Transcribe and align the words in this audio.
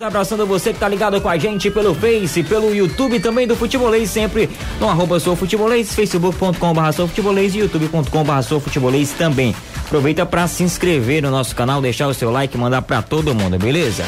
Abraçando 0.00 0.46
você 0.46 0.72
que 0.72 0.78
tá 0.78 0.88
ligado 0.88 1.20
com 1.20 1.28
a 1.28 1.36
gente 1.36 1.72
pelo 1.72 1.92
Face, 1.92 2.44
pelo 2.44 2.72
YouTube 2.72 3.18
também 3.18 3.48
do 3.48 3.56
Futebolês, 3.56 4.08
sempre 4.08 4.48
no 4.78 4.88
arroba 4.88 5.18
sou 5.18 5.34
futebolês, 5.34 5.92
facebook.com 5.92 6.72
barra 6.72 6.92
sou 6.92 7.08
futebolês 7.08 7.52
e 7.56 7.58
youtube.com 7.58 8.22
barra 8.22 8.42
sou 8.42 8.60
futebolês 8.60 9.10
também. 9.10 9.52
Aproveita 9.84 10.24
para 10.24 10.46
se 10.46 10.62
inscrever 10.62 11.20
no 11.20 11.32
nosso 11.32 11.52
canal, 11.52 11.82
deixar 11.82 12.06
o 12.06 12.14
seu 12.14 12.30
like 12.30 12.56
e 12.56 12.60
mandar 12.60 12.82
para 12.82 13.02
todo 13.02 13.34
mundo, 13.34 13.58
beleza? 13.58 14.04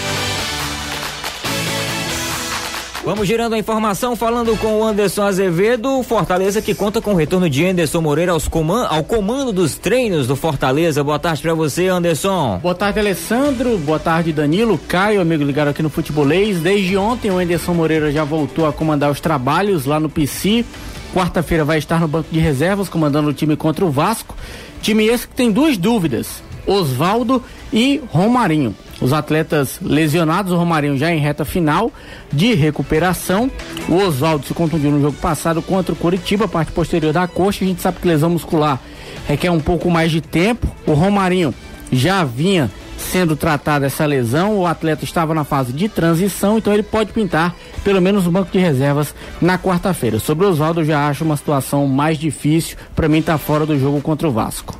Vamos 3.11 3.27
girando 3.27 3.55
a 3.55 3.59
informação, 3.59 4.15
falando 4.15 4.57
com 4.59 4.79
o 4.79 4.85
Anderson 4.85 5.23
Azevedo, 5.23 6.01
Fortaleza 6.05 6.63
que 6.63 6.77
conta 6.77 7.01
com 7.01 7.13
o 7.13 7.17
retorno 7.17 7.51
de 7.51 7.67
Anderson 7.67 8.01
Moreira 8.01 8.31
aos 8.31 8.47
coman 8.47 8.87
ao 8.87 9.03
comando 9.03 9.53
dos 9.53 9.75
treinos 9.75 10.29
do 10.29 10.37
Fortaleza. 10.37 11.03
Boa 11.03 11.19
tarde 11.19 11.43
para 11.43 11.53
você, 11.53 11.89
Anderson. 11.89 12.61
Boa 12.63 12.73
tarde, 12.73 13.01
Alessandro. 13.01 13.77
Boa 13.79 13.99
tarde, 13.99 14.33
Danilo. 14.33 14.79
Caio, 14.87 15.21
amigo 15.21 15.43
ligado 15.43 15.67
aqui 15.67 15.83
no 15.83 15.91
Futebolês. 15.91 16.61
Desde 16.61 16.97
ontem, 16.97 17.33
o 17.33 17.39
Anderson 17.39 17.75
Moreira 17.75 18.13
já 18.13 18.23
voltou 18.23 18.65
a 18.65 18.73
comandar 18.73 19.11
os 19.11 19.19
trabalhos 19.19 19.87
lá 19.87 19.99
no 19.99 20.09
PC. 20.09 20.65
Quarta-feira 21.13 21.65
vai 21.65 21.79
estar 21.79 21.99
no 21.99 22.07
banco 22.07 22.29
de 22.31 22.39
reservas, 22.39 22.89
comandando 22.89 23.29
o 23.29 23.35
time 23.35 23.57
contra 23.57 23.85
o 23.85 23.91
Vasco. 23.91 24.37
Time 24.81 25.05
esse 25.09 25.27
que 25.27 25.35
tem 25.35 25.51
duas 25.51 25.77
dúvidas: 25.77 26.45
Oswaldo 26.67 27.43
e 27.73 28.01
Romarinho. 28.11 28.75
Os 29.01 29.13
atletas 29.13 29.79
lesionados, 29.81 30.53
o 30.53 30.57
Romarinho 30.57 30.99
já 30.99 31.11
em 31.11 31.19
reta 31.19 31.45
final 31.45 31.91
de 32.31 32.55
recuperação. 32.55 33.51
O 33.89 33.95
Oswaldo 33.95 34.47
se 34.47 34.53
contundiu 34.53 34.91
no 34.91 35.01
jogo 35.01 35.17
passado 35.17 35.63
contra 35.63 35.93
o 35.93 35.97
Coritiba, 35.97 36.47
parte 36.47 36.71
posterior 36.73 37.13
da 37.13 37.27
coxa. 37.27 37.65
A 37.65 37.69
gente 37.69 37.81
sabe 37.81 37.99
que 37.99 38.07
lesão 38.07 38.31
muscular 38.31 38.79
requer 39.27 39.51
um 39.51 39.61
pouco 39.61 39.91
mais 39.91 40.11
de 40.11 40.21
tempo. 40.21 40.69
O 40.87 40.93
Romarinho 40.93 41.55
já 41.91 42.25
vinha 42.25 42.71
sendo 43.01 43.35
tratado 43.35 43.85
essa 43.85 44.05
lesão, 44.05 44.59
o 44.59 44.67
atleta 44.67 45.05
estava 45.05 45.35
na 45.35 45.43
fase 45.43 45.73
de 45.73 45.89
transição, 45.89 46.59
então 46.59 46.73
ele 46.73 46.83
pode 46.83 47.13
pintar 47.13 47.57
pelo 47.83 48.01
menos 48.01 48.27
no 48.27 48.31
banco 48.31 48.53
de 48.53 48.59
reservas 48.59 49.15
na 49.41 49.59
quarta-feira. 49.59 50.19
Sobre 50.19 50.45
o 50.45 50.51
Oswaldo, 50.51 50.81
eu 50.81 50.85
já 50.85 51.09
acho 51.09 51.25
uma 51.25 51.37
situação 51.37 51.87
mais 51.87 52.19
difícil, 52.19 52.77
para 52.95 53.09
mim 53.09 53.23
tá 53.23 53.39
fora 53.39 53.65
do 53.65 53.79
jogo 53.79 54.01
contra 54.03 54.29
o 54.29 54.31
Vasco. 54.31 54.79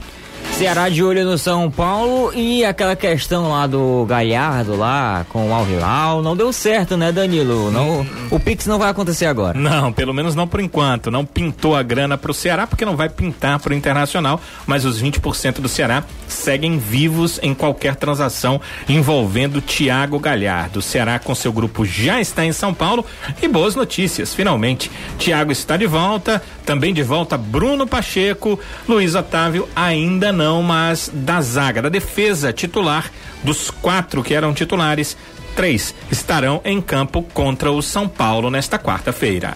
Ceará 0.61 0.91
de 0.91 1.03
olho 1.03 1.25
no 1.25 1.39
São 1.39 1.71
Paulo 1.71 2.35
e 2.35 2.67
aquela 2.67 2.95
questão 2.95 3.51
lá 3.51 3.67
do 3.67 4.05
Galhardo 4.07 4.77
lá 4.77 5.25
com 5.31 5.49
o 5.49 5.55
Al 5.83 6.21
não 6.21 6.37
deu 6.37 6.53
certo, 6.53 6.99
né, 6.99 7.11
Danilo? 7.11 7.71
Não, 7.71 8.07
o 8.31 8.39
Pix 8.39 8.67
não 8.67 8.79
vai 8.79 8.91
acontecer 8.91 9.25
agora. 9.25 9.59
Não, 9.59 9.91
pelo 9.91 10.13
menos 10.13 10.35
não 10.35 10.47
por 10.47 10.61
enquanto. 10.61 11.11
Não 11.11 11.25
pintou 11.25 11.75
a 11.75 11.83
grana 11.83 12.19
pro 12.19 12.35
Ceará 12.35 12.67
porque 12.67 12.85
não 12.85 12.95
vai 12.95 13.09
pintar 13.09 13.59
pro 13.59 13.73
Internacional, 13.73 14.39
mas 14.67 14.85
os 14.85 15.03
20% 15.03 15.63
do 15.63 15.69
Ceará 15.69 16.05
seguem 16.29 16.77
vivos 16.77 17.41
em 17.43 17.55
qualquer 17.55 17.97
transação 17.97 18.61
envolvendo 18.87 19.63
Thiago 19.63 20.19
Galhardo. 20.19 20.81
O 20.81 20.83
Ceará 20.83 21.19
com 21.19 21.35
seu 21.35 21.55
grupo 21.55 21.87
já 21.87 22.21
está 22.21 22.45
em 22.45 22.53
São 22.53 22.75
Paulo 22.75 23.07
e 23.41 23.49
boas 23.49 23.75
notícias, 23.75 24.35
finalmente. 24.35 24.91
Thiago 25.19 25.53
está 25.53 25.79
de 25.79 25.87
volta, 25.87 26.43
também 26.67 26.93
de 26.93 27.03
volta 27.03 27.39
Bruno 27.39 27.87
Pacheco, 27.87 28.61
Luiz 28.87 29.15
Otávio 29.15 29.67
ainda 29.75 30.31
não 30.31 30.50
mas 30.63 31.11
da 31.13 31.41
zaga, 31.41 31.83
da 31.83 31.89
defesa 31.89 32.53
titular, 32.53 33.11
dos 33.45 33.71
quatro 33.71 34.23
que 34.23 34.35
eram 34.35 34.53
titulares, 34.53 35.17
três 35.55 35.95
estarão 36.11 36.61
em 36.65 36.81
campo 36.81 37.23
contra 37.35 37.71
o 37.71 37.81
São 37.81 38.09
Paulo 38.09 38.51
nesta 38.51 38.79
quarta-feira. 38.79 39.55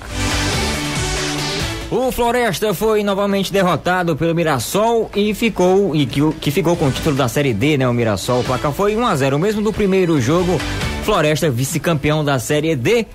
O 1.91 2.11
Floresta 2.11 2.75
foi 2.75 3.05
novamente 3.05 3.53
derrotado 3.53 4.17
pelo 4.17 4.35
Mirassol 4.35 5.11
e 5.15 5.33
ficou 5.35 5.95
e 5.95 6.07
que, 6.07 6.21
que 6.41 6.51
ficou 6.51 6.77
com 6.77 6.89
o 6.89 6.91
título 6.91 7.15
da 7.15 7.29
Série 7.29 7.55
D, 7.55 7.77
né? 7.77 7.89
O 7.89 7.93
Mirassol. 7.93 8.41
O 8.41 8.45
placar 8.45 8.73
foi 8.73 8.97
1 8.97 9.07
a 9.07 9.15
0, 9.15 9.39
mesmo 9.39 9.63
do 9.63 9.73
primeiro 9.73 10.21
jogo. 10.21 10.59
Floresta 11.05 11.51
vice-campeão 11.51 12.25
da 12.25 12.39
Série 12.39 12.75
D, 12.75 13.07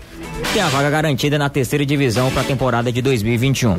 tem 0.54 0.62
a 0.62 0.70
vaga 0.70 0.90
garantida 0.90 1.38
na 1.38 1.50
terceira 1.50 1.86
divisão 1.86 2.32
para 2.32 2.42
a 2.42 2.46
temporada 2.46 2.92
de 2.92 3.02
2021. 3.02 3.78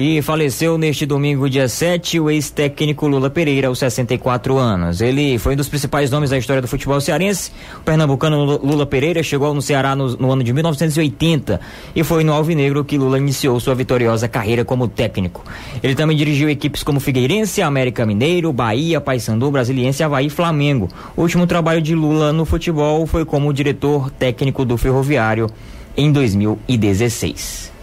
E 0.00 0.22
faleceu 0.22 0.78
neste 0.78 1.04
domingo, 1.04 1.50
dia 1.50 1.66
7, 1.66 2.20
o 2.20 2.30
ex-técnico 2.30 3.08
Lula 3.08 3.28
Pereira, 3.28 3.66
aos 3.66 3.80
64 3.80 4.56
anos. 4.56 5.00
Ele 5.00 5.40
foi 5.40 5.54
um 5.54 5.56
dos 5.56 5.68
principais 5.68 6.08
nomes 6.08 6.30
da 6.30 6.38
história 6.38 6.62
do 6.62 6.68
futebol 6.68 7.00
cearense. 7.00 7.50
O 7.78 7.80
pernambucano 7.80 8.44
Lula 8.64 8.86
Pereira 8.86 9.24
chegou 9.24 9.52
no 9.52 9.60
Ceará 9.60 9.96
no, 9.96 10.16
no 10.16 10.30
ano 10.30 10.44
de 10.44 10.52
1980 10.52 11.60
e 11.96 12.04
foi 12.04 12.22
no 12.22 12.32
Alvinegro 12.32 12.84
que 12.84 12.96
Lula 12.96 13.18
iniciou 13.18 13.58
sua 13.58 13.74
vitoriosa 13.74 14.28
carreira 14.28 14.64
como 14.64 14.86
técnico. 14.86 15.42
Ele 15.82 15.96
também 15.96 16.16
dirigiu 16.16 16.48
equipes 16.48 16.84
como 16.84 17.00
Figueirense, 17.00 17.60
América 17.60 18.06
Mineiro, 18.06 18.52
Bahia, 18.52 19.00
Paysandu, 19.00 19.50
Brasiliense, 19.50 20.04
Havaí 20.04 20.26
e 20.26 20.30
Flamengo. 20.30 20.88
O 21.16 21.22
último 21.22 21.44
trabalho 21.44 21.82
de 21.82 21.96
Lula 21.96 22.32
no 22.32 22.44
futebol 22.44 23.04
foi 23.04 23.24
como 23.24 23.52
diretor 23.52 24.12
técnico 24.12 24.64
do 24.64 24.76
Ferroviário 24.78 25.50
em 25.96 26.12
2016 26.12 27.77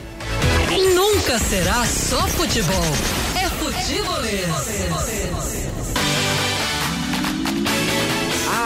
nunca 1.35 1.39
será 1.39 1.85
só 1.85 2.27
futebol. 2.29 2.75
É 3.35 3.49
futebolês. 3.49 4.47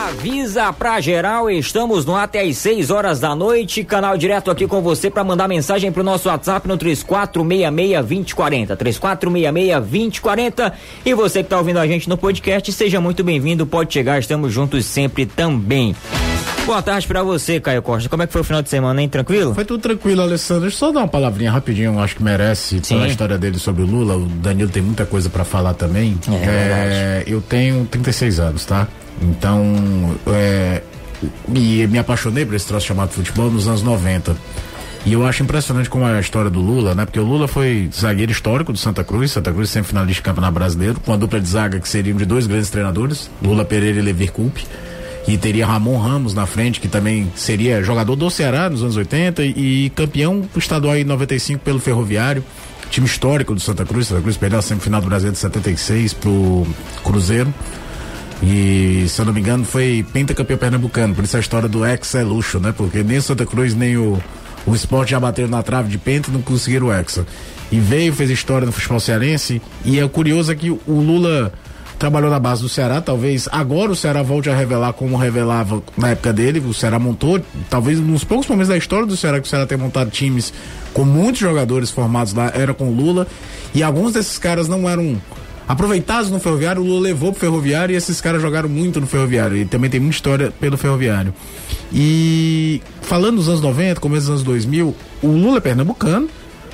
Avisa 0.07 0.71
pra 0.73 1.01
geral, 1.01 1.49
estamos 1.49 2.05
no 2.05 2.15
até 2.15 2.41
às 2.41 2.57
6 2.57 2.91
horas 2.91 3.19
da 3.19 3.35
noite. 3.35 3.83
Canal 3.83 4.15
direto 4.17 4.51
aqui 4.51 4.67
com 4.67 4.81
você 4.81 5.09
para 5.09 5.23
mandar 5.23 5.47
mensagem 5.47 5.91
pro 5.91 6.03
nosso 6.03 6.29
WhatsApp 6.29 6.67
no 6.67 6.77
3466-2040. 6.77 8.77
3466-2040. 8.77 10.71
E 11.05 11.13
você 11.13 11.41
que 11.43 11.49
tá 11.49 11.57
ouvindo 11.57 11.79
a 11.79 11.87
gente 11.87 12.07
no 12.07 12.17
podcast, 12.17 12.71
seja 12.71 13.01
muito 13.01 13.23
bem-vindo. 13.23 13.65
Pode 13.65 13.91
chegar, 13.93 14.19
estamos 14.19 14.53
juntos 14.53 14.85
sempre 14.85 15.25
também. 15.25 15.95
Boa 16.69 16.83
tarde 16.83 17.07
pra 17.07 17.23
você, 17.23 17.59
Caio 17.59 17.81
Costa. 17.81 18.07
Como 18.07 18.21
é 18.21 18.27
que 18.27 18.31
foi 18.31 18.41
o 18.41 18.43
final 18.43 18.61
de 18.61 18.69
semana, 18.69 19.01
hein? 19.01 19.09
Tranquilo? 19.09 19.55
Foi 19.55 19.65
tudo 19.65 19.81
tranquilo, 19.81 20.21
Alessandro. 20.21 20.61
Deixa 20.65 20.75
eu 20.75 20.79
só 20.79 20.91
dar 20.91 20.99
uma 20.99 21.07
palavrinha 21.07 21.49
rapidinho, 21.49 21.99
acho 21.99 22.15
que 22.15 22.21
merece 22.23 22.79
Sim. 22.83 22.93
pela 22.93 23.07
história 23.07 23.39
dele 23.39 23.57
sobre 23.57 23.81
o 23.81 23.87
Lula. 23.87 24.15
O 24.17 24.27
Danilo 24.27 24.69
tem 24.69 24.83
muita 24.83 25.03
coisa 25.03 25.31
para 25.31 25.43
falar 25.43 25.73
também. 25.73 26.15
É, 26.29 26.45
é, 26.45 27.23
eu 27.25 27.41
tenho 27.41 27.87
36 27.87 28.39
anos, 28.39 28.65
tá? 28.65 28.87
Então, 29.19 30.15
é, 30.27 30.83
e 31.55 31.87
me 31.87 31.97
apaixonei 31.97 32.45
por 32.45 32.53
esse 32.53 32.67
troço 32.67 32.85
chamado 32.85 33.09
futebol 33.09 33.49
nos 33.49 33.67
anos 33.67 33.81
90. 33.81 34.37
E 35.07 35.13
eu 35.13 35.25
acho 35.25 35.41
impressionante 35.41 35.89
como 35.89 36.07
é 36.07 36.17
a 36.17 36.19
história 36.19 36.51
do 36.51 36.59
Lula, 36.59 36.93
né? 36.93 37.03
Porque 37.03 37.19
o 37.19 37.25
Lula 37.25 37.47
foi 37.47 37.89
zagueiro 37.91 38.31
histórico 38.31 38.71
do 38.71 38.77
Santa 38.77 39.03
Cruz, 39.03 39.31
Santa 39.31 39.51
Cruz 39.51 39.71
sempre 39.71 39.89
finalista 39.89 40.21
de 40.21 40.21
campeonato 40.21 40.53
brasileiro, 40.53 40.99
com 40.99 41.13
a 41.13 41.17
dupla 41.17 41.41
de 41.41 41.49
zaga 41.49 41.79
que 41.79 41.89
seriam 41.89 42.15
de 42.15 42.25
dois 42.25 42.45
grandes 42.45 42.69
treinadores, 42.69 43.27
Lula 43.41 43.65
Pereira 43.65 43.97
e 43.97 44.03
Lever 44.03 44.31
Coupe 44.31 44.67
e 45.29 45.37
teria 45.37 45.63
Ramon 45.67 45.99
Ramos 45.99 46.33
na 46.33 46.47
frente, 46.47 46.79
que 46.79 46.87
também 46.87 47.31
seria 47.35 47.83
jogador 47.83 48.15
do 48.15 48.29
Ceará 48.31 48.67
nos 48.67 48.81
anos 48.81 48.97
80 48.97 49.43
e, 49.45 49.85
e 49.85 49.89
campeão 49.91 50.49
estadual 50.57 50.97
em 50.97 51.03
95 51.03 51.63
pelo 51.63 51.79
Ferroviário, 51.79 52.43
time 52.89 53.05
histórico 53.05 53.53
do 53.53 53.61
Santa 53.61 53.85
Cruz. 53.85 54.07
Santa 54.07 54.23
Cruz 54.23 54.37
perdeu 54.37 54.57
a 54.57 54.61
semifinal 54.63 54.99
do 54.99 55.07
Brasil 55.07 55.31
de 55.31 55.37
76 55.37 56.15
pro 56.15 56.65
Cruzeiro. 57.03 57.53
E, 58.41 59.05
se 59.07 59.21
eu 59.21 59.25
não 59.25 59.31
me 59.31 59.39
engano, 59.39 59.63
foi 59.65 60.03
pentacampeão 60.11 60.57
pernambucano, 60.57 61.13
por 61.13 61.23
isso 61.23 61.37
a 61.37 61.39
história 61.39 61.69
do 61.69 61.85
ex 61.85 62.15
é 62.15 62.23
luxo, 62.23 62.59
né? 62.59 62.73
Porque 62.75 63.03
nem 63.03 63.19
o 63.19 63.21
Santa 63.21 63.45
Cruz, 63.45 63.75
nem 63.75 63.97
o, 63.97 64.19
o 64.65 64.73
esporte 64.73 65.11
já 65.11 65.19
bateram 65.19 65.49
na 65.49 65.61
trave 65.61 65.89
de 65.89 65.99
penta 65.99 66.31
não 66.31 66.41
conseguiram 66.41 66.87
o 66.87 66.91
hexa. 66.91 67.23
E 67.71 67.79
veio, 67.79 68.11
fez 68.13 68.31
história 68.31 68.65
no 68.65 68.71
futebol 68.71 68.99
cearense. 68.99 69.61
E 69.85 69.99
é 69.99 70.07
curioso 70.07 70.51
é 70.51 70.55
que 70.55 70.71
o 70.71 70.81
Lula 70.87 71.53
trabalhou 71.99 72.31
na 72.31 72.39
base 72.39 72.61
do 72.61 72.69
Ceará, 72.69 73.01
talvez 73.01 73.49
agora 73.51 73.91
o 73.91 73.95
Ceará 73.95 74.23
volte 74.23 74.49
a 74.49 74.55
revelar 74.55 74.93
como 74.93 75.17
revelava 75.17 75.83
na 75.97 76.11
época 76.11 76.31
dele, 76.31 76.59
o 76.59 76.73
Ceará 76.73 76.97
montou, 76.97 77.41
talvez 77.69 77.99
nos 77.99 78.23
poucos 78.23 78.47
momentos 78.47 78.69
da 78.69 78.77
história 78.77 79.05
do 79.05 79.17
Ceará 79.17 79.39
que 79.41 79.45
o 79.45 79.49
Ceará 79.49 79.67
tem 79.67 79.77
montado 79.77 80.09
times 80.09 80.53
com 80.93 81.03
muitos 81.03 81.41
jogadores 81.41 81.91
formados 81.91 82.33
lá, 82.33 82.51
era 82.55 82.73
com 82.73 82.85
o 82.85 82.95
Lula, 82.95 83.27
e 83.75 83.83
alguns 83.83 84.13
desses 84.13 84.37
caras 84.37 84.69
não 84.69 84.89
eram 84.89 85.21
aproveitados 85.67 86.31
no 86.31 86.39
Ferroviário, 86.39 86.81
o 86.81 86.85
Lula 86.85 87.01
levou 87.01 87.31
pro 87.31 87.41
Ferroviário 87.41 87.93
e 87.93 87.97
esses 87.97 88.21
caras 88.21 88.41
jogaram 88.41 88.69
muito 88.69 89.01
no 89.01 89.05
Ferroviário, 89.05 89.57
e 89.57 89.65
também 89.65 89.89
tem 89.89 89.99
muita 89.99 90.15
história 90.15 90.53
pelo 90.57 90.77
Ferroviário. 90.77 91.33
E 91.91 92.81
falando 93.01 93.35
dos 93.35 93.49
anos 93.49 93.61
90, 93.61 93.99
começo 93.99 94.21
dos 94.21 94.29
anos 94.29 94.43
2000, 94.43 94.95
o 95.21 95.27
Lula 95.27 95.57
é 95.57 95.61
pernambucano, 95.61 96.29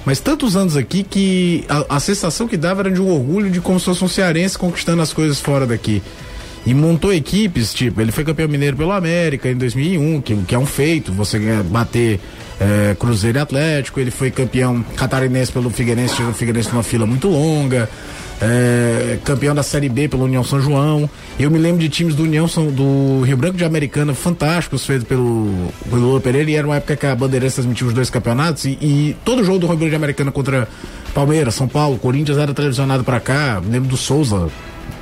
mas 0.06 0.20
tantos 0.20 0.56
anos 0.56 0.78
aqui 0.78 1.04
que 1.04 1.66
a, 1.68 1.96
a, 1.96 2.00
sensação 2.00 2.48
que 2.48 2.56
dava 2.56 2.82
era 2.82 2.92
de 2.92 3.02
um 3.02 3.10
orgulho 3.10 3.50
de 3.50 3.60
como 3.60 3.80
se 3.80 3.86
fosse 3.86 4.04
um 4.04 4.08
cearense 4.08 4.58
conquistando 4.58 5.02
as 5.02 5.12
coisas 5.12 5.40
fora 5.40 5.66
daqui. 5.66 6.02
E 6.66 6.74
montou 6.74 7.14
equipes, 7.14 7.74
tipo, 7.74 8.02
ele 8.02 8.12
foi 8.12 8.24
campeão 8.24 8.48
mineiro 8.48 8.76
pelo 8.76 8.92
América 8.92 9.50
em 9.50 9.56
2001, 9.56 10.22
que, 10.22 10.36
que 10.36 10.56
é 10.56 10.60
um 10.60 10.66
feito, 10.66 11.12
você 11.12 11.40
bater 11.64 12.20
é, 12.60 12.96
Cruzeiro 12.98 13.38
e 13.38 13.42
Atlético, 13.42 14.00
ele 14.00 14.10
foi 14.10 14.32
campeão 14.32 14.84
catarinense 14.96 15.52
pelo 15.52 15.70
Figueirense, 15.70 16.16
chegou 16.16 16.32
o 16.32 16.34
Figueirense 16.34 16.70
numa 16.72 16.82
fila 16.82 17.06
muito 17.06 17.28
longa, 17.28 17.88
é, 18.42 19.18
campeão 19.24 19.56
da 19.56 19.64
Série 19.64 19.90
B 19.90 20.08
pelo 20.08 20.26
União 20.26 20.44
São 20.44 20.60
João. 20.60 21.10
Eu 21.40 21.50
me 21.50 21.58
lembro 21.58 21.80
de 21.80 21.90
times 21.90 22.16
do 22.16 22.24
União 22.24 22.48
São, 22.48 22.68
do 22.68 23.22
Rio 23.24 23.38
Branco 23.38 23.58
de 23.58 23.64
Americana 23.66 24.14
fantásticos 24.14 24.86
feitos 24.86 25.08
pelo, 25.08 25.72
pelo 25.90 26.02
Lula 26.02 26.22
Pereira 26.22 26.50
e 26.50 26.56
era 26.56 26.68
uma 26.68 26.76
época 26.78 26.96
que 26.96 27.06
a 27.06 27.16
Bandeirantes 27.16 27.56
transmitia 27.56 27.88
os 27.88 27.94
dois 27.94 28.10
campeonatos 28.10 28.66
e, 28.66 28.78
e, 28.82 29.18
todo 29.24 29.44
jogo 29.44 29.60
do 29.60 29.68
Rio 29.68 29.78
Branco 29.78 29.90
de 29.92 29.96
Americana 29.96 30.32
contra 30.32 30.68
Palmeiras, 31.14 31.56
São 31.56 31.68
Paulo, 31.68 31.98
Corinthians 31.98 32.38
era 32.38 32.54
televisionado 32.54 33.04
para 33.04 33.20
cá. 33.20 33.62
Me 33.64 33.72
lembro 33.72 33.90
do 33.90 33.98
Souza 33.98 34.50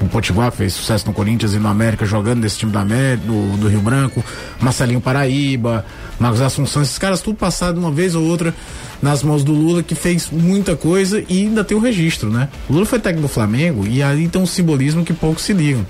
o 0.02 0.08
Potiguar, 0.08 0.52
fez 0.52 0.74
sucesso 0.74 1.06
no 1.08 1.14
Corinthians 1.14 1.54
e 1.54 1.60
no 1.60 1.68
América, 1.68 2.06
jogando 2.06 2.42
nesse 2.42 2.58
time 2.58 2.72
do, 2.72 2.78
América, 2.78 3.26
do, 3.26 3.58
do 3.58 3.68
Rio 3.68 3.80
Branco, 3.80 4.24
Marcelinho 4.60 5.00
Paraíba, 5.00 5.86
Marcos 6.20 6.42
Assunção, 6.42 6.82
esses 6.82 6.98
caras 6.98 7.22
tudo 7.22 7.36
passado 7.36 7.78
uma 7.78 7.92
vez 7.92 8.16
ou 8.16 8.24
outra 8.24 8.54
nas 9.02 9.24
mãos 9.24 9.44
do 9.44 9.54
Lula, 9.54 9.84
que 9.84 9.96
fez 9.96 10.30
muita 10.30 10.76
coisa 10.76 11.24
e 11.28 11.42
ainda 11.42 11.64
tem 11.64 11.76
o 11.76 11.80
registro, 11.80 12.30
né? 12.30 12.50
O 12.70 12.74
Lula 12.74 12.86
foi 12.86 13.00
técnico 13.00 13.28
do 13.28 13.34
Flamengo 13.34 13.86
e 13.88 14.02
ali 14.02 14.28
tem 14.28 14.42
um 14.42 14.46
simbolismo 14.46 15.04
que 15.04 15.14
poucos 15.14 15.44
se 15.44 15.54
ligam. 15.54 15.86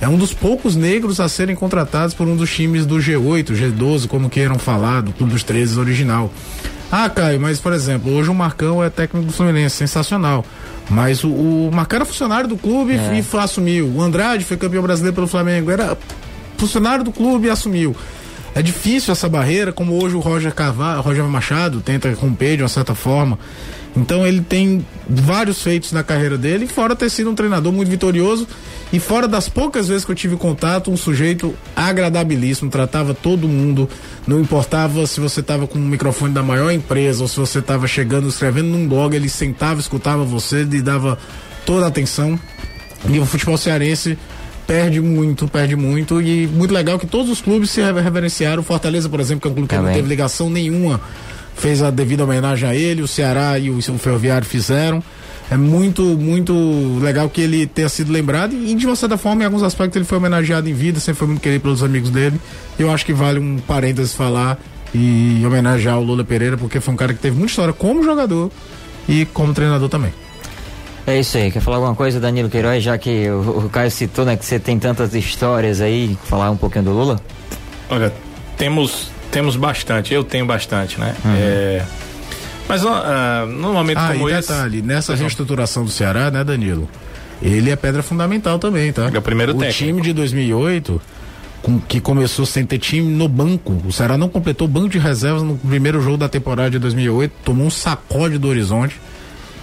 É 0.00 0.08
um 0.08 0.16
dos 0.16 0.32
poucos 0.32 0.76
negros 0.76 1.18
a 1.18 1.28
serem 1.28 1.56
contratados 1.56 2.14
por 2.14 2.26
um 2.28 2.36
dos 2.36 2.54
times 2.54 2.86
do 2.86 2.96
G8, 2.96 3.52
G12, 3.52 4.06
como 4.06 4.30
queiram 4.30 4.58
falar, 4.58 5.02
do 5.02 5.12
Clube 5.12 5.32
dos 5.32 5.42
13 5.42 5.78
original. 5.78 6.32
Ah, 6.90 7.10
Caio, 7.10 7.40
mas 7.40 7.58
por 7.58 7.72
exemplo, 7.72 8.12
hoje 8.12 8.30
o 8.30 8.34
Marcão 8.34 8.82
é 8.82 8.88
técnico 8.88 9.26
do 9.26 9.32
Fluminense, 9.32 9.76
sensacional. 9.76 10.44
Mas 10.88 11.22
o, 11.22 11.28
o 11.28 11.70
Marcão 11.72 11.98
era 11.98 12.04
funcionário 12.04 12.48
do 12.48 12.56
clube 12.56 12.94
é. 12.94 13.20
e 13.20 13.38
assumiu. 13.38 13.88
O 13.88 14.02
Andrade 14.02 14.44
foi 14.44 14.56
campeão 14.56 14.82
brasileiro 14.82 15.14
pelo 15.14 15.26
Flamengo, 15.26 15.70
era 15.70 15.96
funcionário 16.56 17.04
do 17.04 17.12
clube 17.12 17.46
e 17.46 17.50
assumiu. 17.50 17.94
É 18.54 18.62
difícil 18.62 19.12
essa 19.12 19.28
barreira, 19.28 19.72
como 19.72 20.02
hoje 20.02 20.16
o 20.16 20.20
Roger 20.20 20.52
Carvalho, 20.52 21.00
Roger 21.00 21.24
Machado 21.24 21.80
tenta 21.80 22.12
romper 22.14 22.56
de 22.56 22.62
uma 22.62 22.68
certa 22.68 22.94
forma. 22.94 23.38
Então 23.96 24.26
ele 24.26 24.40
tem 24.40 24.84
vários 25.08 25.62
feitos 25.62 25.92
na 25.92 26.02
carreira 26.02 26.38
dele, 26.38 26.66
fora 26.66 26.94
ter 26.94 27.10
sido 27.10 27.30
um 27.30 27.34
treinador 27.34 27.72
muito 27.72 27.88
vitorioso 27.88 28.46
e 28.92 28.98
fora 28.98 29.28
das 29.28 29.48
poucas 29.48 29.88
vezes 29.88 30.04
que 30.04 30.10
eu 30.10 30.16
tive 30.16 30.36
contato, 30.36 30.90
um 30.90 30.96
sujeito 30.96 31.54
agradabilíssimo, 31.74 32.70
tratava 32.70 33.12
todo 33.12 33.48
mundo, 33.48 33.88
não 34.26 34.40
importava 34.40 35.06
se 35.06 35.20
você 35.20 35.40
estava 35.40 35.66
com 35.66 35.78
o 35.78 35.82
microfone 35.82 36.32
da 36.32 36.42
maior 36.42 36.70
empresa 36.70 37.22
ou 37.22 37.28
se 37.28 37.38
você 37.38 37.58
estava 37.58 37.86
chegando, 37.86 38.28
escrevendo 38.28 38.68
num 38.68 38.88
blog, 38.88 39.14
ele 39.14 39.28
sentava, 39.28 39.80
escutava 39.80 40.24
você, 40.24 40.62
lhe 40.62 40.80
dava 40.80 41.18
toda 41.66 41.84
a 41.84 41.88
atenção. 41.88 42.38
E 43.08 43.18
o 43.18 43.26
futebol 43.26 43.56
cearense 43.56 44.18
perde 44.66 45.00
muito, 45.00 45.46
perde 45.48 45.76
muito 45.76 46.20
e 46.20 46.46
muito 46.46 46.72
legal 46.72 46.98
que 46.98 47.06
todos 47.06 47.30
os 47.30 47.40
clubes 47.40 47.70
se 47.70 47.80
reverenciaram. 47.80 48.62
Fortaleza, 48.62 49.08
por 49.08 49.20
exemplo, 49.20 49.42
que 49.42 49.48
é 49.48 49.50
um 49.50 49.54
clube 49.54 49.68
que 49.68 49.74
Também. 49.74 49.90
não 49.90 49.96
teve 49.96 50.08
ligação 50.08 50.50
nenhuma 50.50 51.00
fez 51.58 51.82
a 51.82 51.90
devida 51.90 52.24
homenagem 52.24 52.68
a 52.68 52.74
ele, 52.74 53.02
o 53.02 53.08
Ceará 53.08 53.58
e 53.58 53.70
o, 53.70 53.78
o 53.78 53.98
Ferroviário 53.98 54.46
fizeram. 54.46 55.02
É 55.50 55.56
muito, 55.56 56.02
muito 56.02 56.98
legal 57.00 57.28
que 57.28 57.40
ele 57.40 57.66
tenha 57.66 57.88
sido 57.88 58.12
lembrado 58.12 58.54
e, 58.54 58.74
de 58.74 58.86
uma 58.86 58.94
certa 58.94 59.16
forma, 59.16 59.42
em 59.42 59.46
alguns 59.46 59.62
aspectos, 59.62 59.96
ele 59.96 60.04
foi 60.04 60.18
homenageado 60.18 60.68
em 60.68 60.74
vida, 60.74 61.00
sempre 61.00 61.18
foi 61.18 61.28
muito 61.28 61.40
querido 61.40 61.62
pelos 61.62 61.82
amigos 61.82 62.10
dele. 62.10 62.38
Eu 62.78 62.90
acho 62.90 63.04
que 63.04 63.14
vale 63.14 63.38
um 63.38 63.58
parênteses 63.58 64.12
falar 64.14 64.58
e 64.94 65.42
homenagear 65.46 65.98
o 65.98 66.02
Lula 66.02 66.22
Pereira, 66.22 66.56
porque 66.56 66.80
foi 66.80 66.92
um 66.92 66.96
cara 66.96 67.14
que 67.14 67.20
teve 67.20 67.34
muita 67.34 67.50
história 67.50 67.72
como 67.72 68.02
jogador 68.02 68.50
e 69.08 69.24
como 69.26 69.54
treinador 69.54 69.88
também. 69.88 70.12
É 71.06 71.18
isso 71.18 71.38
aí. 71.38 71.50
Quer 71.50 71.60
falar 71.60 71.78
alguma 71.78 71.94
coisa, 71.94 72.20
Danilo 72.20 72.50
Queiroz, 72.50 72.84
já 72.84 72.98
que 72.98 73.30
o, 73.30 73.64
o 73.64 73.70
Caio 73.70 73.90
citou, 73.90 74.26
né, 74.26 74.36
que 74.36 74.44
você 74.44 74.58
tem 74.58 74.78
tantas 74.78 75.14
histórias 75.14 75.80
aí, 75.80 76.18
falar 76.24 76.50
um 76.50 76.56
pouquinho 76.58 76.84
do 76.84 76.92
Lula? 76.92 77.18
Olha, 77.88 78.12
temos 78.58 79.10
temos 79.30 79.56
bastante, 79.56 80.12
eu 80.12 80.24
tenho 80.24 80.46
bastante, 80.46 80.98
né? 80.98 81.14
Uhum. 81.24 81.34
É, 81.36 81.84
mas 82.68 82.84
uh, 82.84 83.46
num 83.48 83.72
momento 83.72 83.98
ah, 83.98 84.12
como 84.12 84.28
e 84.28 84.32
esse. 84.32 84.48
detalhe, 84.48 84.82
nessa 84.82 85.14
reestruturação 85.14 85.84
do 85.84 85.90
Ceará, 85.90 86.30
né, 86.30 86.44
Danilo? 86.44 86.88
Ele 87.40 87.70
é 87.70 87.76
pedra 87.76 88.02
fundamental 88.02 88.58
também, 88.58 88.92
tá? 88.92 89.10
É 89.12 89.18
o 89.18 89.22
primeiro 89.22 89.52
o 89.52 89.54
técnico. 89.54 89.78
time 89.78 90.02
de 90.02 90.12
2008, 90.12 91.00
com, 91.62 91.80
que 91.80 92.00
começou 92.00 92.44
sem 92.44 92.66
ter 92.66 92.78
time 92.78 93.10
no 93.10 93.26
banco, 93.28 93.80
o 93.86 93.92
Ceará 93.92 94.18
não 94.18 94.28
completou 94.28 94.66
o 94.66 94.70
banco 94.70 94.90
de 94.90 94.98
reservas 94.98 95.42
no 95.42 95.56
primeiro 95.56 96.02
jogo 96.02 96.18
da 96.18 96.28
temporada 96.28 96.70
de 96.70 96.78
2008, 96.78 97.32
tomou 97.44 97.66
um 97.66 97.70
sacode 97.70 98.36
do 98.36 98.48
Horizonte. 98.48 99.00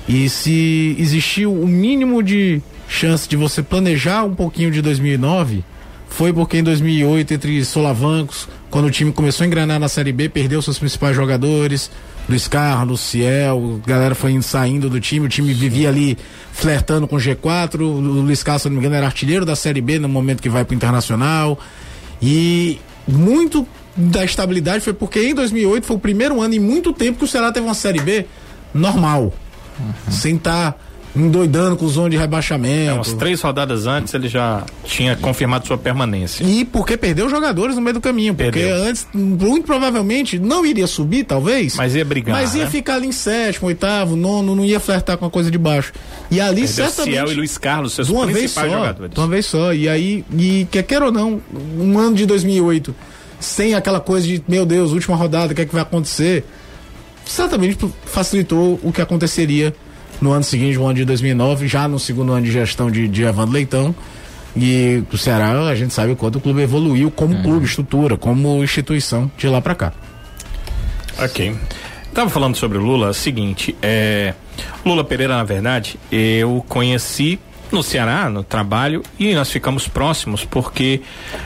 E 0.08 0.30
se 0.30 0.96
existiu 1.00 1.52
o 1.52 1.68
mínimo 1.68 2.22
de 2.22 2.62
chance 2.88 3.28
de 3.28 3.36
você 3.36 3.62
planejar 3.62 4.24
um 4.24 4.36
pouquinho 4.36 4.72
de 4.72 4.82
2009, 4.82 5.64
foi 6.08 6.32
porque 6.32 6.58
em 6.58 6.64
2008, 6.64 7.34
entre 7.34 7.66
solavancos, 7.66 8.48
quando 8.76 8.88
o 8.88 8.92
time 8.92 9.10
começou 9.14 9.46
a 9.46 9.48
engrenar 9.48 9.80
na 9.80 9.88
Série 9.88 10.12
B, 10.12 10.28
perdeu 10.28 10.62
seus 10.62 10.78
principais 10.78 11.16
jogadores, 11.16 11.90
Luiz 12.28 12.46
Carlos, 12.46 13.00
Ciel, 13.00 13.80
a 13.82 13.88
galera 13.88 14.14
foi 14.14 14.38
saindo 14.42 14.90
do 14.90 15.00
time, 15.00 15.26
o 15.26 15.30
time 15.30 15.54
vivia 15.54 15.88
ali 15.88 16.18
flertando 16.52 17.08
com 17.08 17.16
o 17.16 17.18
G4, 17.18 17.80
o 17.80 17.86
Luiz 17.86 18.44
Carlos, 18.44 18.64
se 18.64 18.68
não 18.68 18.74
me 18.74 18.80
engano, 18.82 18.96
era 18.96 19.06
artilheiro 19.06 19.46
da 19.46 19.56
Série 19.56 19.80
B 19.80 19.98
no 19.98 20.10
momento 20.10 20.44
que 20.44 20.50
vai 20.50 20.66
pro 20.66 20.76
Internacional, 20.76 21.58
e 22.22 22.78
muito 23.08 23.66
da 23.96 24.26
estabilidade 24.26 24.84
foi 24.84 24.94
porque 24.94 25.22
em 25.22 25.34
2008 25.34 25.88
foi 25.88 25.96
o 25.96 26.00
primeiro 26.00 26.42
ano 26.42 26.54
em 26.54 26.60
muito 26.60 26.92
tempo 26.92 27.20
que 27.20 27.24
o 27.24 27.28
Ceará 27.30 27.54
teve 27.54 27.66
uma 27.66 27.76
Série 27.76 28.02
B 28.02 28.26
normal, 28.74 29.34
uhum. 29.80 30.12
sem 30.12 30.36
estar 30.36 30.74
tá 30.74 30.78
endoidando 31.16 31.78
com 31.78 31.88
zona 31.88 32.10
de 32.10 32.18
rebaixamento. 32.18 32.92
É, 32.92 32.94
umas 32.94 33.14
três 33.14 33.42
rodadas 33.42 33.88
antes 33.88 34.14
ele 34.14 34.28
já 34.28 34.64
tinha 34.84 35.16
confirmado 35.16 35.66
sua 35.66 35.78
permanência. 35.78 36.44
E 36.44 36.66
porque 36.66 36.98
perdeu 36.98 37.30
jogadores 37.30 37.76
no 37.76 37.82
meio 37.82 37.94
do 37.94 38.02
caminho. 38.02 38.36
Porque 38.36 38.60
perdeu. 38.60 38.84
antes, 38.84 39.08
muito 39.14 39.66
provavelmente, 39.66 40.38
não 40.38 40.66
iria 40.66 40.88
subir, 40.88 41.24
talvez. 41.24 41.76
Mas 41.76 41.96
ia 41.96 42.04
brigar. 42.04 42.36
Mas 42.36 42.54
ia 42.54 42.66
né? 42.66 42.70
ficar 42.70 42.96
ali 42.96 43.08
em 43.08 43.12
sétimo, 43.12 43.68
oitavo, 43.68 44.16
nono, 44.16 44.56
não 44.56 44.66
ia 44.66 44.80
flertar 44.80 45.18
com 45.18 45.26
a 45.26 45.30
coisa 45.30 45.50
de 45.50 45.58
baixo. 45.58 45.94
E 46.30 46.42
ali 46.42 46.62
perdeu 46.62 46.68
certamente. 46.68 47.14
Ciel 47.14 47.32
e 47.32 47.36
Luiz 47.36 47.58
Carlos, 47.58 47.94
seus 47.94 48.10
uma 48.10 48.28
vez 48.28 48.52
só, 48.52 48.68
jogadores. 48.68 49.14
De 49.14 49.20
uma 49.20 49.28
vez 49.28 49.46
só. 49.46 49.74
E 49.74 49.88
aí, 49.88 50.26
e 50.38 50.68
quer 50.70 50.84
queira 50.84 51.06
ou 51.06 51.12
não, 51.12 51.42
um 51.80 51.98
ano 51.98 52.16
de 52.16 52.26
2008, 52.26 52.94
sem 53.40 53.74
aquela 53.74 54.02
coisa 54.02 54.28
de, 54.28 54.44
meu 54.48 54.66
Deus, 54.66 54.92
última 54.92 55.16
rodada, 55.16 55.54
o 55.54 55.56
que 55.56 55.62
é 55.62 55.66
que 55.66 55.74
vai 55.74 55.84
acontecer? 55.84 56.44
Certamente 57.26 57.78
facilitou 58.06 58.80
o 58.84 58.92
que 58.92 59.02
aconteceria 59.02 59.74
no 60.22 60.32
ano 60.32 60.44
seguinte, 60.44 60.78
no 60.78 60.86
ano 60.86 60.96
de 60.96 61.06
2009, 61.06 61.68
já 61.68 61.88
no 61.88 62.00
segundo 62.00 62.34
ano 62.34 62.46
de 62.46 62.52
gestão 62.52 62.90
de, 62.90 63.08
de 63.08 63.24
Evandro 63.24 63.54
Leitão. 63.54 63.96
E 64.56 65.04
o 65.12 65.18
Ceará, 65.18 65.68
a 65.68 65.76
gente 65.76 65.94
sabe 65.94 66.14
o 66.14 66.16
quanto 66.16 66.38
o 66.38 66.42
clube 66.42 66.62
evoluiu 66.62 67.12
como 67.12 67.36
uhum. 67.36 67.44
clube, 67.44 67.66
estrutura, 67.66 68.18
como 68.18 68.64
instituição 68.64 69.30
de 69.38 69.48
lá 69.48 69.62
para 69.62 69.76
cá. 69.76 69.94
Ok. 71.20 71.56
Tava 72.14 72.30
falando 72.30 72.56
sobre 72.56 72.78
o 72.78 72.82
Lula, 72.82 73.08
é 73.08 73.10
o 73.10 73.14
seguinte, 73.14 73.76
é, 73.82 74.34
Lula 74.86 75.04
Pereira, 75.04 75.36
na 75.36 75.44
verdade, 75.44 76.00
eu 76.10 76.64
conheci 76.70 77.38
no 77.76 77.84
Ceará, 77.84 78.30
no 78.30 78.42
trabalho, 78.42 79.04
e 79.20 79.36
nós 79.36 79.52
ficamos 79.52 79.86
próximos 79.86 80.46
porque 80.46 81.02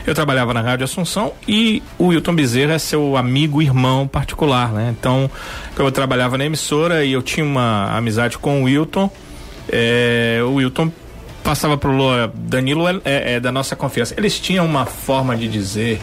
eu 0.06 0.14
trabalhava 0.14 0.54
na 0.54 0.60
Rádio 0.60 0.84
Assunção 0.84 1.32
e 1.46 1.82
o 1.98 2.06
Wilton 2.06 2.34
Bezerra 2.36 2.74
é 2.74 2.78
seu 2.78 3.16
amigo 3.16 3.60
irmão 3.60 4.06
particular, 4.06 4.72
né? 4.72 4.94
Então, 4.96 5.28
eu 5.76 5.90
trabalhava 5.90 6.38
na 6.38 6.44
emissora 6.44 7.04
e 7.04 7.12
eu 7.12 7.20
tinha 7.20 7.44
uma 7.44 7.96
amizade 7.96 8.38
com 8.38 8.62
o 8.62 8.64
Wilton, 8.64 9.10
é, 9.68 10.40
o 10.44 10.54
Wilton 10.54 10.92
passava 11.42 11.76
pro 11.76 11.90
Lula, 11.90 12.32
Danilo 12.32 12.86
é, 12.86 13.00
é, 13.04 13.32
é, 13.32 13.40
da 13.40 13.50
nossa 13.50 13.74
confiança. 13.74 14.14
Eles 14.16 14.38
tinham 14.38 14.64
uma 14.64 14.86
forma 14.86 15.36
de 15.36 15.48
dizer, 15.48 16.00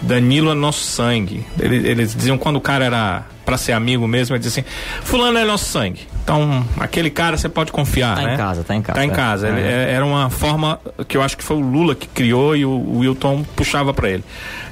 Danilo 0.00 0.52
é 0.52 0.54
nosso 0.54 0.84
sangue. 0.84 1.44
Eles, 1.58 1.84
eles 1.84 2.14
diziam 2.14 2.38
quando 2.38 2.56
o 2.56 2.60
cara 2.60 2.84
era 2.84 3.26
para 3.44 3.58
ser 3.58 3.72
amigo 3.72 4.06
mesmo, 4.06 4.36
eles 4.36 4.46
diziam 4.46 4.64
assim, 4.64 5.02
fulano 5.02 5.36
é 5.36 5.44
nosso 5.44 5.64
sangue. 5.64 6.13
Então, 6.24 6.64
aquele 6.80 7.10
cara 7.10 7.36
você 7.36 7.50
pode 7.50 7.70
confiar, 7.70 8.16
tá 8.16 8.22
né? 8.22 8.28
Tá 8.28 8.34
em 8.34 8.36
casa, 8.38 8.64
tá 8.64 8.74
em 8.74 8.82
casa. 8.82 8.98
Tá 8.98 9.04
em 9.04 9.10
casa. 9.10 9.46
É. 9.46 9.50
Ele, 9.50 9.60
é, 9.60 9.92
era 9.92 10.06
uma 10.06 10.30
forma 10.30 10.80
que 11.06 11.18
eu 11.18 11.22
acho 11.22 11.36
que 11.36 11.44
foi 11.44 11.58
o 11.58 11.60
Lula 11.60 11.94
que 11.94 12.08
criou 12.08 12.56
e 12.56 12.64
o, 12.64 12.70
o 12.70 12.98
Wilton 13.00 13.44
puxava 13.54 13.92
para 13.92 14.08
ele. 14.08 14.24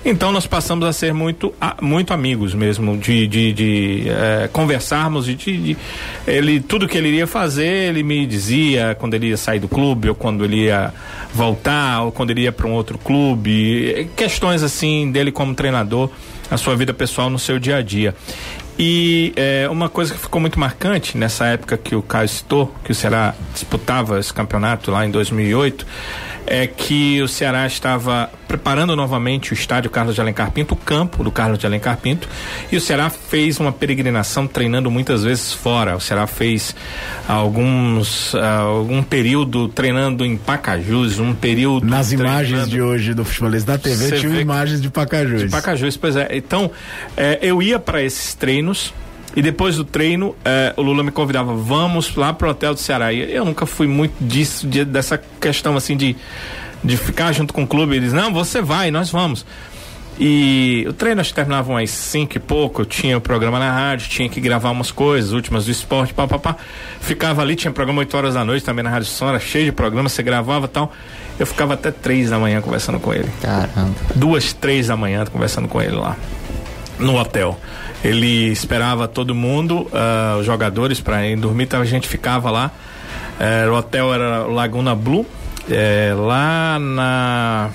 Então, 0.02 0.32
nós 0.32 0.46
passamos 0.46 0.88
a 0.88 0.94
ser 0.94 1.12
muito, 1.12 1.54
a, 1.60 1.76
muito 1.82 2.14
amigos 2.14 2.54
mesmo, 2.54 2.96
de, 2.96 3.28
de, 3.28 3.52
de 3.52 4.04
é, 4.08 4.48
conversarmos, 4.50 5.26
de, 5.26 5.34
de, 5.34 5.76
ele, 6.26 6.58
tudo 6.58 6.88
que 6.88 6.96
ele 6.96 7.08
iria 7.08 7.26
fazer, 7.26 7.90
ele 7.90 8.02
me 8.02 8.26
dizia 8.26 8.96
quando 8.98 9.12
ele 9.12 9.28
ia 9.28 9.36
sair 9.36 9.60
do 9.60 9.68
clube, 9.68 10.08
ou 10.08 10.14
quando 10.14 10.46
ele 10.46 10.64
ia 10.64 10.92
voltar, 11.34 12.02
ou 12.02 12.10
quando 12.10 12.30
ele 12.30 12.40
ia 12.40 12.52
para 12.52 12.66
um 12.66 12.72
outro 12.72 12.96
clube, 12.96 14.10
questões 14.16 14.62
assim 14.62 15.12
dele 15.12 15.30
como 15.30 15.54
treinador, 15.54 16.08
a 16.50 16.56
sua 16.56 16.74
vida 16.74 16.94
pessoal 16.94 17.28
no 17.28 17.38
seu 17.38 17.58
dia 17.58 17.76
a 17.76 17.82
dia. 17.82 18.14
E 18.84 19.32
é, 19.36 19.68
uma 19.68 19.88
coisa 19.88 20.12
que 20.12 20.18
ficou 20.18 20.40
muito 20.40 20.58
marcante 20.58 21.16
nessa 21.16 21.46
época 21.46 21.78
que 21.78 21.94
o 21.94 22.02
Caio 22.02 22.28
citou, 22.28 22.74
que 22.82 22.90
o 22.90 22.94
Ceará 22.96 23.32
disputava 23.54 24.18
esse 24.18 24.34
campeonato 24.34 24.90
lá 24.90 25.06
em 25.06 25.10
2008, 25.12 25.86
é 26.46 26.66
que 26.66 27.20
o 27.22 27.28
Ceará 27.28 27.66
estava 27.66 28.30
preparando 28.46 28.94
novamente 28.94 29.52
o 29.52 29.54
estádio 29.54 29.90
Carlos 29.90 30.14
de 30.14 30.20
Alencar 30.20 30.50
Pinto, 30.50 30.74
o 30.74 30.76
campo 30.76 31.24
do 31.24 31.30
Carlos 31.30 31.58
de 31.58 31.66
Alencar 31.66 31.96
Pinto, 31.96 32.28
e 32.70 32.76
o 32.76 32.80
Ceará 32.80 33.08
fez 33.10 33.58
uma 33.58 33.72
peregrinação 33.72 34.46
treinando 34.46 34.90
muitas 34.90 35.24
vezes 35.24 35.52
fora. 35.52 35.96
O 35.96 36.00
Ceará 36.00 36.26
fez 36.26 36.74
alguns 37.26 38.34
uh, 38.34 38.38
algum 38.38 39.02
período 39.02 39.68
treinando 39.68 40.24
em 40.24 40.36
Pacajus, 40.36 41.18
um 41.18 41.34
período 41.34 41.86
nas 41.86 42.12
imagens 42.12 42.68
de 42.68 42.80
hoje 42.80 43.14
do 43.14 43.24
futebolês 43.24 43.64
da 43.64 43.78
TV 43.78 44.12
tinha 44.18 44.40
imagens 44.40 44.80
de 44.80 44.90
Pacajus. 44.90 45.42
De 45.42 45.48
Pacajus, 45.48 45.96
pois 45.96 46.16
é. 46.16 46.28
Então, 46.32 46.70
é, 47.16 47.38
eu 47.42 47.62
ia 47.62 47.78
para 47.78 48.02
esses 48.02 48.34
treinos 48.34 48.92
e 49.34 49.40
depois 49.40 49.76
do 49.76 49.84
treino, 49.84 50.34
eh, 50.44 50.74
o 50.76 50.82
Lula 50.82 51.02
me 51.02 51.10
convidava, 51.10 51.54
vamos 51.54 52.14
lá 52.16 52.32
pro 52.32 52.50
hotel 52.50 52.74
do 52.74 52.80
Ceará. 52.80 53.12
E 53.12 53.32
eu 53.32 53.44
nunca 53.44 53.64
fui 53.64 53.86
muito 53.86 54.14
disso, 54.20 54.66
de, 54.66 54.84
dessa 54.84 55.18
questão 55.40 55.74
assim 55.76 55.96
de, 55.96 56.14
de 56.84 56.96
ficar 56.96 57.32
junto 57.32 57.54
com 57.54 57.62
o 57.62 57.66
clube. 57.66 57.96
Eles, 57.96 58.12
não, 58.12 58.32
você 58.32 58.60
vai, 58.60 58.90
nós 58.90 59.10
vamos. 59.10 59.46
E 60.20 60.84
o 60.86 60.92
treino 60.92 61.22
acho 61.22 61.30
que 61.30 61.34
terminava 61.34 61.70
umas 61.70 61.90
5 61.90 62.36
e 62.36 62.38
pouco, 62.38 62.82
eu 62.82 62.86
tinha 62.86 63.16
o 63.16 63.20
programa 63.20 63.58
na 63.58 63.72
rádio, 63.72 64.10
tinha 64.10 64.28
que 64.28 64.38
gravar 64.40 64.70
umas 64.70 64.90
coisas, 64.90 65.32
últimas 65.32 65.64
do 65.64 65.70
esporte, 65.70 66.12
papapá. 66.12 66.54
Ficava 67.00 67.40
ali, 67.40 67.56
tinha 67.56 67.72
programa 67.72 68.00
8 68.00 68.14
horas 68.14 68.34
da 68.34 68.44
noite 68.44 68.64
também 68.64 68.84
na 68.84 68.90
Rádio 68.90 69.08
Sonora, 69.08 69.40
cheio 69.40 69.64
de 69.64 69.72
programa, 69.72 70.10
você 70.10 70.22
gravava 70.22 70.66
e 70.66 70.68
tal. 70.68 70.92
Eu 71.38 71.46
ficava 71.46 71.72
até 71.72 71.90
3 71.90 72.28
da 72.28 72.38
manhã 72.38 72.60
conversando 72.60 73.00
com 73.00 73.14
ele. 73.14 73.30
Caramba. 73.40 73.94
Duas, 74.14 74.52
três 74.52 74.88
da 74.88 74.96
manhã 74.96 75.24
conversando 75.24 75.66
com 75.66 75.80
ele 75.80 75.96
lá 75.96 76.14
no 77.02 77.18
hotel. 77.18 77.58
Ele 78.04 78.50
esperava 78.50 79.06
todo 79.06 79.34
mundo, 79.34 79.88
uh, 79.92 80.38
os 80.38 80.46
jogadores, 80.46 81.00
para 81.00 81.26
ir 81.26 81.36
dormir, 81.36 81.64
então 81.64 81.80
a 81.80 81.84
gente 81.84 82.08
ficava 82.08 82.50
lá. 82.50 82.70
Uh, 83.38 83.70
o 83.70 83.76
hotel 83.76 84.12
era 84.12 84.46
Laguna 84.46 84.94
Blue, 84.94 85.26
é, 85.70 86.14
lá 86.16 86.78
na. 86.78 87.70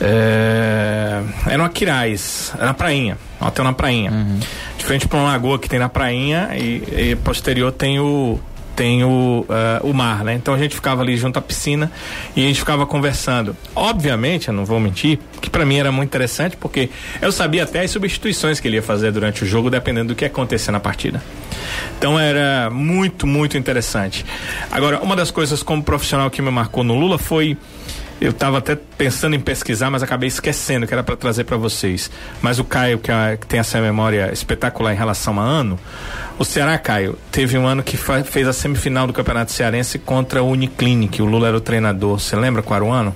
É, 0.00 1.22
era 1.46 1.58
no 1.58 1.64
Aquiraz, 1.64 2.52
na 2.58 2.74
prainha, 2.74 3.16
um 3.40 3.46
hotel 3.46 3.64
na 3.64 3.72
prainha. 3.72 4.10
Uhum. 4.10 4.40
De 4.76 4.84
frente 4.84 5.06
para 5.06 5.18
uma 5.18 5.28
lagoa 5.28 5.58
que 5.58 5.68
tem 5.68 5.78
na 5.78 5.88
prainha 5.88 6.50
e, 6.54 7.10
e 7.10 7.16
posterior 7.16 7.70
tem 7.70 8.00
o, 8.00 8.38
tem 8.74 9.04
o, 9.04 9.46
uh, 9.48 9.88
o 9.88 9.92
mar, 9.92 10.24
né? 10.24 10.34
Então 10.34 10.54
a 10.54 10.58
gente 10.58 10.74
ficava 10.74 11.02
ali 11.02 11.16
junto 11.16 11.38
à 11.38 11.42
piscina 11.42 11.90
e 12.34 12.44
a 12.44 12.48
gente 12.48 12.58
ficava 12.58 12.86
conversando. 12.86 13.56
Obviamente, 13.74 14.48
eu 14.48 14.54
não 14.54 14.64
vou 14.64 14.80
mentir, 14.80 15.18
que 15.40 15.48
para 15.48 15.64
mim 15.64 15.78
era 15.78 15.92
muito 15.92 16.08
interessante 16.08 16.56
porque 16.56 16.90
eu 17.20 17.30
sabia 17.32 17.64
até 17.64 17.80
as 17.80 17.90
substituições 17.90 18.60
que 18.60 18.68
ele 18.68 18.76
ia 18.76 18.82
fazer 18.82 19.12
durante 19.12 19.44
o 19.44 19.46
jogo, 19.46 19.70
dependendo 19.70 20.08
do 20.08 20.14
que 20.14 20.24
acontecer 20.24 20.70
na 20.70 20.80
partida. 20.80 21.22
Então 21.98 22.18
era 22.18 22.70
muito, 22.70 23.26
muito 23.26 23.56
interessante. 23.56 24.24
Agora, 24.70 25.00
uma 25.00 25.16
das 25.16 25.30
coisas 25.30 25.62
como 25.62 25.82
profissional 25.82 26.30
que 26.30 26.42
me 26.42 26.50
marcou 26.50 26.84
no 26.84 26.94
Lula 26.94 27.18
foi 27.18 27.56
eu 28.26 28.30
estava 28.30 28.58
até 28.58 28.74
pensando 28.74 29.36
em 29.36 29.40
pesquisar, 29.40 29.90
mas 29.90 30.02
acabei 30.02 30.28
esquecendo 30.28 30.86
que 30.86 30.94
era 30.94 31.02
para 31.02 31.16
trazer 31.16 31.44
para 31.44 31.56
vocês. 31.56 32.10
Mas 32.40 32.58
o 32.58 32.64
Caio, 32.64 32.98
que, 32.98 33.10
é, 33.10 33.36
que, 33.36 33.46
tem 33.46 33.60
essa 33.60 33.80
memória 33.80 34.30
espetacular 34.32 34.92
em 34.94 34.96
relação 34.96 35.38
a 35.38 35.42
ano, 35.42 35.78
o 36.38 36.44
Ceará, 36.44 36.78
Caio, 36.78 37.18
teve 37.30 37.58
um 37.58 37.66
ano 37.66 37.82
que 37.82 37.96
fez 37.96 38.48
a 38.48 38.52
semifinal 38.52 39.06
do 39.06 39.12
Campeonato 39.12 39.52
Cearense 39.52 39.98
contra 39.98 40.42
o 40.42 40.48
Uniclinic. 40.48 41.20
O 41.20 41.26
Lula 41.26 41.48
era 41.48 41.56
o 41.56 41.60
treinador. 41.60 42.18
Você 42.18 42.34
lembra 42.34 42.62
qual 42.62 42.76
era 42.76 42.84
o 42.84 42.90
ano? 42.90 43.14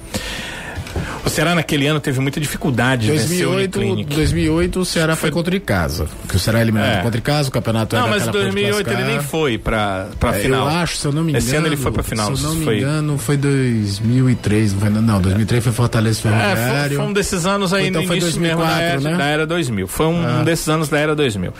O 1.24 1.30
Ceará 1.30 1.54
naquele 1.54 1.86
ano 1.86 2.00
teve 2.00 2.20
muita 2.20 2.40
dificuldade 2.40 3.08
2008, 3.08 3.96
de 3.96 4.04
2008 4.04 4.80
o 4.80 4.84
Ceará 4.84 5.14
foi, 5.16 5.30
foi 5.30 5.30
contra 5.30 5.56
o 5.56 5.60
casa. 5.60 6.06
Porque 6.22 6.36
o 6.36 6.40
Ceará 6.40 6.60
eliminado 6.60 7.00
é. 7.00 7.02
contra 7.02 7.18
o 7.18 7.22
casa, 7.22 7.48
o 7.48 7.52
campeonato 7.52 7.96
Não, 7.96 8.08
mas 8.08 8.26
em 8.26 8.30
2008 8.30 8.90
ele 8.90 9.04
nem 9.04 9.20
foi 9.20 9.58
pra, 9.58 10.08
pra 10.18 10.36
é, 10.36 10.40
final. 10.40 10.68
Eu 10.68 10.76
acho, 10.76 10.96
se 10.96 11.06
eu 11.06 11.12
não 11.12 11.22
me 11.22 11.30
engano. 11.30 11.44
Esse 11.44 11.56
ano 11.56 11.66
ele 11.66 11.76
foi 11.76 11.92
pra 11.92 12.02
final. 12.02 12.36
Se 12.36 12.42
eu 12.42 12.48
não 12.48 12.56
me 12.56 12.64
foi... 12.64 12.78
engano, 12.78 13.18
foi 13.18 13.36
2003, 13.36 14.72
não 14.72 14.80
foi 14.80 14.90
não, 14.90 15.20
2003 15.20 15.64
foi 15.64 15.72
Fortaleza 15.72 16.20
Ferroviário. 16.20 16.60
É, 16.60 16.88
foi, 16.88 16.96
foi 16.96 17.06
um 17.06 17.12
desses 17.12 17.46
anos 17.46 17.72
aí 17.72 17.88
então 17.88 18.02
no 18.02 18.12
início 18.12 18.30
2004, 18.30 18.40
mesmo 18.40 18.62
da 18.62 18.82
era, 18.82 19.00
né? 19.00 19.16
da 19.16 19.24
era 19.26 19.46
2000. 19.46 19.88
Foi 19.88 20.06
um, 20.06 20.26
ah. 20.26 20.40
um 20.40 20.44
desses 20.44 20.68
anos 20.68 20.88
da 20.88 20.98
era 20.98 21.14
2000. 21.14 21.52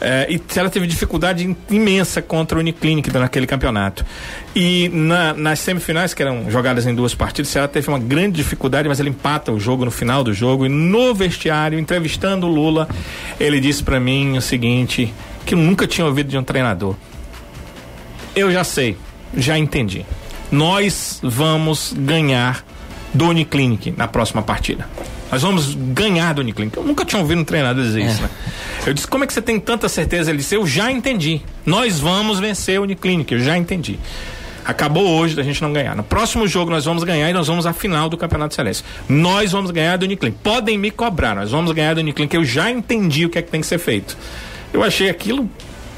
É, 0.00 0.26
e 0.30 0.40
ela 0.54 0.68
teve 0.68 0.86
dificuldade 0.86 1.56
imensa 1.70 2.20
contra 2.20 2.58
o 2.58 2.60
Uniclinic 2.60 3.10
naquele 3.12 3.46
campeonato. 3.46 4.04
E 4.54 4.88
na, 4.90 5.32
nas 5.32 5.60
semifinais, 5.60 6.12
que 6.12 6.22
eram 6.22 6.50
jogadas 6.50 6.86
em 6.86 6.94
duas 6.94 7.14
partidas, 7.14 7.54
ela 7.56 7.68
teve 7.68 7.88
uma 7.88 7.98
grande 7.98 8.36
dificuldade, 8.36 8.88
mas 8.88 9.00
ele 9.00 9.08
empata 9.08 9.50
o 9.52 9.58
jogo 9.58 9.84
no 9.84 9.90
final 9.90 10.22
do 10.22 10.34
jogo. 10.34 10.66
E 10.66 10.68
no 10.68 11.14
vestiário, 11.14 11.78
entrevistando 11.78 12.46
o 12.46 12.50
Lula, 12.50 12.88
ele 13.40 13.58
disse 13.58 13.82
para 13.82 13.98
mim 13.98 14.36
o 14.36 14.42
seguinte: 14.42 15.12
que 15.46 15.54
eu 15.54 15.58
nunca 15.58 15.86
tinha 15.86 16.06
ouvido 16.06 16.28
de 16.28 16.36
um 16.36 16.42
treinador. 16.42 16.94
Eu 18.34 18.52
já 18.52 18.64
sei, 18.64 18.96
já 19.34 19.56
entendi. 19.56 20.04
Nós 20.50 21.20
vamos 21.22 21.94
ganhar 21.96 22.62
do 23.14 23.28
Uniclinic 23.28 23.92
na 23.96 24.06
próxima 24.06 24.42
partida. 24.42 24.86
Nós 25.30 25.42
vamos 25.42 25.74
ganhar 25.74 26.34
do 26.34 26.40
Uniclinic. 26.40 26.76
Eu 26.76 26.84
nunca 26.84 27.04
tinha 27.04 27.20
ouvido 27.20 27.40
um 27.40 27.44
treinador 27.44 27.82
dizer 27.82 28.02
é. 28.02 28.06
isso, 28.06 28.22
né? 28.22 28.30
Eu 28.86 28.94
disse, 28.94 29.06
como 29.06 29.24
é 29.24 29.26
que 29.26 29.32
você 29.32 29.42
tem 29.42 29.58
tanta 29.58 29.88
certeza? 29.88 30.30
Ele 30.30 30.38
disse, 30.38 30.54
eu 30.54 30.66
já 30.66 30.90
entendi. 30.90 31.40
Nós 31.64 31.98
vamos 31.98 32.38
vencer 32.38 32.78
o 32.78 32.84
Uniclinic, 32.84 33.32
eu 33.32 33.40
já 33.40 33.56
entendi. 33.56 33.98
Acabou 34.64 35.08
hoje 35.08 35.34
da 35.36 35.42
gente 35.42 35.62
não 35.62 35.72
ganhar. 35.72 35.94
No 35.94 36.02
próximo 36.02 36.46
jogo 36.46 36.70
nós 36.70 36.84
vamos 36.84 37.04
ganhar 37.04 37.30
e 37.30 37.32
nós 37.32 37.46
vamos 37.46 37.66
à 37.66 37.72
final 37.72 38.08
do 38.08 38.16
Campeonato 38.16 38.54
Celeste. 38.54 38.84
Nós 39.08 39.52
vamos 39.52 39.70
ganhar 39.70 39.96
do 39.96 40.04
Uniclinic. 40.04 40.38
Podem 40.42 40.76
me 40.76 40.90
cobrar, 40.90 41.34
nós 41.34 41.50
vamos 41.50 41.70
ganhar 41.72 41.94
do 41.94 42.00
Uniclinic. 42.00 42.34
Eu 42.34 42.44
já 42.44 42.70
entendi 42.70 43.26
o 43.26 43.30
que 43.30 43.38
é 43.38 43.42
que 43.42 43.50
tem 43.50 43.60
que 43.60 43.66
ser 43.66 43.78
feito. 43.78 44.16
Eu 44.72 44.82
achei 44.82 45.08
aquilo 45.08 45.48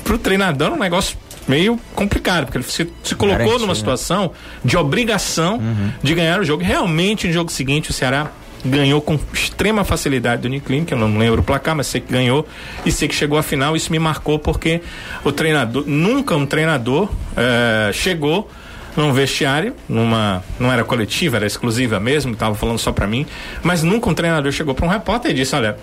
pro 0.04 0.18
treinador 0.18 0.72
um 0.72 0.78
negócio 0.78 1.16
meio 1.46 1.80
complicado, 1.94 2.44
porque 2.44 2.58
ele 2.58 2.64
se, 2.64 2.90
se 3.02 3.14
colocou 3.14 3.38
Garantia, 3.38 3.58
numa 3.60 3.72
né? 3.72 3.78
situação 3.78 4.22
né? 4.24 4.30
de 4.64 4.76
obrigação 4.76 5.56
uhum. 5.56 5.92
de 6.02 6.14
ganhar 6.14 6.40
o 6.40 6.44
jogo. 6.44 6.62
Realmente, 6.62 7.26
no 7.26 7.32
jogo 7.32 7.50
seguinte, 7.50 7.90
o 7.90 7.92
Ceará 7.94 8.30
ganhou 8.64 9.00
com 9.00 9.18
extrema 9.32 9.84
facilidade 9.84 10.42
do 10.42 10.46
Uniclin, 10.46 10.84
que 10.84 10.94
eu 10.94 10.98
não 10.98 11.16
lembro 11.16 11.40
o 11.40 11.44
placar, 11.44 11.76
mas 11.76 11.86
sei 11.86 12.00
que 12.00 12.12
ganhou 12.12 12.46
e 12.84 12.92
sei 12.92 13.08
que 13.08 13.14
chegou 13.14 13.38
à 13.38 13.42
final. 13.42 13.76
Isso 13.76 13.90
me 13.92 13.98
marcou 13.98 14.38
porque 14.38 14.80
o 15.24 15.32
treinador, 15.32 15.84
nunca 15.86 16.34
um 16.36 16.46
treinador 16.46 17.08
é, 17.36 17.90
chegou 17.92 18.50
num 18.96 19.12
vestiário, 19.12 19.74
numa 19.88 20.42
não 20.58 20.72
era 20.72 20.82
coletiva, 20.82 21.36
era 21.36 21.46
exclusiva 21.46 22.00
mesmo, 22.00 22.32
estava 22.32 22.54
falando 22.56 22.78
só 22.78 22.90
para 22.90 23.06
mim, 23.06 23.24
mas 23.62 23.82
nunca 23.84 24.10
um 24.10 24.14
treinador 24.14 24.50
chegou 24.50 24.74
para 24.74 24.86
um 24.86 24.88
repórter 24.88 25.30
e 25.30 25.34
disse, 25.34 25.54
olha, 25.54 25.76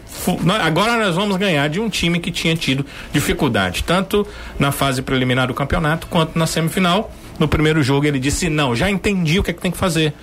agora 0.61 0.97
nós 0.97 1.15
vamos 1.15 1.37
ganhar 1.37 1.69
de 1.69 1.79
um 1.79 1.87
time 1.87 2.19
que 2.19 2.29
tinha 2.29 2.55
tido 2.55 2.85
dificuldade, 3.13 3.83
tanto 3.83 4.27
na 4.59 4.71
fase 4.71 5.01
preliminar 5.01 5.47
do 5.47 5.53
campeonato 5.53 6.07
quanto 6.07 6.37
na 6.37 6.45
semifinal. 6.45 7.11
No 7.39 7.47
primeiro 7.47 7.81
jogo 7.83 8.05
ele 8.05 8.19
disse, 8.19 8.49
não, 8.49 8.75
já 8.75 8.89
entendi 8.89 9.39
o 9.39 9.43
que, 9.43 9.51
é 9.51 9.53
que 9.53 9.61
tem 9.61 9.71
que 9.71 9.77
fazer 9.77 10.13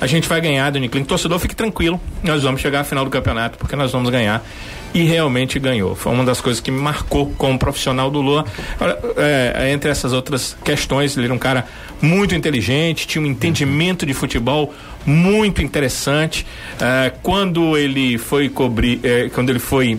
a 0.00 0.06
gente 0.06 0.28
vai 0.28 0.40
ganhar, 0.40 0.70
Dani 0.70 0.88
Clink. 0.88 1.08
Torcedor, 1.08 1.38
fique 1.38 1.56
tranquilo. 1.56 2.00
Nós 2.22 2.42
vamos 2.42 2.60
chegar 2.60 2.80
à 2.80 2.84
final 2.84 3.04
do 3.04 3.10
campeonato, 3.10 3.58
porque 3.58 3.74
nós 3.74 3.90
vamos 3.90 4.10
ganhar. 4.10 4.44
E 4.94 5.02
realmente 5.02 5.58
ganhou. 5.58 5.94
Foi 5.94 6.12
uma 6.12 6.24
das 6.24 6.40
coisas 6.40 6.60
que 6.60 6.70
me 6.70 6.80
marcou 6.80 7.30
como 7.36 7.58
profissional 7.58 8.10
do 8.10 8.20
Lula. 8.20 8.44
É, 9.16 9.70
entre 9.72 9.90
essas 9.90 10.12
outras 10.12 10.56
questões, 10.64 11.16
ele 11.16 11.26
era 11.26 11.34
um 11.34 11.38
cara 11.38 11.66
muito 12.00 12.34
inteligente, 12.34 13.06
tinha 13.06 13.22
um 13.22 13.26
entendimento 13.26 14.06
de 14.06 14.14
futebol 14.14 14.72
muito 15.04 15.60
interessante. 15.60 16.46
É, 16.80 17.12
quando 17.22 17.76
ele 17.76 18.18
foi 18.18 18.48
cobrir, 18.48 19.00
é, 19.02 19.28
quando 19.28 19.50
ele 19.50 19.58
foi 19.58 19.98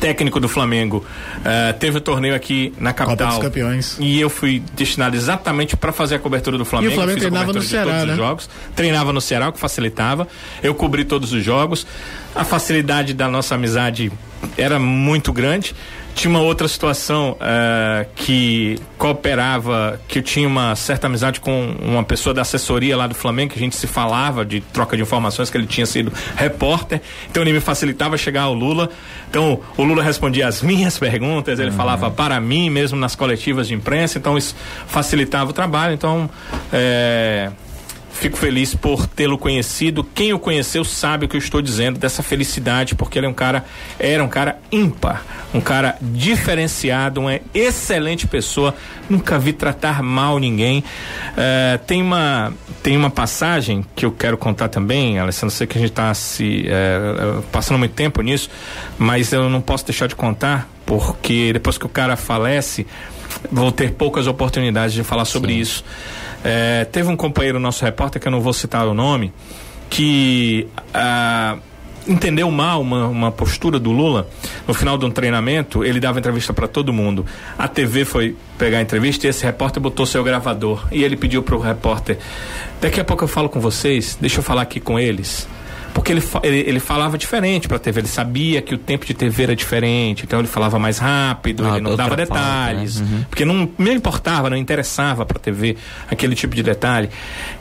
técnico 0.00 0.38
do 0.38 0.48
Flamengo, 0.48 1.04
uh, 1.38 1.78
teve 1.78 1.96
o 1.96 2.00
um 2.00 2.02
torneio 2.02 2.34
aqui 2.34 2.74
na 2.78 2.92
capital. 2.92 3.28
Copa 3.28 3.38
dos 3.40 3.48
Campeões. 3.48 3.96
E 3.98 4.20
eu 4.20 4.28
fui 4.28 4.62
destinado 4.74 5.16
exatamente 5.16 5.76
para 5.76 5.92
fazer 5.92 6.16
a 6.16 6.18
cobertura 6.18 6.58
do 6.58 6.64
Flamengo. 6.64 6.92
E 6.92 6.94
o 6.94 6.96
Flamengo 6.96 7.20
treinava 7.20 7.52
no 7.52 7.62
Ceará, 7.62 8.04
né? 8.04 8.16
Jogos. 8.16 8.50
Treinava 8.76 9.12
no 9.12 9.20
Ceará, 9.20 9.48
o 9.48 9.52
que 9.52 9.58
facilitava. 9.58 10.28
Eu 10.62 10.74
cobri 10.74 11.04
todos 11.04 11.32
os 11.32 11.42
jogos. 11.42 11.86
A 12.34 12.44
facilidade 12.44 13.14
da 13.14 13.28
nossa 13.28 13.54
amizade 13.54 14.10
era 14.56 14.78
muito 14.78 15.32
grande. 15.32 15.74
Tinha 16.14 16.30
uma 16.30 16.40
outra 16.40 16.68
situação 16.68 17.32
uh, 17.32 18.06
que 18.14 18.78
cooperava, 18.96 20.00
que 20.06 20.20
eu 20.20 20.22
tinha 20.22 20.46
uma 20.46 20.76
certa 20.76 21.08
amizade 21.08 21.40
com 21.40 21.74
uma 21.82 22.04
pessoa 22.04 22.32
da 22.32 22.42
assessoria 22.42 22.96
lá 22.96 23.08
do 23.08 23.16
Flamengo, 23.16 23.52
que 23.52 23.58
a 23.58 23.62
gente 23.62 23.74
se 23.74 23.88
falava 23.88 24.44
de 24.44 24.60
troca 24.60 24.96
de 24.96 25.02
informações, 25.02 25.50
que 25.50 25.56
ele 25.56 25.66
tinha 25.66 25.86
sido 25.86 26.12
repórter, 26.36 27.00
então 27.28 27.42
ele 27.42 27.52
me 27.52 27.58
facilitava 27.58 28.16
chegar 28.16 28.42
ao 28.42 28.54
Lula. 28.54 28.90
Então 29.28 29.60
o 29.76 29.82
Lula 29.82 30.04
respondia 30.04 30.46
as 30.46 30.62
minhas 30.62 30.96
perguntas, 31.00 31.58
ele 31.58 31.70
uhum. 31.70 31.76
falava 31.76 32.08
para 32.12 32.38
mim 32.40 32.70
mesmo 32.70 32.96
nas 32.96 33.16
coletivas 33.16 33.66
de 33.66 33.74
imprensa, 33.74 34.16
então 34.16 34.38
isso 34.38 34.54
facilitava 34.86 35.50
o 35.50 35.52
trabalho. 35.52 35.94
Então, 35.94 36.30
é, 36.72 37.50
Fico 38.14 38.38
feliz 38.38 38.74
por 38.74 39.06
tê-lo 39.06 39.36
conhecido. 39.36 40.04
Quem 40.14 40.32
o 40.32 40.38
conheceu 40.38 40.84
sabe 40.84 41.26
o 41.26 41.28
que 41.28 41.36
eu 41.36 41.40
estou 41.40 41.60
dizendo 41.60 41.98
dessa 41.98 42.22
felicidade, 42.22 42.94
porque 42.94 43.18
ele 43.18 43.26
é 43.26 43.28
um 43.28 43.34
cara, 43.34 43.64
era 43.98 44.22
um 44.22 44.28
cara 44.28 44.58
ímpar, 44.70 45.22
um 45.52 45.60
cara 45.60 45.98
diferenciado, 46.00 47.20
uma 47.20 47.40
excelente 47.52 48.26
pessoa. 48.26 48.74
Nunca 49.10 49.38
vi 49.38 49.52
tratar 49.52 50.02
mal 50.02 50.38
ninguém. 50.38 50.78
Uh, 51.32 51.78
tem 51.86 52.00
uma 52.00 52.52
tem 52.82 52.96
uma 52.96 53.10
passagem 53.10 53.84
que 53.96 54.06
eu 54.06 54.12
quero 54.12 54.38
contar 54.38 54.68
também, 54.68 55.18
Alessandro. 55.18 55.54
Sei 55.54 55.66
que 55.66 55.76
a 55.76 55.80
gente 55.80 55.90
está 55.90 56.14
se 56.14 56.66
uh, 56.68 57.42
passando 57.50 57.78
muito 57.78 57.94
tempo 57.94 58.22
nisso, 58.22 58.48
mas 58.96 59.32
eu 59.32 59.50
não 59.50 59.60
posso 59.60 59.84
deixar 59.84 60.06
de 60.06 60.14
contar 60.14 60.68
porque 60.86 61.52
depois 61.52 61.78
que 61.78 61.86
o 61.86 61.88
cara 61.88 62.16
falece, 62.16 62.86
vou 63.50 63.72
ter 63.72 63.92
poucas 63.92 64.26
oportunidades 64.26 64.94
de 64.94 65.02
falar 65.02 65.24
sobre 65.24 65.54
Sim. 65.54 65.60
isso. 65.60 65.84
É, 66.44 66.84
teve 66.84 67.08
um 67.08 67.16
companheiro 67.16 67.58
nosso 67.58 67.84
repórter, 67.84 68.20
que 68.20 68.28
eu 68.28 68.32
não 68.32 68.40
vou 68.40 68.52
citar 68.52 68.86
o 68.86 68.92
nome, 68.92 69.32
que 69.88 70.68
ah, 70.92 71.56
entendeu 72.06 72.50
mal 72.50 72.82
uma, 72.82 73.06
uma 73.06 73.32
postura 73.32 73.78
do 73.78 73.90
Lula. 73.90 74.28
No 74.68 74.74
final 74.74 74.98
de 74.98 75.06
um 75.06 75.10
treinamento, 75.10 75.82
ele 75.82 75.98
dava 75.98 76.18
entrevista 76.18 76.52
para 76.52 76.68
todo 76.68 76.92
mundo. 76.92 77.24
A 77.58 77.66
TV 77.66 78.04
foi 78.04 78.36
pegar 78.58 78.78
a 78.78 78.82
entrevista 78.82 79.26
e 79.26 79.30
esse 79.30 79.42
repórter 79.42 79.82
botou 79.82 80.04
seu 80.04 80.22
gravador. 80.22 80.86
E 80.92 81.02
ele 81.02 81.16
pediu 81.16 81.42
para 81.42 81.56
o 81.56 81.58
repórter: 81.58 82.18
Daqui 82.80 83.00
a 83.00 83.04
pouco 83.04 83.24
eu 83.24 83.28
falo 83.28 83.48
com 83.48 83.58
vocês, 83.58 84.18
deixa 84.20 84.40
eu 84.40 84.42
falar 84.42 84.62
aqui 84.62 84.80
com 84.80 84.98
eles 84.98 85.48
porque 85.94 86.12
ele, 86.12 86.22
ele, 86.42 86.58
ele 86.58 86.80
falava 86.80 87.16
diferente 87.16 87.68
para 87.68 87.76
a 87.76 87.80
TV, 87.80 88.00
ele 88.00 88.08
sabia 88.08 88.60
que 88.60 88.74
o 88.74 88.78
tempo 88.78 89.06
de 89.06 89.14
TV 89.14 89.44
era 89.44 89.56
diferente, 89.56 90.24
então 90.24 90.40
ele 90.40 90.48
falava 90.48 90.76
mais 90.76 90.98
rápido, 90.98 91.64
ah, 91.64 91.76
ele 91.76 91.82
não 91.82 91.94
dava 91.94 92.16
detalhes, 92.16 93.00
né? 93.00 93.06
uhum. 93.08 93.24
porque 93.30 93.44
não 93.44 93.70
me 93.78 93.94
importava, 93.94 94.50
não 94.50 94.56
interessava 94.56 95.24
para 95.24 95.38
a 95.38 95.40
TV 95.40 95.76
aquele 96.10 96.34
tipo 96.34 96.54
de 96.56 96.64
detalhe. 96.64 97.08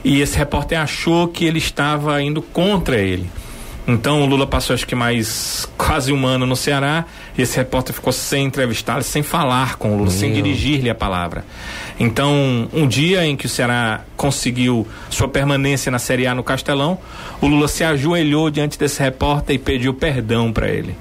E 0.03 0.19
esse 0.19 0.35
repórter 0.35 0.79
achou 0.81 1.27
que 1.27 1.45
ele 1.45 1.59
estava 1.59 2.19
indo 2.23 2.41
contra 2.41 2.97
ele. 2.97 3.29
Então 3.87 4.23
o 4.23 4.25
Lula 4.25 4.47
passou 4.47 4.73
acho 4.73 4.87
que 4.87 4.95
mais 4.95 5.69
quase 5.77 6.11
um 6.11 6.25
ano 6.25 6.45
no 6.45 6.55
Ceará 6.55 7.05
esse 7.41 7.57
repórter 7.57 7.93
ficou 7.95 8.13
sem 8.13 8.45
entrevistá-lo, 8.45 9.03
sem 9.03 9.23
falar 9.23 9.77
com 9.77 9.89
o 9.89 9.97
Lula, 9.97 10.09
Meu. 10.09 10.19
sem 10.19 10.33
dirigir-lhe 10.33 10.89
a 10.89 10.95
palavra. 10.95 11.43
Então, 11.99 12.69
um 12.73 12.87
dia 12.87 13.25
em 13.25 13.35
que 13.35 13.45
o 13.45 13.49
Ceará 13.49 14.01
conseguiu 14.15 14.87
sua 15.09 15.27
permanência 15.27 15.91
na 15.91 15.99
Série 15.99 16.27
A 16.27 16.35
no 16.35 16.43
Castelão, 16.43 16.99
o 17.41 17.47
Lula 17.47 17.67
se 17.67 17.83
ajoelhou 17.83 18.49
diante 18.49 18.77
desse 18.77 19.01
repórter 19.01 19.55
e 19.55 19.59
pediu 19.59 19.93
perdão 19.93 20.51
para 20.51 20.69
ele. 20.69 20.95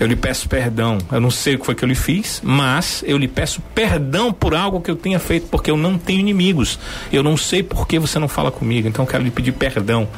Eu 0.00 0.06
lhe 0.06 0.14
peço 0.14 0.48
perdão. 0.48 0.98
Eu 1.10 1.20
não 1.20 1.30
sei 1.30 1.56
o 1.56 1.58
que 1.58 1.66
foi 1.66 1.74
que 1.74 1.82
eu 1.82 1.88
lhe 1.88 1.94
fiz, 1.94 2.40
mas 2.44 3.02
eu 3.04 3.18
lhe 3.18 3.26
peço 3.26 3.60
perdão 3.74 4.32
por 4.32 4.54
algo 4.54 4.80
que 4.80 4.90
eu 4.90 4.96
tenha 4.96 5.18
feito, 5.18 5.48
porque 5.48 5.70
eu 5.70 5.76
não 5.76 5.98
tenho 5.98 6.20
inimigos. 6.20 6.78
Eu 7.12 7.22
não 7.22 7.36
sei 7.36 7.64
por 7.64 7.86
que 7.86 7.98
você 7.98 8.18
não 8.18 8.28
fala 8.28 8.50
comigo, 8.50 8.86
então 8.86 9.04
eu 9.04 9.10
quero 9.10 9.24
lhe 9.24 9.30
pedir 9.30 9.52
perdão. 9.52 10.08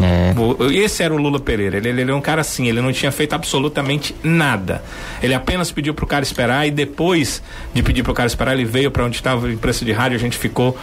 É. 0.00 0.34
Esse 0.72 1.02
era 1.02 1.14
o 1.14 1.16
Lula 1.16 1.38
Pereira. 1.40 1.76
Ele, 1.76 1.88
ele 1.88 2.10
é 2.10 2.14
um 2.14 2.20
cara 2.20 2.40
assim, 2.40 2.68
ele 2.68 2.80
não 2.80 2.92
tinha 2.92 3.10
feito 3.10 3.34
absolutamente 3.34 4.14
nada. 4.22 4.82
Ele 5.22 5.34
apenas 5.34 5.70
pediu 5.70 5.94
pro 5.94 6.06
cara 6.06 6.22
esperar 6.22 6.66
e 6.66 6.70
depois 6.70 7.42
de 7.72 7.82
pedir 7.82 8.02
pro 8.02 8.14
cara 8.14 8.26
esperar, 8.26 8.54
ele 8.54 8.64
veio 8.64 8.90
para 8.90 9.04
onde 9.04 9.16
estava 9.16 9.46
o 9.46 9.50
imprensa 9.50 9.84
de 9.84 9.92
rádio. 9.92 10.16
A 10.16 10.20
gente 10.20 10.36
ficou 10.36 10.76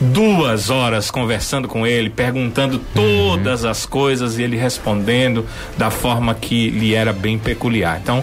duas 0.00 0.70
horas 0.70 1.10
conversando 1.10 1.66
com 1.66 1.86
ele, 1.86 2.10
perguntando 2.10 2.78
todas 2.94 3.64
uhum. 3.64 3.70
as 3.70 3.86
coisas 3.86 4.38
e 4.38 4.42
ele 4.42 4.56
respondendo 4.56 5.46
da 5.76 5.90
forma 5.90 6.34
que 6.34 6.70
lhe 6.70 6.94
era 6.94 7.12
bem 7.12 7.38
peculiar. 7.38 7.98
Então, 8.02 8.22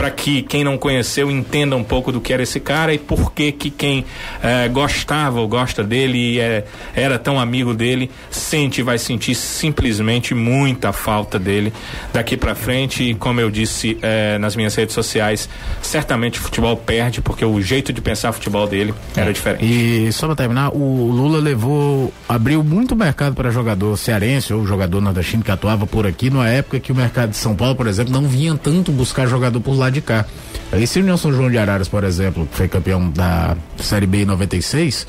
para 0.00 0.10
que 0.10 0.40
quem 0.40 0.64
não 0.64 0.78
conheceu 0.78 1.30
entenda 1.30 1.76
um 1.76 1.84
pouco 1.84 2.10
do 2.10 2.22
que 2.22 2.32
era 2.32 2.42
esse 2.42 2.58
cara 2.58 2.94
e 2.94 2.98
por 2.98 3.34
que 3.34 3.52
que 3.52 3.68
quem 3.68 4.06
eh, 4.42 4.66
gostava 4.68 5.38
ou 5.38 5.46
gosta 5.46 5.84
dele 5.84 6.16
e 6.16 6.40
é, 6.40 6.64
era 6.94 7.18
tão 7.18 7.38
amigo 7.38 7.74
dele 7.74 8.10
sente 8.30 8.80
e 8.80 8.82
vai 8.82 8.96
sentir 8.96 9.34
simplesmente 9.34 10.34
muita 10.34 10.90
falta 10.90 11.38
dele 11.38 11.70
daqui 12.14 12.34
para 12.34 12.54
frente. 12.54 13.10
E 13.10 13.14
como 13.14 13.42
eu 13.42 13.50
disse 13.50 13.98
eh, 14.00 14.38
nas 14.38 14.56
minhas 14.56 14.74
redes 14.74 14.94
sociais 14.94 15.50
certamente 15.82 16.38
o 16.38 16.42
futebol 16.44 16.78
perde 16.78 17.20
porque 17.20 17.44
o 17.44 17.60
jeito 17.60 17.92
de 17.92 18.00
pensar 18.00 18.32
futebol 18.32 18.66
dele 18.66 18.94
era 19.14 19.28
é. 19.28 19.32
diferente. 19.34 19.66
E 19.66 20.10
só 20.12 20.24
para 20.28 20.36
terminar 20.36 20.70
o 20.74 21.10
Lula 21.10 21.40
levou 21.40 22.10
abriu 22.26 22.64
muito 22.64 22.96
mercado 22.96 23.34
para 23.34 23.50
jogador 23.50 23.98
cearense 23.98 24.54
ou 24.54 24.66
jogador 24.66 25.02
nordestino 25.02 25.42
que 25.42 25.50
atuava 25.50 25.86
por 25.86 26.06
aqui 26.06 26.30
numa 26.30 26.48
época 26.48 26.80
que 26.80 26.90
o 26.90 26.94
mercado 26.94 27.32
de 27.32 27.36
São 27.36 27.54
Paulo 27.54 27.76
por 27.76 27.86
exemplo 27.86 28.10
não 28.10 28.26
vinha 28.26 28.56
tanto 28.56 28.90
buscar 28.90 29.26
jogador 29.26 29.60
por 29.60 29.74
lá 29.76 29.89
de 29.90 30.00
cá. 30.00 30.24
Esse 30.72 31.00
União 31.00 31.16
São 31.16 31.32
João 31.32 31.50
de 31.50 31.58
Araras, 31.58 31.88
por 31.88 32.04
exemplo, 32.04 32.46
que 32.46 32.56
foi 32.56 32.68
campeão 32.68 33.10
da 33.10 33.56
Série 33.78 34.06
B 34.06 34.22
em 34.22 34.24
96, 34.24 35.06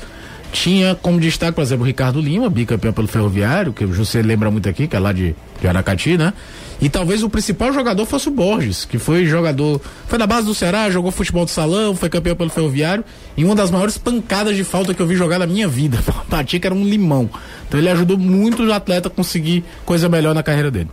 tinha 0.52 0.94
como 0.94 1.18
destaque, 1.18 1.52
por 1.52 1.62
exemplo, 1.62 1.84
o 1.84 1.86
Ricardo 1.86 2.20
Lima, 2.20 2.50
bicampeão 2.50 2.92
pelo 2.92 3.08
Ferroviário, 3.08 3.72
que 3.72 3.86
você 3.86 4.20
lembra 4.20 4.50
muito 4.50 4.68
aqui, 4.68 4.86
que 4.86 4.94
é 4.94 4.98
lá 4.98 5.12
de, 5.12 5.34
de 5.60 5.66
Aracati, 5.66 6.18
né? 6.18 6.32
E 6.80 6.88
talvez 6.88 7.22
o 7.22 7.30
principal 7.30 7.72
jogador 7.72 8.04
fosse 8.04 8.28
o 8.28 8.32
Borges, 8.32 8.84
que 8.84 8.98
foi 8.98 9.24
jogador, 9.24 9.80
foi 10.08 10.18
da 10.18 10.26
base 10.26 10.46
do 10.46 10.54
Ceará, 10.54 10.90
jogou 10.90 11.12
futebol 11.12 11.44
de 11.44 11.52
salão, 11.52 11.94
foi 11.94 12.08
campeão 12.08 12.34
pelo 12.34 12.50
Ferroviário, 12.50 13.04
e 13.36 13.44
uma 13.44 13.54
das 13.54 13.70
maiores 13.70 13.96
pancadas 13.96 14.56
de 14.56 14.64
falta 14.64 14.92
que 14.92 15.00
eu 15.00 15.06
vi 15.06 15.14
jogar 15.14 15.38
na 15.38 15.46
minha 15.46 15.68
vida. 15.68 15.98
Batia 16.28 16.58
que 16.58 16.66
era 16.66 16.74
um 16.74 16.84
limão. 16.84 17.30
Então 17.68 17.78
ele 17.78 17.88
ajudou 17.88 18.18
muito 18.18 18.64
o 18.64 18.72
atleta 18.72 19.06
a 19.06 19.10
conseguir 19.10 19.64
coisa 19.86 20.08
melhor 20.08 20.34
na 20.34 20.42
carreira 20.42 20.72
dele. 20.72 20.88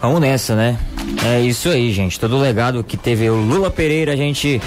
Vamos 0.00 0.20
nessa, 0.20 0.54
né? 0.54 0.78
É 1.26 1.40
isso 1.40 1.68
aí, 1.68 1.92
gente. 1.92 2.18
Todo 2.20 2.36
o 2.36 2.40
legado 2.40 2.84
que 2.84 2.96
teve 2.96 3.28
o 3.28 3.34
Lula 3.34 3.70
Pereira, 3.70 4.12
a 4.12 4.16
gente 4.16 4.60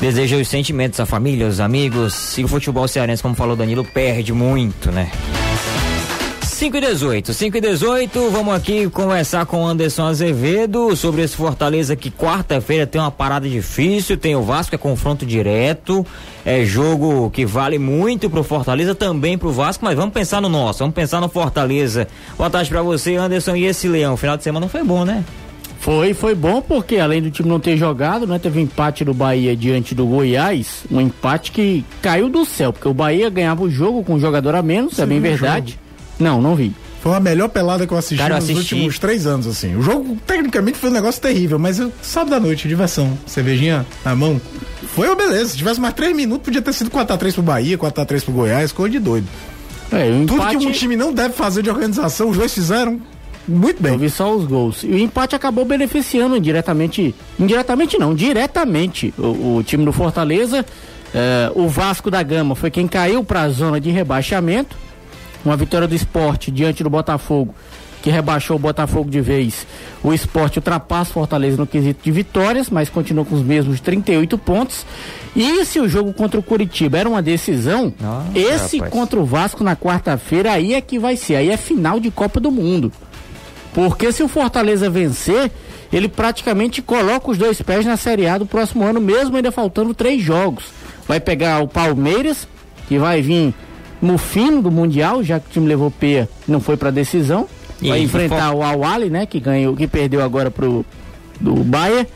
deseja 0.00 0.36
os 0.36 0.48
sentimentos 0.48 1.00
à 1.00 1.06
família, 1.06 1.46
aos 1.46 1.60
amigos. 1.60 2.36
E 2.36 2.44
o 2.44 2.48
futebol 2.48 2.86
cearense, 2.86 3.22
como 3.22 3.34
falou 3.34 3.56
Danilo, 3.56 3.84
perde 3.84 4.32
muito, 4.32 4.90
né? 4.92 5.10
5 6.58 6.76
e 6.76 6.80
18, 6.80 7.32
5 7.32 7.56
e 7.56 7.60
18, 7.60 8.30
vamos 8.30 8.52
aqui 8.52 8.90
conversar 8.90 9.46
com 9.46 9.62
o 9.62 9.64
Anderson 9.64 10.06
Azevedo 10.06 10.96
sobre 10.96 11.22
esse 11.22 11.36
Fortaleza 11.36 11.94
que 11.94 12.10
quarta-feira 12.10 12.84
tem 12.84 13.00
uma 13.00 13.12
parada 13.12 13.48
difícil, 13.48 14.16
tem 14.16 14.34
o 14.34 14.42
Vasco, 14.42 14.74
é 14.74 14.78
confronto 14.78 15.24
direto, 15.24 16.04
é 16.44 16.64
jogo 16.64 17.30
que 17.30 17.46
vale 17.46 17.78
muito 17.78 18.28
pro 18.28 18.42
Fortaleza, 18.42 18.92
também 18.92 19.38
pro 19.38 19.52
Vasco, 19.52 19.84
mas 19.84 19.94
vamos 19.94 20.12
pensar 20.12 20.42
no 20.42 20.48
nosso, 20.48 20.80
vamos 20.80 20.96
pensar 20.96 21.20
no 21.20 21.28
Fortaleza. 21.28 22.08
Boa 22.36 22.50
tarde 22.50 22.68
pra 22.68 22.82
você, 22.82 23.14
Anderson, 23.14 23.54
e 23.54 23.64
esse 23.64 23.86
Leão, 23.86 24.16
final 24.16 24.36
de 24.36 24.42
semana 24.42 24.66
foi 24.66 24.82
bom, 24.82 25.04
né? 25.04 25.24
Foi, 25.78 26.12
foi 26.12 26.34
bom 26.34 26.60
porque 26.60 26.96
além 26.96 27.22
do 27.22 27.30
time 27.30 27.48
não 27.48 27.60
ter 27.60 27.76
jogado, 27.76 28.26
né, 28.26 28.36
teve 28.36 28.58
um 28.58 28.62
empate 28.64 29.04
do 29.04 29.14
Bahia 29.14 29.54
diante 29.54 29.94
do 29.94 30.04
Goiás, 30.04 30.82
um 30.90 31.00
empate 31.00 31.52
que 31.52 31.84
caiu 32.02 32.28
do 32.28 32.44
céu, 32.44 32.72
porque 32.72 32.88
o 32.88 32.92
Bahia 32.92 33.30
ganhava 33.30 33.62
o 33.62 33.70
jogo 33.70 34.02
com 34.02 34.14
um 34.14 34.20
jogador 34.20 34.56
a 34.56 34.62
menos, 34.62 34.94
Sim, 34.96 35.02
é 35.02 35.06
bem 35.06 35.20
verdade. 35.20 35.74
Jogo. 35.74 35.87
Não, 36.18 36.42
não 36.42 36.54
vi. 36.54 36.74
Foi 37.00 37.14
a 37.14 37.20
melhor 37.20 37.48
pelada 37.48 37.86
que 37.86 37.92
eu 37.92 37.98
assisti 37.98 38.16
Cara, 38.16 38.34
eu 38.34 38.40
nos 38.40 38.50
assisti. 38.50 38.74
últimos 38.74 38.98
três 38.98 39.26
anos, 39.26 39.46
assim. 39.46 39.76
O 39.76 39.82
jogo, 39.82 40.16
tecnicamente, 40.26 40.78
foi 40.78 40.90
um 40.90 40.92
negócio 40.92 41.20
terrível, 41.22 41.58
mas 41.58 41.78
eu, 41.78 41.92
sábado 42.02 42.34
à 42.34 42.40
noite, 42.40 42.66
diversão, 42.66 43.16
cervejinha 43.24 43.86
na 44.04 44.16
mão. 44.16 44.40
Foi 44.94 45.06
uma 45.06 45.14
beleza. 45.14 45.50
Se 45.50 45.56
tivesse 45.56 45.80
mais 45.80 45.94
três 45.94 46.14
minutos, 46.14 46.44
podia 46.44 46.60
ter 46.60 46.72
sido 46.72 46.90
4x3 46.90 47.34
pro 47.34 47.42
Bahia, 47.42 47.78
4x3 47.78 48.24
pro 48.24 48.32
Goiás, 48.32 48.72
coisa 48.72 48.90
de 48.90 48.98
doido. 48.98 49.28
É, 49.92 50.08
empate... 50.08 50.26
Tudo 50.26 50.58
que 50.58 50.66
um 50.66 50.72
time 50.72 50.96
não 50.96 51.12
deve 51.12 51.34
fazer 51.34 51.62
de 51.62 51.70
organização, 51.70 52.28
os 52.28 52.36
dois 52.36 52.52
fizeram 52.52 53.00
muito 53.46 53.82
bem. 53.82 53.92
Eu 53.92 53.98
vi 53.98 54.10
só 54.10 54.34
os 54.34 54.44
gols. 54.44 54.82
E 54.82 54.88
o 54.88 54.98
empate 54.98 55.34
acabou 55.34 55.64
beneficiando 55.64 56.36
indiretamente. 56.36 57.14
Indiretamente 57.38 57.96
não, 57.96 58.14
diretamente 58.14 59.14
o, 59.16 59.56
o 59.56 59.62
time 59.62 59.84
do 59.84 59.92
Fortaleza. 59.92 60.66
É, 61.14 61.50
o 61.54 61.66
Vasco 61.68 62.10
da 62.10 62.22
Gama 62.22 62.54
foi 62.54 62.70
quem 62.70 62.86
caiu 62.86 63.24
para 63.24 63.42
a 63.42 63.48
zona 63.48 63.80
de 63.80 63.90
rebaixamento 63.90 64.76
uma 65.44 65.56
vitória 65.56 65.86
do 65.88 65.94
esporte 65.94 66.50
diante 66.50 66.82
do 66.82 66.90
Botafogo, 66.90 67.54
que 68.02 68.10
rebaixou 68.10 68.56
o 68.56 68.58
Botafogo 68.58 69.10
de 69.10 69.20
vez. 69.20 69.66
O 70.02 70.12
esporte 70.12 70.58
ultrapassa 70.58 71.10
o 71.10 71.14
Fortaleza 71.14 71.56
no 71.56 71.66
quesito 71.66 72.00
de 72.04 72.10
vitórias, 72.12 72.70
mas 72.70 72.88
continua 72.88 73.24
com 73.24 73.34
os 73.34 73.42
mesmos 73.42 73.80
38 73.80 74.38
pontos. 74.38 74.86
E 75.34 75.64
se 75.64 75.80
o 75.80 75.88
jogo 75.88 76.12
contra 76.12 76.38
o 76.38 76.42
Curitiba 76.42 76.98
era 76.98 77.08
uma 77.08 77.22
decisão, 77.22 77.92
Nossa, 78.00 78.38
esse 78.38 78.76
rapaz. 78.78 78.92
contra 78.92 79.18
o 79.18 79.24
Vasco 79.24 79.64
na 79.64 79.74
quarta-feira 79.76 80.52
aí 80.52 80.74
é 80.74 80.80
que 80.80 80.98
vai 80.98 81.16
ser. 81.16 81.36
Aí 81.36 81.50
é 81.50 81.56
final 81.56 81.98
de 81.98 82.10
Copa 82.10 82.38
do 82.38 82.50
Mundo. 82.50 82.92
Porque 83.74 84.10
se 84.12 84.22
o 84.22 84.28
Fortaleza 84.28 84.88
vencer, 84.88 85.50
ele 85.92 86.08
praticamente 86.08 86.80
coloca 86.82 87.30
os 87.30 87.38
dois 87.38 87.60
pés 87.62 87.84
na 87.84 87.96
Série 87.96 88.26
A 88.26 88.38
do 88.38 88.46
próximo 88.46 88.84
ano, 88.84 89.00
mesmo 89.00 89.36
ainda 89.36 89.52
faltando 89.52 89.94
três 89.94 90.22
jogos. 90.22 90.64
Vai 91.06 91.20
pegar 91.20 91.60
o 91.62 91.68
Palmeiras, 91.68 92.48
que 92.88 92.98
vai 92.98 93.22
vir 93.22 93.54
no 94.00 94.16
fim 94.18 94.60
do 94.60 94.70
Mundial, 94.70 95.22
já 95.22 95.40
que 95.40 95.46
o 95.46 95.52
time 95.52 95.68
levou 95.68 95.90
P, 95.90 96.26
não 96.46 96.60
foi 96.60 96.76
para 96.76 96.90
decisão. 96.90 97.48
E 97.80 97.88
vai 97.88 98.00
enfrentar 98.00 98.52
o 98.52 98.62
Awali, 98.62 99.08
né? 99.08 99.26
Que 99.26 99.38
ganhou, 99.38 99.76
que 99.76 99.86
perdeu 99.86 100.22
agora 100.22 100.50
pro 100.50 100.84
do 101.40 101.54
Bahia. 101.56 102.06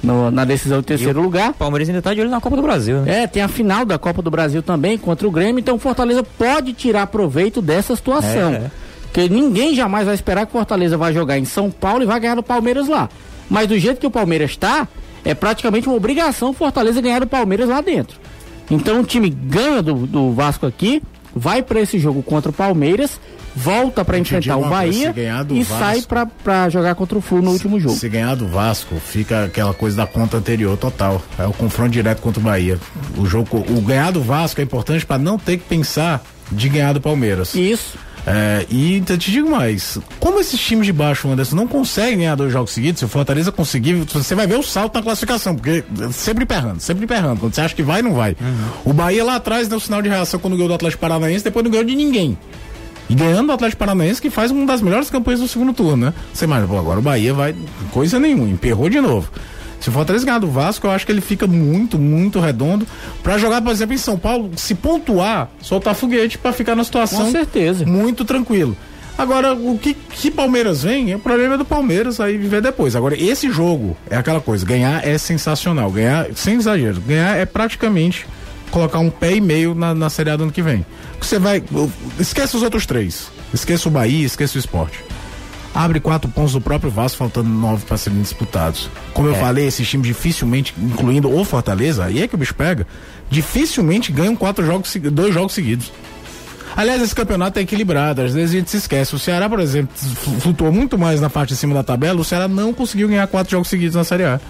No, 0.00 0.30
na 0.30 0.44
decisão 0.44 0.78
do 0.78 0.84
terceiro 0.84 1.20
lugar. 1.20 1.50
O 1.50 1.54
Palmeiras 1.54 1.88
ainda 1.88 2.00
tá 2.00 2.14
de 2.14 2.20
olho 2.20 2.30
na 2.30 2.40
Copa 2.40 2.54
do 2.54 2.62
Brasil. 2.62 2.98
Né? 2.98 3.24
É, 3.24 3.26
tem 3.26 3.42
a 3.42 3.48
final 3.48 3.84
da 3.84 3.98
Copa 3.98 4.22
do 4.22 4.30
Brasil 4.30 4.62
também 4.62 4.96
contra 4.96 5.26
o 5.26 5.30
Grêmio, 5.30 5.58
então 5.58 5.74
o 5.74 5.78
Fortaleza 5.78 6.22
pode 6.22 6.72
tirar 6.72 7.08
proveito 7.08 7.60
dessa 7.60 7.96
situação. 7.96 8.52
É, 8.52 8.54
é. 8.54 8.70
Porque 9.02 9.28
ninguém 9.28 9.74
jamais 9.74 10.06
vai 10.06 10.14
esperar 10.14 10.46
que 10.46 10.52
o 10.52 10.56
Fortaleza 10.56 10.96
vai 10.96 11.12
jogar 11.12 11.36
em 11.36 11.44
São 11.44 11.68
Paulo 11.68 12.04
e 12.04 12.06
vai 12.06 12.20
ganhar 12.20 12.36
do 12.36 12.44
Palmeiras 12.44 12.86
lá. 12.86 13.08
Mas 13.50 13.66
do 13.66 13.76
jeito 13.76 13.98
que 13.98 14.06
o 14.06 14.10
Palmeiras 14.10 14.50
está, 14.50 14.86
é 15.24 15.34
praticamente 15.34 15.88
uma 15.88 15.96
obrigação 15.96 16.50
o 16.50 16.52
Fortaleza 16.52 17.00
ganhar 17.00 17.18
do 17.18 17.26
Palmeiras 17.26 17.68
lá 17.68 17.80
dentro. 17.80 18.18
Então 18.70 19.00
o 19.00 19.04
time 19.04 19.28
ganha 19.28 19.82
do, 19.82 20.06
do 20.06 20.32
Vasco 20.32 20.66
aqui, 20.66 21.02
vai 21.38 21.62
para 21.62 21.80
esse 21.80 21.98
jogo 21.98 22.22
contra 22.22 22.50
o 22.50 22.52
Palmeiras, 22.52 23.20
volta 23.54 24.04
para 24.04 24.18
enfrentar 24.18 24.56
o 24.56 24.68
Bahia 24.68 25.14
e 25.50 25.62
Vasco, 25.62 25.78
sai 25.78 26.02
para 26.42 26.68
jogar 26.68 26.94
contra 26.94 27.18
o 27.18 27.20
Flu 27.20 27.40
no 27.42 27.52
último 27.52 27.78
jogo. 27.80 27.94
Se 27.94 28.08
ganhar 28.08 28.34
do 28.34 28.46
Vasco, 28.46 28.96
fica 28.96 29.44
aquela 29.44 29.72
coisa 29.74 29.96
da 29.96 30.06
conta 30.06 30.36
anterior 30.36 30.76
total. 30.76 31.22
É 31.38 31.46
o 31.46 31.52
confronto 31.52 31.90
direto 31.90 32.20
contra 32.20 32.40
o 32.40 32.42
Bahia. 32.42 32.78
O 33.16 33.26
jogo, 33.26 33.58
o 33.58 33.80
ganhar 33.80 34.10
do 34.10 34.22
Vasco 34.22 34.60
é 34.60 34.64
importante 34.64 35.06
para 35.06 35.18
não 35.18 35.38
ter 35.38 35.58
que 35.58 35.64
pensar 35.64 36.22
de 36.50 36.68
ganhar 36.68 36.92
do 36.92 37.00
Palmeiras. 37.00 37.54
Isso. 37.54 37.98
É, 38.28 38.66
e 38.68 38.96
então, 38.96 39.16
te 39.16 39.30
digo 39.30 39.50
mais, 39.50 39.98
como 40.20 40.38
esses 40.38 40.60
times 40.60 40.86
de 40.86 40.92
baixo, 40.92 41.28
Anderson, 41.28 41.56
não 41.56 41.66
conseguem 41.66 42.18
ganhar 42.18 42.34
dois 42.34 42.52
jogos 42.52 42.72
seguidos, 42.72 42.98
se 42.98 43.04
o 43.04 43.08
Fortaleza 43.08 43.50
conseguir, 43.50 43.94
você 43.94 44.34
vai 44.34 44.46
ver 44.46 44.58
o 44.58 44.62
salto 44.62 44.94
na 44.94 45.02
classificação, 45.02 45.54
porque 45.54 45.84
sempre 46.12 46.44
emperrando, 46.44 46.80
sempre 46.80 47.04
emperrando. 47.04 47.40
Quando 47.40 47.54
você 47.54 47.60
acha 47.60 47.74
que 47.74 47.82
vai, 47.82 48.02
não 48.02 48.14
vai. 48.14 48.36
Uhum. 48.40 48.90
O 48.90 48.92
Bahia 48.92 49.24
lá 49.24 49.36
atrás 49.36 49.68
deu 49.68 49.80
sinal 49.80 50.02
de 50.02 50.08
reação 50.08 50.38
quando 50.38 50.54
ganhou 50.54 50.68
do 50.68 50.74
Atlético 50.74 51.00
Paranaense, 51.00 51.44
depois 51.44 51.64
não 51.64 51.70
ganhou 51.70 51.86
de 51.86 51.94
ninguém. 51.94 52.36
E 53.08 53.14
ganhando 53.14 53.46
do 53.46 53.52
Atlético 53.52 53.78
Paranaense, 53.78 54.20
que 54.20 54.28
faz 54.28 54.50
uma 54.50 54.66
das 54.66 54.82
melhores 54.82 55.08
campanhas 55.08 55.40
do 55.40 55.48
segundo 55.48 55.72
turno, 55.72 56.06
né? 56.06 56.14
Você 56.32 56.46
mais, 56.46 56.62
agora 56.64 56.98
o 56.98 57.02
Bahia 57.02 57.32
vai, 57.32 57.54
coisa 57.90 58.20
nenhuma, 58.20 58.48
emperrou 58.48 58.90
de 58.90 59.00
novo. 59.00 59.30
Se 59.80 59.88
o 59.88 59.92
Fortaleza 59.92 60.24
ganhar 60.24 60.38
do 60.38 60.50
Vasco, 60.50 60.86
eu 60.86 60.90
acho 60.90 61.06
que 61.06 61.12
ele 61.12 61.20
fica 61.20 61.46
muito, 61.46 61.98
muito 61.98 62.40
redondo 62.40 62.86
para 63.22 63.38
jogar, 63.38 63.62
por 63.62 63.70
exemplo, 63.70 63.94
em 63.94 63.98
São 63.98 64.18
Paulo, 64.18 64.50
se 64.56 64.74
pontuar, 64.74 65.50
soltar 65.60 65.94
foguete 65.94 66.36
para 66.36 66.52
ficar 66.52 66.74
na 66.74 66.84
situação 66.84 67.26
Com 67.26 67.30
certeza. 67.30 67.86
muito 67.86 68.24
tranquilo. 68.24 68.76
Agora, 69.16 69.52
o 69.52 69.76
que, 69.76 69.94
que 69.94 70.30
Palmeiras 70.30 70.84
vem, 70.84 71.12
o 71.12 71.18
problema 71.18 71.54
é 71.54 71.58
do 71.58 71.64
Palmeiras, 71.64 72.20
aí 72.20 72.38
viver 72.38 72.62
depois. 72.62 72.94
Agora, 72.94 73.20
esse 73.20 73.50
jogo 73.50 73.96
é 74.08 74.16
aquela 74.16 74.40
coisa, 74.40 74.64
ganhar 74.64 75.04
é 75.06 75.18
sensacional, 75.18 75.90
ganhar, 75.90 76.28
sem 76.36 76.54
exagero, 76.54 77.00
ganhar 77.00 77.36
é 77.36 77.44
praticamente 77.44 78.24
colocar 78.70 79.00
um 79.00 79.10
pé 79.10 79.34
e 79.34 79.40
meio 79.40 79.74
na, 79.74 79.92
na 79.92 80.08
Série 80.08 80.30
A 80.30 80.36
do 80.36 80.44
ano 80.44 80.52
que 80.52 80.62
vem. 80.62 80.86
Você 81.20 81.36
vai, 81.36 81.60
esquece 82.20 82.56
os 82.56 82.62
outros 82.62 82.86
três, 82.86 83.28
esqueça 83.52 83.88
o 83.88 83.90
Bahia, 83.90 84.24
esqueça 84.24 84.56
o 84.56 84.60
esporte. 84.60 85.07
Abre 85.74 86.00
quatro 86.00 86.30
pontos 86.30 86.52
do 86.52 86.60
próprio 86.60 86.90
Vasco, 86.90 87.18
faltando 87.18 87.48
nove 87.48 87.84
para 87.86 87.96
serem 87.96 88.20
disputados. 88.20 88.88
Como 89.14 89.28
eu 89.28 89.34
É. 89.34 89.38
falei, 89.38 89.66
esses 89.66 89.88
times 89.88 90.06
dificilmente, 90.06 90.74
incluindo 90.78 91.30
o 91.32 91.44
Fortaleza, 91.44 92.04
aí 92.04 92.22
é 92.22 92.28
que 92.28 92.34
o 92.34 92.38
bicho 92.38 92.54
pega, 92.54 92.86
dificilmente 93.30 94.10
ganham 94.10 94.34
quatro 94.34 94.64
jogos, 94.66 94.94
dois 95.12 95.32
jogos 95.32 95.52
seguidos. 95.54 95.92
Aliás, 96.76 97.02
esse 97.02 97.14
campeonato 97.14 97.58
é 97.58 97.62
equilibrado, 97.62 98.22
às 98.22 98.32
vezes 98.34 98.54
a 98.54 98.58
gente 98.58 98.70
se 98.70 98.76
esquece. 98.76 99.14
O 99.14 99.18
Ceará, 99.18 99.48
por 99.48 99.58
exemplo, 99.60 99.94
flu- 99.96 100.40
flutuou 100.40 100.72
muito 100.72 100.96
mais 100.96 101.20
na 101.20 101.28
parte 101.28 101.50
de 101.50 101.56
cima 101.56 101.74
da 101.74 101.82
tabela, 101.82 102.20
o 102.20 102.24
Ceará 102.24 102.46
não 102.46 102.72
conseguiu 102.72 103.08
ganhar 103.08 103.26
quatro 103.26 103.50
jogos 103.50 103.68
seguidos 103.68 103.96
na 103.96 104.04
Série 104.04 104.24
A. 104.24 104.40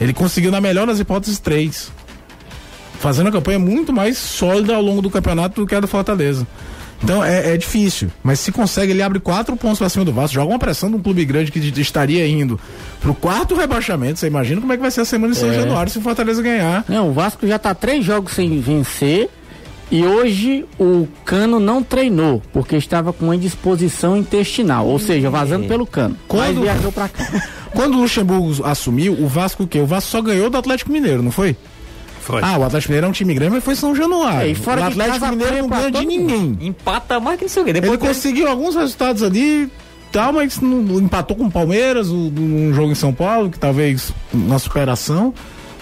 Ele 0.00 0.12
conseguiu, 0.12 0.50
na 0.50 0.60
melhor 0.60 0.86
das 0.86 0.98
hipóteses, 0.98 1.38
três. 1.38 1.90
Fazendo 3.00 3.26
uma 3.26 3.32
campanha 3.32 3.58
muito 3.58 3.92
mais 3.92 4.16
sólida 4.18 4.74
ao 4.74 4.82
longo 4.82 5.02
do 5.02 5.10
campeonato 5.10 5.60
do 5.60 5.66
que 5.66 5.74
a 5.74 5.80
do 5.80 5.86
Fortaleza. 5.88 6.46
Então 7.02 7.24
é, 7.24 7.54
é 7.54 7.56
difícil, 7.56 8.10
mas 8.24 8.40
se 8.40 8.50
consegue, 8.50 8.90
ele 8.92 9.02
abre 9.02 9.20
quatro 9.20 9.56
pontos 9.56 9.78
pra 9.78 9.88
cima 9.88 10.04
do 10.04 10.12
Vasco, 10.12 10.34
joga 10.34 10.50
uma 10.52 10.58
pressão 10.58 10.90
de 10.90 10.96
um 10.96 11.00
clube 11.02 11.24
grande 11.24 11.52
que 11.52 11.58
estaria 11.80 12.26
indo 12.26 12.58
pro 13.00 13.14
quarto 13.14 13.54
rebaixamento. 13.54 14.18
Você 14.18 14.26
imagina 14.26 14.60
como 14.60 14.72
é 14.72 14.76
que 14.76 14.82
vai 14.82 14.90
ser 14.90 15.02
a 15.02 15.04
semana 15.04 15.32
de 15.32 15.38
São 15.38 15.52
Januário 15.52 15.92
se 15.92 15.98
o 15.98 16.02
Fortaleza 16.02 16.42
ganhar. 16.42 16.84
Não, 16.88 17.10
o 17.10 17.12
Vasco 17.12 17.46
já 17.46 17.58
tá 17.58 17.72
três 17.74 18.04
jogos 18.04 18.32
sem 18.32 18.60
vencer 18.60 19.30
e 19.90 20.04
hoje 20.04 20.66
o 20.78 21.06
Cano 21.24 21.58
não 21.60 21.82
treinou 21.82 22.42
porque 22.52 22.76
estava 22.76 23.12
com 23.12 23.32
indisposição 23.32 24.16
intestinal, 24.16 24.86
ou 24.86 24.98
seja, 24.98 25.30
vazando 25.30 25.66
pelo 25.68 25.86
Cano. 25.86 26.16
Quando- 26.26 26.62
viajou 26.62 26.90
pra 26.92 27.08
cá. 27.08 27.24
Quando 27.72 27.96
o 27.96 28.00
Luxemburgo 28.00 28.64
assumiu, 28.64 29.12
o 29.12 29.28
Vasco 29.28 29.62
o 29.62 29.66
quê? 29.68 29.78
O 29.78 29.86
Vasco 29.86 30.10
só 30.10 30.20
ganhou 30.22 30.48
do 30.50 30.56
Atlético 30.56 30.90
Mineiro, 30.90 31.22
não 31.22 31.30
foi? 31.30 31.54
Foi. 32.28 32.42
Ah, 32.44 32.58
o 32.58 32.64
Atlético 32.64 32.92
Mineiro 32.92 33.06
é 33.06 33.08
um 33.08 33.12
time 33.12 33.32
grande, 33.32 33.52
mas 33.54 33.64
foi 33.64 33.74
São 33.74 33.94
Januário. 33.96 34.48
É, 34.48 34.50
e 34.50 34.54
fora 34.54 34.82
o 34.82 34.84
Atlético 34.84 35.18
casa 35.18 35.30
Mineiro 35.30 35.56
não 35.56 35.68
ganha 35.70 35.90
de 35.90 36.04
ninguém. 36.04 36.58
Empata 36.60 37.18
mais 37.18 37.38
que 37.38 37.46
não 37.46 37.48
sei 37.48 37.62
o 37.62 37.64
quê. 37.64 37.72
Depois 37.72 37.92
Ele 37.92 38.06
conseguiu 38.06 38.48
alguns 38.48 38.74
resultados 38.74 39.22
ali, 39.22 39.72
tal, 40.12 40.34
mas 40.34 40.60
não, 40.60 41.00
empatou 41.00 41.34
com 41.34 41.46
o 41.46 41.50
Palmeiras, 41.50 42.10
um 42.10 42.74
jogo 42.74 42.92
em 42.92 42.94
São 42.94 43.14
Paulo, 43.14 43.48
que 43.48 43.58
talvez 43.58 44.12
uma 44.30 44.58
superação. 44.58 45.32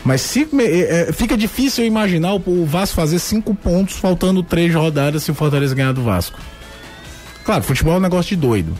Mas 0.04 0.20
se, 0.20 0.48
é, 0.60 1.08
é, 1.08 1.12
fica 1.12 1.36
difícil 1.36 1.82
eu 1.82 1.88
imaginar 1.88 2.34
o, 2.34 2.42
o 2.46 2.64
Vasco 2.64 2.94
fazer 2.94 3.18
cinco 3.18 3.52
pontos, 3.52 3.96
faltando 3.96 4.40
três 4.40 4.72
rodadas 4.72 5.24
se 5.24 5.32
o 5.32 5.34
Fortaleza 5.34 5.74
ganhar 5.74 5.92
do 5.92 6.04
Vasco. 6.04 6.38
Claro, 7.44 7.64
futebol 7.64 7.94
é 7.94 7.96
um 7.96 8.00
negócio 8.00 8.36
de 8.36 8.40
doido. 8.40 8.72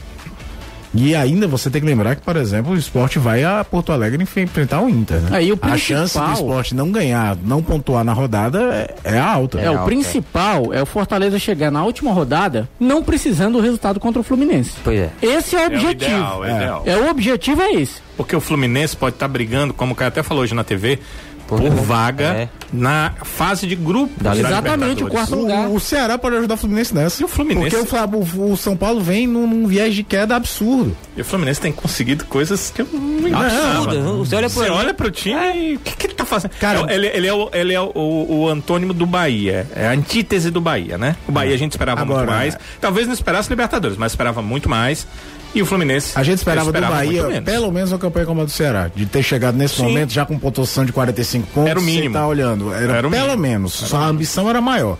E 0.97 1.15
ainda 1.15 1.47
você 1.47 1.69
tem 1.69 1.79
que 1.81 1.87
lembrar 1.87 2.15
que, 2.15 2.21
por 2.21 2.35
exemplo, 2.35 2.73
o 2.73 2.75
esporte 2.77 3.19
vai 3.19 3.43
a 3.43 3.63
Porto 3.63 3.91
Alegre 3.91 4.21
enf- 4.23 4.37
enfrentar 4.37 4.81
o 4.81 4.89
Inter, 4.89 5.19
né? 5.21 5.29
Aí, 5.37 5.51
o 5.51 5.59
a 5.61 5.77
chance 5.77 6.17
do 6.17 6.23
principal- 6.23 6.33
esporte 6.33 6.75
não 6.75 6.91
ganhar, 6.91 7.37
não 7.43 7.61
pontuar 7.61 8.03
na 8.03 8.13
rodada 8.13 8.59
é, 9.03 9.15
é 9.15 9.19
alta. 9.19 9.59
É, 9.59 9.69
o 9.69 9.73
alta. 9.73 9.85
principal 9.85 10.73
é 10.73 10.81
o 10.81 10.85
Fortaleza 10.85 11.37
chegar 11.39 11.69
na 11.71 11.83
última 11.83 12.11
rodada 12.11 12.67
não 12.79 13.03
precisando 13.03 13.53
do 13.57 13.61
resultado 13.61 13.99
contra 13.99 14.19
o 14.19 14.23
Fluminense. 14.23 14.71
Pois 14.83 14.99
é. 14.99 15.09
Esse 15.21 15.55
é 15.55 15.59
o 15.59 15.61
É 15.61 15.63
o 15.63 15.67
objetivo. 15.67 16.11
ideal, 16.11 16.45
é, 16.45 16.51
o 16.51 16.55
ideal. 16.57 16.83
É, 16.85 16.97
o 16.97 17.09
objetivo 17.09 17.61
é 17.61 17.71
esse. 17.73 18.01
Porque 18.17 18.35
o 18.35 18.41
Fluminense 18.41 18.95
pode 18.97 19.15
estar 19.15 19.27
brigando, 19.27 19.73
como 19.75 19.93
o 19.93 19.95
cara 19.95 20.07
até 20.07 20.23
falou 20.23 20.41
hoje 20.43 20.55
na 20.55 20.63
TV, 20.63 20.99
por, 21.47 21.59
Por- 21.61 21.71
vaga 21.71 22.23
é. 22.25 22.49
na 22.71 23.13
fase 23.23 23.65
de 23.65 23.75
grupo. 23.75 24.11
Da 24.23 24.35
Exatamente, 24.35 25.03
o 25.03 25.07
quarto 25.07 25.35
lugar. 25.35 25.67
O, 25.67 25.75
o 25.75 25.79
Ceará 25.79 26.17
pode 26.17 26.35
ajudar 26.37 26.55
o 26.55 26.57
Fluminense 26.57 26.93
nessa. 26.93 27.21
E 27.21 27.25
o 27.25 27.27
Fluminense? 27.27 27.75
Porque 27.75 27.95
o, 27.95 28.41
o- 28.45 28.51
o 28.51 28.57
São 28.57 28.75
Paulo 28.75 28.99
vem 29.01 29.25
num, 29.25 29.47
num 29.47 29.67
viés 29.67 29.95
de 29.95 30.03
queda 30.03 30.35
absurdo. 30.35 30.95
E 31.15 31.21
o 31.21 31.25
Fluminense 31.25 31.59
tem 31.61 31.71
conseguido 31.71 32.25
coisas 32.25 32.69
que 32.69 32.81
eu 32.81 32.87
não 32.93 32.99
Absurdo. 33.39 33.95
imaginava. 33.95 34.17
Você 34.17 34.35
olha 34.35 34.49
pro 34.49 34.59
Você 34.63 34.69
olha 34.69 34.93
pro 34.93 35.11
time 35.11 35.53
e 35.71 35.75
o 35.75 35.79
que, 35.79 35.95
que 35.95 36.07
ele 36.07 36.13
tá 36.13 36.25
fazendo? 36.25 36.51
Cara, 36.59 36.85
É 36.91 36.95
ele, 36.95 37.07
ele 37.07 37.27
é, 37.27 37.33
o, 37.33 37.49
ele 37.53 37.73
é 37.73 37.81
o, 37.81 37.91
o 37.95 38.47
antônimo 38.49 38.93
do 38.93 39.05
Bahia. 39.05 39.65
É 39.75 39.87
a 39.87 39.91
antítese 39.91 40.51
do 40.51 40.59
Bahia, 40.61 40.97
né? 40.97 41.15
O 41.27 41.31
Bahia 41.31 41.53
a 41.55 41.57
gente 41.57 41.71
esperava 41.71 42.03
muito 42.05 42.19
Agora, 42.19 42.31
mais. 42.37 42.57
Talvez 42.81 43.07
não 43.07 43.13
esperasse 43.13 43.49
Libertadores, 43.49 43.97
mas 43.97 44.11
esperava 44.11 44.41
muito 44.41 44.69
mais. 44.69 45.07
E 45.55 45.61
o 45.61 45.65
Fluminense. 45.65 46.11
A 46.15 46.23
gente 46.23 46.37
esperava, 46.37 46.71
do 46.71 46.79
muito 46.79 46.91
Bahia 46.91 47.23
menos. 47.27 47.43
pelo 47.49 47.71
menos 47.71 47.91
uma 47.91 47.97
campanha 47.97 48.25
como 48.25 48.41
a 48.41 48.45
do 48.45 48.51
Ceará. 48.51 48.89
De 48.93 49.05
ter 49.05 49.23
chegado 49.23 49.55
nesse 49.57 49.75
Sim. 49.75 49.83
momento 49.83 50.11
já 50.11 50.25
com 50.25 50.37
pontuação 50.37 50.85
de 50.85 50.91
45 50.91 51.47
pontos. 51.47 51.69
Era 51.69 51.79
o 51.79 51.83
mínimo. 51.83 52.13
Tá 52.13 52.27
olhando. 52.27 52.73
Era, 52.73 52.97
Era 52.97 53.07
o 53.07 53.11
pelo 53.11 53.23
mínimo. 53.25 53.41
menos. 53.41 53.73
Só 53.73 53.97
a 53.97 54.07
ambição 54.07 54.49
era 54.49 54.61
maior. 54.61 54.97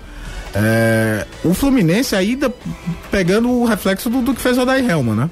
É, 0.55 1.25
o 1.43 1.53
Fluminense 1.53 2.15
ainda 2.15 2.51
pegando 3.11 3.49
o 3.51 3.65
reflexo 3.65 4.09
do, 4.09 4.21
do 4.21 4.33
que 4.33 4.41
fez 4.41 4.57
o 4.57 4.61
Odair 4.61 4.89
Helman, 4.89 5.15
né? 5.15 5.29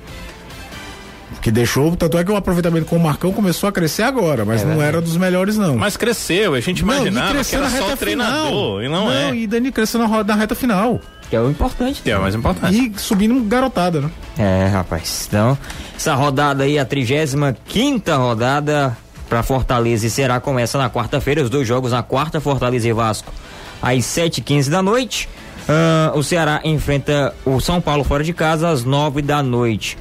Que 1.46 1.52
deixou, 1.52 1.96
tanto 1.96 2.18
é 2.18 2.24
que 2.24 2.32
o 2.32 2.36
aproveitamento 2.36 2.88
com 2.88 2.96
o 2.96 3.00
Marcão 3.00 3.32
começou 3.32 3.70
a 3.70 3.72
crescer 3.72 4.02
agora, 4.02 4.44
mas 4.44 4.64
não 4.64 4.82
era 4.82 5.00
dos 5.00 5.16
melhores, 5.16 5.56
não. 5.60 5.78
Mas 5.78 5.96
cresceu, 5.96 6.56
a 6.56 6.60
gente 6.60 6.84
Não, 6.84 6.92
e 6.92 6.98
imaginava 6.98 7.28
que 7.28 7.34
cresceu 7.36 7.60
era 7.60 7.70
na 7.70 7.78
só 7.78 7.94
o 7.94 7.98
treinador. 7.98 8.48
final. 8.48 8.82
E 8.84 8.90
não, 8.90 9.12
é. 9.12 9.36
e 9.36 9.46
Dani 9.46 9.72
cresceu 9.72 10.00
na, 10.00 10.08
roda- 10.08 10.34
na 10.34 10.40
reta 10.40 10.56
final. 10.56 11.00
Que 11.30 11.36
é 11.36 11.40
o 11.40 11.48
importante. 11.48 12.02
Que 12.02 12.10
é 12.10 12.18
o 12.18 12.22
mais 12.24 12.34
importante. 12.34 12.76
E 12.76 13.00
subindo 13.00 13.40
garotada, 13.44 14.02
né? 14.02 14.10
É, 14.40 14.66
rapaz. 14.74 15.26
Então, 15.28 15.56
essa 15.96 16.16
rodada 16.16 16.64
aí, 16.64 16.80
a 16.80 16.84
35 16.86 18.12
rodada 18.18 18.98
para 19.30 19.44
Fortaleza 19.44 20.08
e 20.08 20.10
Ceará 20.10 20.40
começa 20.40 20.80
na 20.80 20.90
quarta-feira. 20.90 21.44
Os 21.44 21.50
dois 21.52 21.68
jogos 21.68 21.92
na 21.92 22.02
quarta, 22.02 22.42
Fortaleza 22.42 22.88
e 22.90 22.92
Vasco, 22.92 23.32
às 23.84 24.00
7h15 24.04 24.68
da 24.72 24.82
noite. 24.82 25.30
Ah, 25.70 26.12
o 26.16 26.24
Ceará 26.24 26.60
enfrenta 26.64 27.36
o 27.46 27.60
São 27.60 27.80
Paulo 27.80 28.04
fora 28.04 28.24
de 28.24 28.34
casa 28.34 28.68
às 28.70 28.84
9 28.84 29.22
da 29.22 29.44
noite. 29.44 29.96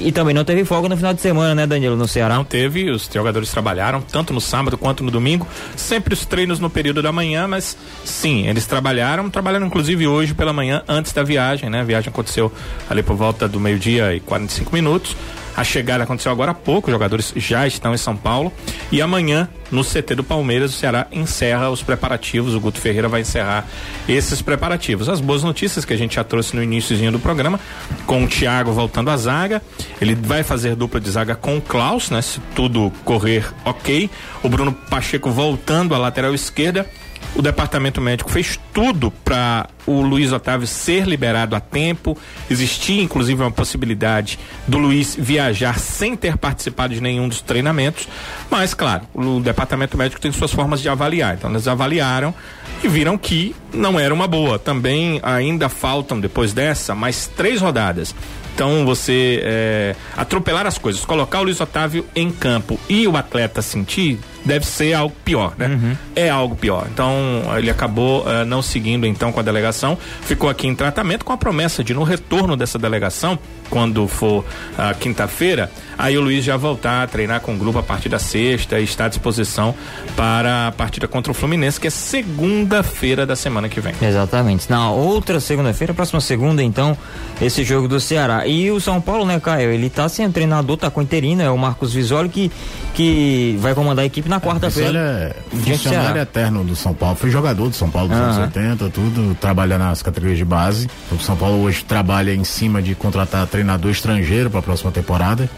E 0.00 0.12
também 0.12 0.34
não 0.34 0.44
teve 0.44 0.64
folga 0.64 0.88
no 0.88 0.96
final 0.96 1.12
de 1.12 1.20
semana, 1.20 1.54
né, 1.54 1.66
Danilo, 1.66 1.96
no 1.96 2.06
Ceará? 2.06 2.36
Não 2.36 2.44
teve, 2.44 2.90
os 2.90 3.08
jogadores 3.12 3.50
trabalharam 3.50 4.00
tanto 4.00 4.32
no 4.32 4.40
sábado 4.40 4.78
quanto 4.78 5.02
no 5.02 5.10
domingo, 5.10 5.46
sempre 5.76 6.14
os 6.14 6.24
treinos 6.24 6.60
no 6.60 6.70
período 6.70 7.02
da 7.02 7.10
manhã, 7.10 7.48
mas 7.48 7.76
sim, 8.04 8.46
eles 8.46 8.66
trabalharam, 8.66 9.28
trabalharam 9.28 9.66
inclusive 9.66 10.06
hoje 10.06 10.34
pela 10.34 10.52
manhã 10.52 10.82
antes 10.88 11.12
da 11.12 11.22
viagem, 11.22 11.68
né? 11.68 11.80
A 11.80 11.84
viagem 11.84 12.10
aconteceu 12.10 12.52
ali 12.88 13.02
por 13.02 13.16
volta 13.16 13.48
do 13.48 13.58
meio-dia 13.58 14.14
e 14.14 14.20
45 14.20 14.74
minutos. 14.74 15.16
A 15.58 15.64
chegada 15.64 16.04
aconteceu 16.04 16.30
agora 16.30 16.52
há 16.52 16.54
pouco, 16.54 16.86
os 16.86 16.92
jogadores 16.92 17.32
já 17.34 17.66
estão 17.66 17.92
em 17.92 17.96
São 17.96 18.16
Paulo. 18.16 18.52
E 18.92 19.02
amanhã, 19.02 19.48
no 19.72 19.82
CT 19.82 20.14
do 20.14 20.22
Palmeiras, 20.22 20.72
o 20.72 20.78
Ceará 20.78 21.08
encerra 21.10 21.68
os 21.68 21.82
preparativos. 21.82 22.54
O 22.54 22.60
Guto 22.60 22.78
Ferreira 22.78 23.08
vai 23.08 23.22
encerrar 23.22 23.66
esses 24.08 24.40
preparativos. 24.40 25.08
As 25.08 25.20
boas 25.20 25.42
notícias 25.42 25.84
que 25.84 25.92
a 25.92 25.96
gente 25.96 26.14
já 26.14 26.22
trouxe 26.22 26.54
no 26.54 26.62
iníciozinho 26.62 27.10
do 27.10 27.18
programa, 27.18 27.58
com 28.06 28.22
o 28.22 28.28
Thiago 28.28 28.70
voltando 28.70 29.10
à 29.10 29.16
zaga. 29.16 29.60
Ele 30.00 30.14
vai 30.14 30.44
fazer 30.44 30.76
dupla 30.76 31.00
de 31.00 31.10
zaga 31.10 31.34
com 31.34 31.56
o 31.56 31.60
Klaus, 31.60 32.08
né? 32.08 32.22
Se 32.22 32.38
tudo 32.54 32.92
correr 33.04 33.52
ok. 33.64 34.08
O 34.44 34.48
Bruno 34.48 34.72
Pacheco 34.72 35.28
voltando 35.28 35.92
à 35.92 35.98
lateral 35.98 36.32
esquerda. 36.32 36.88
O 37.34 37.42
departamento 37.42 38.00
médico 38.00 38.30
fez 38.30 38.58
tudo 38.72 39.10
para 39.24 39.68
o 39.86 40.00
Luiz 40.00 40.32
Otávio 40.32 40.66
ser 40.66 41.06
liberado 41.06 41.54
a 41.54 41.60
tempo. 41.60 42.16
Existia, 42.50 43.02
inclusive, 43.02 43.40
uma 43.40 43.50
possibilidade 43.50 44.38
do 44.66 44.78
Luiz 44.78 45.14
viajar 45.16 45.78
sem 45.78 46.16
ter 46.16 46.36
participado 46.36 46.94
de 46.94 47.00
nenhum 47.00 47.28
dos 47.28 47.40
treinamentos. 47.40 48.08
Mas, 48.50 48.74
claro, 48.74 49.02
o 49.14 49.40
departamento 49.40 49.96
médico 49.96 50.20
tem 50.20 50.32
suas 50.32 50.50
formas 50.50 50.80
de 50.80 50.88
avaliar. 50.88 51.34
Então, 51.34 51.50
eles 51.50 51.68
avaliaram 51.68 52.34
e 52.82 52.88
viram 52.88 53.16
que 53.16 53.54
não 53.72 54.00
era 54.00 54.12
uma 54.12 54.26
boa. 54.26 54.58
Também 54.58 55.20
ainda 55.22 55.68
faltam, 55.68 56.18
depois 56.18 56.52
dessa, 56.52 56.94
mais 56.94 57.26
três 57.26 57.60
rodadas. 57.60 58.14
Então 58.58 58.84
você 58.84 59.40
é, 59.44 59.96
atropelar 60.16 60.66
as 60.66 60.78
coisas, 60.78 61.04
colocar 61.04 61.38
o 61.38 61.44
Luiz 61.44 61.60
Otávio 61.60 62.04
em 62.12 62.28
campo 62.28 62.76
e 62.88 63.06
o 63.06 63.16
atleta 63.16 63.62
sentir, 63.62 64.18
deve 64.48 64.66
ser 64.66 64.94
algo 64.94 65.14
pior, 65.24 65.52
né? 65.58 65.96
É 66.16 66.30
algo 66.30 66.56
pior. 66.56 66.86
Então 66.92 67.14
ele 67.56 67.70
acabou 67.70 68.24
eh, 68.26 68.44
não 68.44 68.62
seguindo 68.62 69.06
então 69.06 69.30
com 69.30 69.38
a 69.38 69.42
delegação, 69.42 69.96
ficou 70.22 70.48
aqui 70.48 70.66
em 70.66 70.74
tratamento 70.74 71.24
com 71.24 71.32
a 71.32 71.36
promessa 71.36 71.84
de 71.84 71.92
no 71.94 72.02
retorno 72.02 72.56
dessa 72.56 72.78
delegação, 72.78 73.38
quando 73.68 74.06
for 74.08 74.44
ah, 74.76 74.94
quinta-feira, 74.94 75.70
aí 75.96 76.16
o 76.16 76.20
Luiz 76.20 76.44
já 76.44 76.56
voltar 76.56 77.02
a 77.02 77.06
treinar 77.06 77.40
com 77.40 77.54
o 77.54 77.56
grupo 77.56 77.78
a 77.78 77.82
partir 77.82 78.08
da 78.08 78.18
sexta 78.18 78.78
e 78.80 78.84
está 78.84 79.06
à 79.06 79.08
disposição 79.08 79.74
para 80.16 80.68
a 80.68 80.72
partida 80.72 81.06
contra 81.06 81.30
o 81.30 81.34
Fluminense, 81.34 81.78
que 81.78 81.86
é 81.86 81.90
segunda-feira 81.90 83.26
da 83.26 83.36
semana 83.36 83.68
que 83.68 83.80
vem. 83.80 83.94
Exatamente. 84.00 84.70
Na 84.70 84.90
outra 84.90 85.40
segunda-feira, 85.40 85.92
próxima 85.92 86.20
segunda, 86.20 86.62
então, 86.62 86.96
esse 87.40 87.62
jogo 87.62 87.88
do 87.88 88.00
Ceará. 88.00 88.46
E 88.46 88.70
o 88.70 88.80
São 88.80 89.00
Paulo, 89.00 89.26
né, 89.26 89.38
Caio? 89.38 89.70
Ele 89.70 89.90
tá 89.90 90.08
sem 90.08 90.30
treinador, 90.30 90.76
tá 90.76 90.90
com 90.90 91.02
interino, 91.02 91.42
é 91.42 91.50
o 91.50 91.58
Marcos 91.58 91.92
Visoli 91.92 92.28
que, 92.28 92.50
que 92.94 93.56
vai 93.60 93.74
comandar 93.74 94.02
a 94.02 94.06
equipe 94.06 94.28
na 94.28 94.37
Ele 94.38 94.46
quarta-feira. 94.46 94.98
é 94.98 95.36
Diante 95.52 95.70
do 95.70 95.78
funcionário 95.78 96.20
eterno 96.22 96.64
do 96.64 96.74
São 96.76 96.94
Paulo. 96.94 97.16
Foi 97.16 97.30
jogador 97.30 97.68
do 97.68 97.74
São 97.74 97.90
Paulo 97.90 98.08
dos 98.08 98.18
anos 98.18 98.36
Aham. 98.36 98.44
80, 98.46 98.90
tudo. 98.90 99.34
Trabalha 99.40 99.78
nas 99.78 100.02
categorias 100.02 100.38
de 100.38 100.44
base. 100.44 100.88
O 101.12 101.18
São 101.18 101.36
Paulo 101.36 101.62
hoje 101.62 101.84
trabalha 101.84 102.34
em 102.34 102.44
cima 102.44 102.80
de 102.82 102.94
contratar 102.94 103.46
treinador 103.46 103.90
estrangeiro 103.90 104.50
para 104.50 104.60
a 104.60 104.62
próxima 104.62 104.90
temporada. 104.90 105.48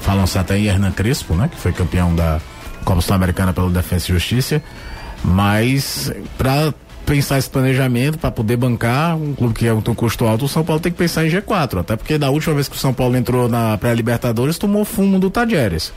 Falam-se 0.00 0.38
até 0.38 0.58
em 0.58 0.66
Hernan 0.66 0.92
Crespo, 0.92 1.34
né? 1.34 1.48
Que 1.48 1.56
foi 1.58 1.72
campeão 1.72 2.14
da 2.14 2.40
Copa 2.84 3.00
Sul-Americana 3.00 3.52
pelo 3.52 3.70
Defensa 3.70 4.06
e 4.10 4.14
Justiça. 4.14 4.62
Mas 5.22 6.12
para 6.38 6.72
pensar 7.04 7.38
esse 7.38 7.50
planejamento, 7.50 8.18
para 8.18 8.30
poder 8.30 8.56
bancar 8.56 9.16
um 9.16 9.34
clube 9.34 9.54
que 9.54 9.66
é 9.66 9.72
um 9.72 9.80
custo 9.82 10.24
alto, 10.26 10.44
o 10.44 10.48
São 10.48 10.64
Paulo 10.64 10.80
tem 10.80 10.92
que 10.92 10.98
pensar 10.98 11.26
em 11.26 11.30
G4. 11.30 11.80
Até 11.80 11.96
porque 11.96 12.16
da 12.16 12.30
última 12.30 12.54
vez 12.54 12.68
que 12.68 12.76
o 12.76 12.78
São 12.78 12.92
Paulo 12.94 13.16
entrou 13.16 13.48
na 13.48 13.76
pré-Libertadores, 13.76 14.58
tomou 14.58 14.84
fumo 14.84 15.18
do 15.18 15.28
Tajeres 15.28 15.92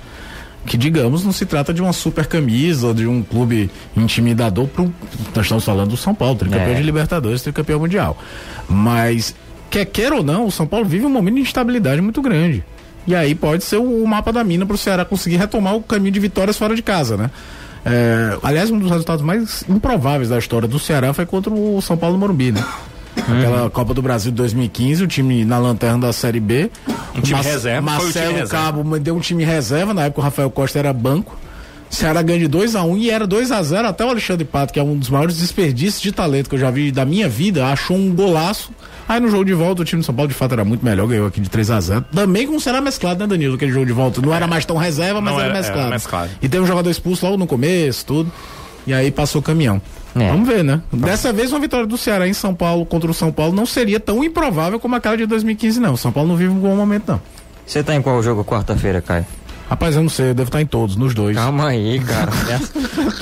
que 0.65 0.77
digamos 0.77 1.23
não 1.25 1.31
se 1.31 1.45
trata 1.45 1.73
de 1.73 1.81
uma 1.81 1.91
super 1.93 2.25
camisa 2.25 2.87
ou 2.87 2.93
de 2.93 3.05
um 3.05 3.21
clube 3.21 3.69
intimidador 3.97 4.67
pro, 4.67 4.85
nós 5.35 5.45
estamos 5.45 5.63
falando 5.65 5.89
do 5.89 5.97
São 5.97 6.15
Paulo, 6.15 6.35
tricampeão 6.37 6.71
É. 6.71 6.75
de 6.75 6.83
Libertadores, 6.83 7.41
tricampeão 7.41 7.79
mundial. 7.79 8.17
Mas 8.69 9.35
quer 9.69 9.85
queira 9.85 10.15
ou 10.15 10.23
não, 10.23 10.45
o 10.45 10.51
São 10.51 10.65
Paulo 10.65 10.85
vive 10.85 11.05
um 11.05 11.09
momento 11.09 11.35
de 11.35 11.41
instabilidade 11.41 12.01
muito 12.01 12.21
grande. 12.21 12.63
E 13.05 13.13
aí 13.13 13.35
pode 13.35 13.63
ser 13.65 13.77
o, 13.77 14.03
o 14.03 14.07
mapa 14.07 14.31
da 14.31 14.43
mina 14.43 14.65
para 14.65 14.75
o 14.75 14.77
Ceará 14.77 15.03
conseguir 15.03 15.35
retomar 15.37 15.75
o 15.75 15.81
caminho 15.83 16.11
de 16.13 16.19
vitórias 16.21 16.57
fora 16.57 16.73
de 16.75 16.81
casa, 16.81 17.17
né? 17.17 17.29
É, 17.85 18.37
aliás, 18.41 18.71
um 18.71 18.79
dos 18.79 18.89
resultados 18.89 19.21
mais 19.21 19.65
improváveis 19.67 20.29
da 20.29 20.37
história 20.39 20.69
do 20.69 20.79
Ceará 20.79 21.13
foi 21.13 21.25
contra 21.25 21.53
o 21.53 21.81
São 21.81 21.97
Paulo 21.97 22.17
Morumbi, 22.17 22.53
né? 22.53 22.63
Aquela 23.15 23.69
Copa 23.69 23.93
do 23.93 24.01
Brasil 24.01 24.31
de 24.31 24.37
2015, 24.37 25.03
o 25.03 25.07
time 25.07 25.45
na 25.45 25.57
lanterna 25.57 25.99
da 26.07 26.13
Série 26.13 26.39
B. 26.39 26.69
Um 27.15 27.21
time 27.21 27.37
Mas- 27.37 27.45
reserva, 27.45 27.77
time 27.87 27.99
Marcelo 28.03 28.31
reserva. 28.33 28.49
Cabo 28.49 28.83
me 28.83 28.99
deu 28.99 29.15
um 29.15 29.19
time 29.19 29.43
reserva, 29.43 29.93
na 29.93 30.03
época 30.05 30.21
o 30.21 30.23
Rafael 30.23 30.49
Costa 30.49 30.79
era 30.79 30.91
banco. 30.91 31.37
Ceará 31.89 32.23
ganha 32.23 32.39
de 32.39 32.47
2x1 32.49 32.97
e 32.97 33.11
era 33.11 33.27
2x0 33.27 33.85
até 33.85 34.03
o 34.03 34.09
Alexandre 34.09 34.43
Pato, 34.43 34.73
que 34.73 34.79
é 34.79 34.83
um 34.83 34.97
dos 34.97 35.09
maiores 35.09 35.37
desperdícios 35.37 36.01
de 36.01 36.11
talento 36.11 36.49
que 36.49 36.55
eu 36.55 36.59
já 36.59 36.71
vi 36.71 36.91
da 36.91 37.05
minha 37.05 37.29
vida, 37.29 37.67
achou 37.67 37.95
um 37.95 38.13
golaço. 38.15 38.71
Aí 39.07 39.19
no 39.19 39.29
jogo 39.29 39.45
de 39.45 39.53
volta 39.53 39.83
o 39.83 39.85
time 39.85 40.01
do 40.01 40.05
São 40.05 40.15
Paulo 40.15 40.27
de 40.27 40.33
fato 40.33 40.53
era 40.53 40.65
muito 40.65 40.83
melhor, 40.83 41.05
ganhou 41.07 41.27
aqui 41.27 41.39
de 41.39 41.49
3x0. 41.51 42.03
Também 42.11 42.47
com 42.47 42.55
o 42.55 42.59
Ceará 42.59 42.81
mesclado, 42.81 43.19
né, 43.19 43.27
Danilo? 43.27 43.55
Aquele 43.55 43.71
jogo 43.71 43.85
de 43.85 43.91
volta. 43.93 44.19
Não 44.21 44.33
era 44.33 44.47
mais 44.47 44.65
tão 44.65 44.75
reserva, 44.75 45.21
mas 45.21 45.33
era, 45.35 45.43
era- 45.43 45.53
era 45.53 45.61
mesclado. 45.61 45.89
mesclado. 45.91 46.29
E 46.41 46.49
teve 46.49 46.63
um 46.63 46.67
jogador 46.67 46.89
expulso 46.89 47.23
logo 47.27 47.37
no 47.37 47.45
começo, 47.45 48.03
tudo. 48.07 48.31
E 48.87 48.93
aí 48.93 49.11
passou 49.11 49.39
o 49.39 49.43
caminhão. 49.43 49.79
É. 50.15 50.29
Vamos 50.29 50.47
ver, 50.47 50.63
né? 50.63 50.81
Dessa 50.91 51.33
vez 51.33 51.51
uma 51.51 51.59
vitória 51.59 51.87
do 51.87 51.97
Ceará 51.97 52.27
em 52.27 52.33
São 52.33 52.53
Paulo 52.53 52.85
contra 52.85 53.09
o 53.09 53.13
São 53.13 53.31
Paulo 53.31 53.53
não 53.53 53.65
seria 53.65 53.99
tão 53.99 54.23
improvável 54.23 54.79
como 54.79 54.95
aquela 54.95 55.17
de 55.17 55.25
2015, 55.25 55.79
não. 55.79 55.93
O 55.93 55.97
São 55.97 56.11
Paulo 56.11 56.29
não 56.29 56.35
vive 56.35 56.51
um 56.51 56.59
bom 56.59 56.75
momento, 56.75 57.03
não. 57.07 57.21
Você 57.65 57.81
tá 57.83 57.95
em 57.95 58.01
qual 58.01 58.21
jogo 58.21 58.43
quarta-feira, 58.43 59.01
Caio? 59.01 59.25
Rapaz, 59.69 59.95
eu 59.95 60.03
não 60.03 60.09
sei, 60.09 60.29
eu 60.29 60.33
devo 60.33 60.49
estar 60.49 60.61
em 60.61 60.65
todos, 60.65 60.95
nos 60.95 61.13
dois. 61.13 61.35
Calma 61.35 61.69
aí, 61.69 61.99
cara. 61.99 62.31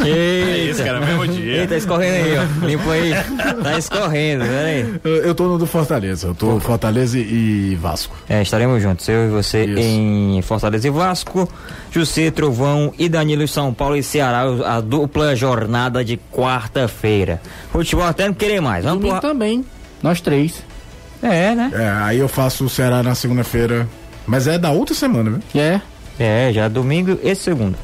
É 0.03 0.07
Eita. 0.07 0.71
isso, 0.71 0.83
cara, 0.83 0.99
mesmo 0.99 1.27
dia. 1.27 1.57
Eita, 1.61 1.75
escorrendo 1.75 2.15
aí, 2.15 2.37
ó. 2.37 2.65
Limpa 2.65 2.91
aí. 2.91 3.13
Tá 3.61 3.77
escorrendo, 3.77 4.45
pera 4.45 4.67
aí. 4.67 4.95
Eu, 5.03 5.15
eu 5.17 5.35
tô 5.35 5.47
no 5.47 5.57
do 5.57 5.67
Fortaleza, 5.67 6.27
eu 6.27 6.35
tô 6.35 6.59
Fortaleza 6.59 7.19
e 7.19 7.75
Vasco. 7.79 8.15
É, 8.27 8.41
estaremos 8.41 8.81
juntos, 8.81 9.07
eu 9.07 9.27
e 9.27 9.29
você 9.29 9.63
Isso. 9.65 9.79
em 9.79 10.41
Fortaleza 10.41 10.87
e 10.87 10.91
Vasco, 10.91 11.47
José, 11.91 12.31
Trovão 12.31 12.93
e 12.97 13.07
Danilo 13.07 13.43
em 13.43 13.47
São 13.47 13.73
Paulo 13.73 13.95
e 13.95 14.01
Ceará, 14.01 14.43
a 14.65 14.81
dupla 14.81 15.35
jornada 15.35 16.03
de 16.03 16.19
quarta-feira. 16.31 17.39
Futebol 17.71 18.05
até 18.05 18.25
não 18.27 18.33
querer 18.33 18.59
mais, 18.61 18.83
vamos 18.83 19.07
pro... 19.07 19.19
também. 19.19 19.63
Nós 20.01 20.19
três. 20.19 20.63
É, 21.21 21.53
né? 21.53 21.71
É, 21.73 21.89
aí 22.03 22.17
eu 22.17 22.27
faço 22.27 22.65
o 22.65 22.69
Ceará 22.69 23.03
na 23.03 23.13
segunda-feira. 23.13 23.87
Mas 24.25 24.47
é 24.47 24.57
da 24.57 24.71
outra 24.71 24.95
semana, 24.95 25.31
viu? 25.31 25.61
É. 25.61 25.81
É, 26.23 26.51
já 26.53 26.67
domingo 26.67 27.17
e 27.23 27.33
segunda. 27.35 27.77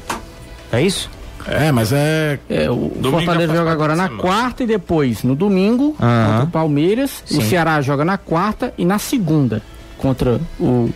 É 0.72 0.80
isso? 0.82 1.10
É, 1.46 1.72
mas 1.72 1.92
é. 1.92 2.38
É, 2.48 2.70
o 2.70 2.74
Domingo 2.94 3.10
Fortaleza 3.24 3.46
faz 3.48 3.58
joga 3.58 3.72
agora 3.72 3.96
na 3.96 4.04
semana. 4.04 4.22
quarta 4.22 4.62
e 4.64 4.66
depois 4.66 5.22
no 5.22 5.34
domingo 5.34 5.92
contra 5.92 6.44
o 6.44 6.50
Palmeiras. 6.50 7.22
Sim. 7.24 7.38
O 7.38 7.42
Ceará 7.42 7.80
joga 7.80 8.04
na 8.04 8.18
quarta 8.18 8.72
e 8.76 8.84
na 8.84 8.98
segunda 8.98 9.62
contra 9.96 10.38
o 10.60 10.90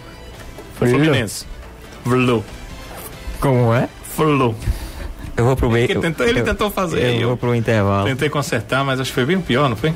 Fluminense. 0.77 1.47
Flu. 2.05 2.45
Como 3.41 3.73
é? 3.75 3.89
Flu. 4.15 4.55
Eu 5.37 5.45
vou 5.47 5.57
pro 5.57 5.71
meio. 5.71 5.91
Ele 5.91 6.01
tentou- 6.01 6.27
ele 6.27 6.43
tentou 6.43 6.71
fazer, 6.71 7.03
Eu, 7.15 7.21
eu- 7.23 7.29
vou 7.29 7.37
pro 7.39 7.55
intervalo. 7.55 8.07
Tentei 8.07 8.29
consertar, 8.29 8.85
mas 8.85 9.01
acho 9.01 9.11
que 9.11 9.15
foi 9.15 9.25
bem 9.25 9.41
pior, 9.41 9.69
não 9.69 9.77
foi? 9.77 9.95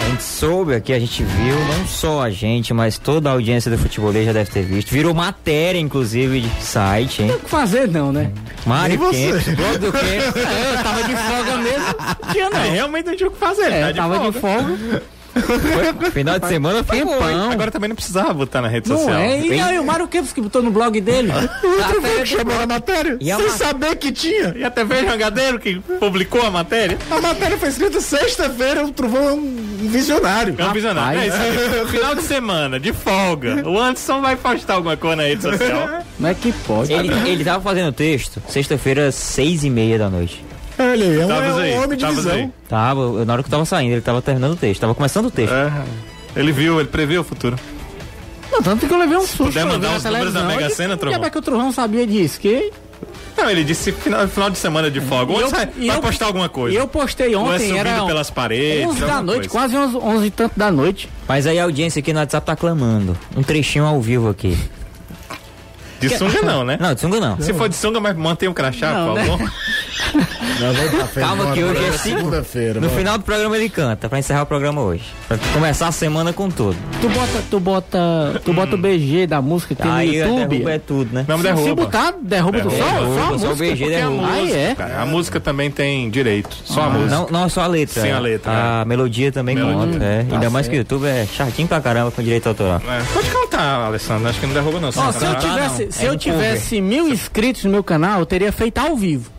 A 0.00 0.10
gente 0.10 0.22
soube 0.22 0.74
aqui, 0.74 0.92
a 0.92 0.98
gente 0.98 1.22
viu, 1.22 1.54
não 1.54 1.86
só 1.86 2.22
a 2.22 2.30
gente, 2.30 2.72
mas 2.72 2.98
toda 2.98 3.28
a 3.28 3.32
audiência 3.32 3.70
do 3.70 3.76
futebolês 3.76 4.24
já 4.26 4.32
deve 4.32 4.50
ter 4.50 4.62
visto. 4.62 4.90
Virou 4.90 5.12
matéria, 5.12 5.78
inclusive, 5.78 6.40
de 6.40 6.64
site, 6.64 7.22
hein? 7.22 7.30
O 7.32 7.38
que 7.40 7.50
fazer 7.50 7.88
não, 7.88 8.12
né? 8.12 8.30
Mário. 8.64 8.98
Kempis, 8.98 9.44
do 9.44 9.92
Kempis. 9.92 10.44
É, 10.44 10.74
eu 10.74 10.82
tava 10.82 11.02
de 11.02 11.16
folga 11.16 11.56
mesmo. 11.58 11.84
Não 12.24 12.32
tinha 12.32 12.50
não. 12.50 12.58
É, 12.58 12.70
realmente 12.70 13.06
não 13.06 13.16
tinha 13.16 13.28
o 13.28 13.32
que 13.32 13.38
fazer. 13.38 13.72
É, 13.72 13.80
tá 13.80 13.88
eu 13.90 13.94
tava 13.94 14.18
de 14.30 14.40
folga. 14.40 15.02
Foi- 15.42 16.10
Final 16.10 16.38
de 16.38 16.48
semana 16.48 16.84
foi 16.84 17.04
bom, 17.04 17.28
hein? 17.28 17.50
Agora 17.52 17.70
também 17.70 17.88
não 17.88 17.96
precisava 17.96 18.32
botar 18.34 18.60
na 18.62 18.68
rede 18.68 18.88
Não 18.88 18.96
social. 18.98 19.18
é? 19.18 19.40
E 19.40 19.60
aí 19.60 19.78
o 19.78 19.84
Mário 19.84 20.06
Kempis 20.08 20.32
que 20.32 20.40
botou 20.40 20.62
no 20.62 20.70
blog 20.70 21.00
dele. 21.00 21.30
Até 21.32 22.24
Chamou 22.26 22.60
a 22.60 22.66
matéria? 22.66 23.16
E 23.20 23.30
a 23.30 23.36
sem 23.36 23.46
ma- 23.46 23.52
saber 23.52 23.96
que 23.96 24.10
tinha. 24.12 24.54
E 24.56 24.64
a 24.64 24.70
TV 24.70 25.04
Jangadeiro 25.04 25.58
que 25.58 25.78
publicou 26.00 26.42
a 26.44 26.50
matéria? 26.50 26.98
A 27.10 27.20
matéria 27.20 27.56
foi 27.58 27.68
escrita 27.68 28.00
sexta-feira, 28.00 28.84
o 28.84 28.92
Trovão 28.92 29.28
é 29.28 29.32
um 29.32 29.56
visionário. 29.88 30.54
É 30.58 30.64
um 30.64 30.72
visionário. 30.72 31.20
É 31.20 31.28
Rapaz. 31.28 31.52
isso 31.52 31.74
aí. 31.80 31.86
Final 31.88 32.14
de 32.14 32.22
semana, 32.22 32.80
de 32.80 32.92
folga. 32.92 33.62
O 33.68 33.78
Anderson 33.78 34.20
vai 34.20 34.36
postar 34.36 34.74
alguma 34.74 34.96
coisa 34.96 35.16
na 35.16 35.22
rede 35.24 35.42
social. 35.42 35.88
Como 36.16 36.28
é 36.28 36.34
que 36.34 36.52
pode? 36.66 36.92
Ele, 36.92 37.12
ele 37.28 37.44
tava 37.44 37.62
fazendo 37.62 37.92
texto 37.92 38.42
sexta-feira, 38.48 39.10
seis 39.12 39.64
e 39.64 39.70
meia 39.70 39.98
da 39.98 40.10
noite. 40.10 40.44
Olha 40.78 40.92
aí, 41.06 41.20
é 41.20 41.26
um, 41.26 41.30
é 41.32 41.34
um 41.52 41.56
aí, 41.58 41.72
homem 41.78 41.96
de 41.98 42.04
tava 42.04 42.14
visão. 42.14 42.32
aí. 42.32 42.50
Tava, 42.68 43.24
na 43.24 43.32
hora 43.32 43.42
que 43.42 43.48
eu 43.48 43.50
tava 43.50 43.64
saindo, 43.64 43.92
ele 43.92 44.00
tava 44.00 44.22
terminando 44.22 44.52
o 44.52 44.56
texto, 44.56 44.80
tava 44.80 44.94
começando 44.94 45.26
o 45.26 45.30
texto. 45.30 45.52
É. 45.52 45.72
Ele 46.36 46.52
viu, 46.52 46.78
ele 46.78 46.88
previu 46.88 47.20
o 47.22 47.24
futuro. 47.24 47.58
Não, 48.52 48.62
tanto 48.62 48.86
que 48.86 48.92
eu 48.92 48.98
levei 48.98 49.16
um 49.16 49.22
susto. 49.26 49.44
puder 49.44 49.64
mandar 49.66 49.96
os 49.96 50.04
números 50.04 50.32
da. 50.32 50.42
Mega 50.44 50.70
Sena, 50.70 50.94
"Que 50.94 51.00
Trovão?" 51.00 51.10
diabo 51.18 51.26
é 51.26 51.30
que 51.30 51.38
o 51.38 51.42
Trovão 51.42 51.72
sabia 51.72 52.06
disso? 52.06 52.40
Que 52.40 52.70
Não, 53.36 53.48
ele 53.48 53.62
disse 53.62 53.92
final, 53.92 54.26
final 54.26 54.50
de 54.50 54.58
semana 54.58 54.90
de 54.90 55.00
folga. 55.00 55.32
Onde 55.32 55.42
eu- 55.42 55.50
vai, 55.50 55.66
vai 55.66 55.96
eu- 55.96 56.00
postar 56.00 56.26
alguma 56.26 56.48
coisa. 56.48 56.76
eu 56.76 56.88
postei 56.88 57.34
é 57.34 57.38
ontem, 57.38 57.68
subindo 57.68 57.76
era 57.86 58.04
pelas 58.04 58.30
paredes. 58.30 58.86
11 58.86 59.00
da 59.00 59.22
noite, 59.22 59.48
coisa. 59.48 59.50
quase 59.50 59.76
11, 59.76 59.96
11 59.96 60.26
e 60.26 60.30
tanto 60.30 60.58
da 60.58 60.70
noite. 60.72 61.08
Mas 61.28 61.46
aí 61.46 61.58
a 61.58 61.64
audiência 61.64 62.00
aqui 62.00 62.12
no 62.12 62.18
WhatsApp 62.18 62.44
tá 62.46 62.56
clamando. 62.56 63.16
Um 63.36 63.42
trechinho 63.42 63.84
ao 63.84 64.00
vivo 64.00 64.28
aqui. 64.28 64.58
De 66.00 66.08
sunga 66.10 66.42
não, 66.42 66.64
né? 66.64 66.76
Não, 66.80 66.94
de 66.94 67.00
sunga 67.00 67.20
não. 67.20 67.40
Se 67.40 67.52
for 67.54 67.68
de 67.68 67.74
sunga, 67.76 67.98
mas 68.00 68.16
mantém 68.16 68.48
o 68.48 68.54
crachá, 68.54 68.92
Não, 68.92 69.06
por 69.08 69.14
né? 69.16 69.24
favor. 69.26 69.52
Não, 70.60 70.74
pra 70.74 71.06
frente, 71.06 71.26
Calma 71.26 71.52
que 71.52 71.62
hoje 71.62 71.84
é 71.84 71.92
segunda-feira. 71.92 72.74
No 72.80 72.88
bora. 72.88 72.98
final 72.98 73.18
do 73.18 73.24
programa 73.24 73.56
ele 73.56 73.68
canta, 73.68 74.08
pra 74.08 74.18
encerrar 74.18 74.42
o 74.42 74.46
programa 74.46 74.80
hoje. 74.80 75.04
Pra 75.28 75.36
começar 75.52 75.86
a 75.88 75.92
semana 75.92 76.32
com 76.32 76.50
tudo. 76.50 76.76
Tu 77.00 77.08
bota, 77.08 77.42
tu 77.50 77.60
bota, 77.60 78.40
tu 78.44 78.52
bota 78.52 78.74
o 78.74 78.78
BG 78.78 79.26
da 79.28 79.40
música 79.40 79.74
que 79.74 79.82
tem 79.82 79.90
no 79.90 79.96
Aí 79.96 80.16
YouTube. 80.16 80.48
derruba 80.48 80.72
é 80.72 80.78
tudo, 80.78 81.14
né? 81.14 81.24
Não 81.28 81.36
Se- 81.36 81.42
derruba. 81.44 81.68
Se 81.68 81.74
botar, 81.74 82.14
derruba, 82.20 82.60
do 82.60 82.68
Derruba, 82.70 82.76
só, 82.76 82.90
só 82.90 82.96
a 82.96 83.00
derruba, 83.00 83.38
só 83.38 83.52
o. 83.52 83.56
BG 83.56 83.68
porque 83.76 83.84
a 83.84 83.98
derruba. 83.98 84.22
música- 84.26 84.56
Ah, 84.56 84.58
é? 84.58 84.74
Cara, 84.74 85.02
a 85.02 85.06
música 85.06 85.40
também 85.40 85.70
tem 85.70 86.10
direito. 86.10 86.56
Só 86.64 86.82
a 86.82 86.90
música. 86.90 87.10
Não, 87.14 87.28
não 87.30 87.48
só 87.48 87.60
a 87.62 87.66
letra. 87.66 88.02
Sim, 88.02 88.10
a 88.10 88.18
letra, 88.18 88.80
A 88.80 88.84
melodia 88.84 89.30
também 89.30 89.54
Melodia. 89.54 89.78
conta. 89.92 90.04
É. 90.04 90.22
Tá 90.24 90.34
Ainda 90.34 90.50
mais 90.50 90.66
que 90.66 90.74
o 90.74 90.78
YouTube 90.78 91.06
é 91.06 91.26
chatinho 91.26 91.68
pra 91.68 91.80
caramba 91.80 92.10
com 92.10 92.22
direito 92.22 92.48
autoral. 92.48 92.80
É, 92.88 93.02
Pode 93.12 93.28
cantar, 93.30 93.86
Alessandro. 93.86 94.28
Acho 94.28 94.40
que 94.40 94.46
não 94.46 94.54
derruba, 94.54 94.80
não. 94.80 94.88
Ó, 94.88 94.92
se 94.92 94.98
eu 94.98 95.04
cantar. 95.12 95.36
tivesse, 95.40 95.84
não. 95.84 95.87
Se 95.90 96.04
É 96.04 96.08
eu 96.08 96.16
tivesse 96.16 96.80
mil 96.80 97.08
inscritos 97.08 97.64
no 97.64 97.70
meu 97.70 97.82
canal, 97.84 98.20
eu 98.20 98.26
teria 98.26 98.52
feito 98.52 98.78
ao 98.78 98.96
vivo. 98.96 99.30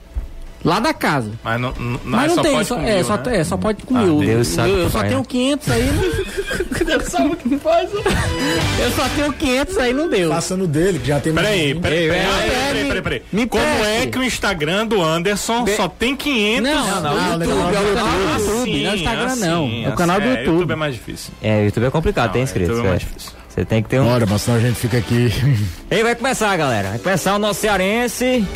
Lá 0.61 0.77
da 0.81 0.93
casa. 0.93 1.31
Mas 1.41 1.61
não, 1.61 1.71
não, 1.79 1.99
Mas 2.03 2.31
só 2.31 2.35
não 2.35 2.43
tem, 2.43 2.51
pode 2.53 2.67
só, 2.67 2.75
com 2.75 2.81
é, 2.81 2.95
mil, 2.95 3.03
só, 3.05 3.15
né? 3.17 3.37
é, 3.37 3.43
só 3.45 3.55
pode 3.57 3.83
com 3.83 3.93
mil. 3.97 4.19
Deus 4.19 4.49
eu, 4.49 4.55
sabe 4.55 4.69
eu 4.71 4.75
que 4.87 4.91
só 4.91 4.97
faz, 4.99 5.07
tenho 5.07 5.19
né? 5.21 5.25
500 5.29 5.69
aí. 5.71 5.85
Não... 5.85 6.85
Deus 6.89 7.03
sabe 7.05 7.27
o 7.27 7.35
que 7.37 7.57
faz. 7.59 7.89
Eu 7.93 8.91
só 8.91 9.09
tenho 9.15 9.31
500 9.31 9.77
aí, 9.77 9.93
não 9.93 10.09
deu. 10.09 10.29
Passando 10.29 10.67
dele, 10.67 10.99
que 10.99 11.07
já 11.07 11.19
tem 11.21 11.31
mais 11.31 11.47
Peraí, 11.47 11.75
peraí, 11.75 12.07
peraí, 12.09 12.19
é, 12.19 12.23
peraí, 12.23 12.49
é, 12.49 12.67
peraí, 12.67 12.85
peraí, 12.87 13.01
peraí. 13.01 13.21
me 13.31 13.47
Como 13.47 13.63
preste. 13.63 13.85
é 13.85 14.05
que 14.07 14.19
o 14.19 14.23
Instagram 14.23 14.87
do 14.87 15.01
Anderson 15.01 15.65
só 15.77 15.87
tem 15.87 16.13
500? 16.13 16.61
Não, 16.61 16.85
não, 16.85 17.01
não, 17.03 17.13
o 17.13 17.43
YouTube, 17.43 17.49
YouTube, 17.49 17.75
é 17.75 17.79
o 17.79 17.95
canal 17.95 18.07
Ah, 18.09 18.37
do 18.37 18.43
YouTube, 18.43 18.63
sim, 18.65 18.83
não 18.83 18.89
é 18.89 18.91
o 18.91 18.95
Instagram 18.97 19.25
assim, 19.27 19.39
não. 19.39 19.69
É 19.85 19.89
o 19.89 19.95
canal 19.95 20.19
do 20.19 20.23
assim, 20.23 20.29
YouTube. 20.39 20.51
YouTube 20.55 20.71
é 20.71 20.75
mais 20.75 20.93
difícil. 20.93 21.33
É, 21.41 21.61
o 21.61 21.65
YouTube 21.65 21.85
é 21.85 21.89
complicado, 21.89 22.31
tem 22.33 22.41
Não, 22.41 22.43
inscritos. 22.43 22.69
YouTube 22.75 22.85
é 22.85 22.89
mais 22.89 23.01
é. 23.01 23.05
difícil. 23.05 23.38
Você 23.59 23.65
tem 23.65 23.83
que 23.83 23.89
ter 23.89 23.99
um. 23.99 24.05
Bora, 24.05 24.25
mas 24.25 24.41
senão 24.41 24.57
a 24.57 24.61
gente 24.61 24.75
fica 24.75 24.97
aqui. 24.97 25.29
E 25.91 26.03
vai 26.03 26.15
começar, 26.15 26.55
galera. 26.55 26.91
Vai 26.91 26.99
começar 26.99 27.35
o 27.35 27.39
nosso 27.39 27.59
Cearense. 27.59 28.47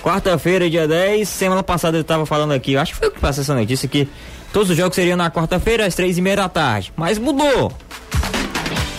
Quarta-feira, 0.00 0.70
dia 0.70 0.86
10. 0.86 1.28
Semana 1.28 1.62
passada 1.62 1.96
eu 1.96 2.04
tava 2.04 2.24
falando 2.24 2.52
aqui, 2.52 2.76
acho 2.76 2.92
que 2.92 2.98
foi 3.00 3.08
o 3.08 3.10
que 3.10 3.18
passou 3.18 3.42
essa 3.42 3.54
notícia 3.54 3.88
que 3.88 4.06
todos 4.52 4.70
os 4.70 4.76
jogos 4.76 4.94
seriam 4.94 5.16
na 5.16 5.28
quarta-feira, 5.28 5.86
às 5.86 5.94
três 5.96 6.18
e 6.18 6.22
meia 6.22 6.36
da 6.36 6.48
tarde. 6.48 6.92
Mas 6.94 7.18
mudou. 7.18 7.72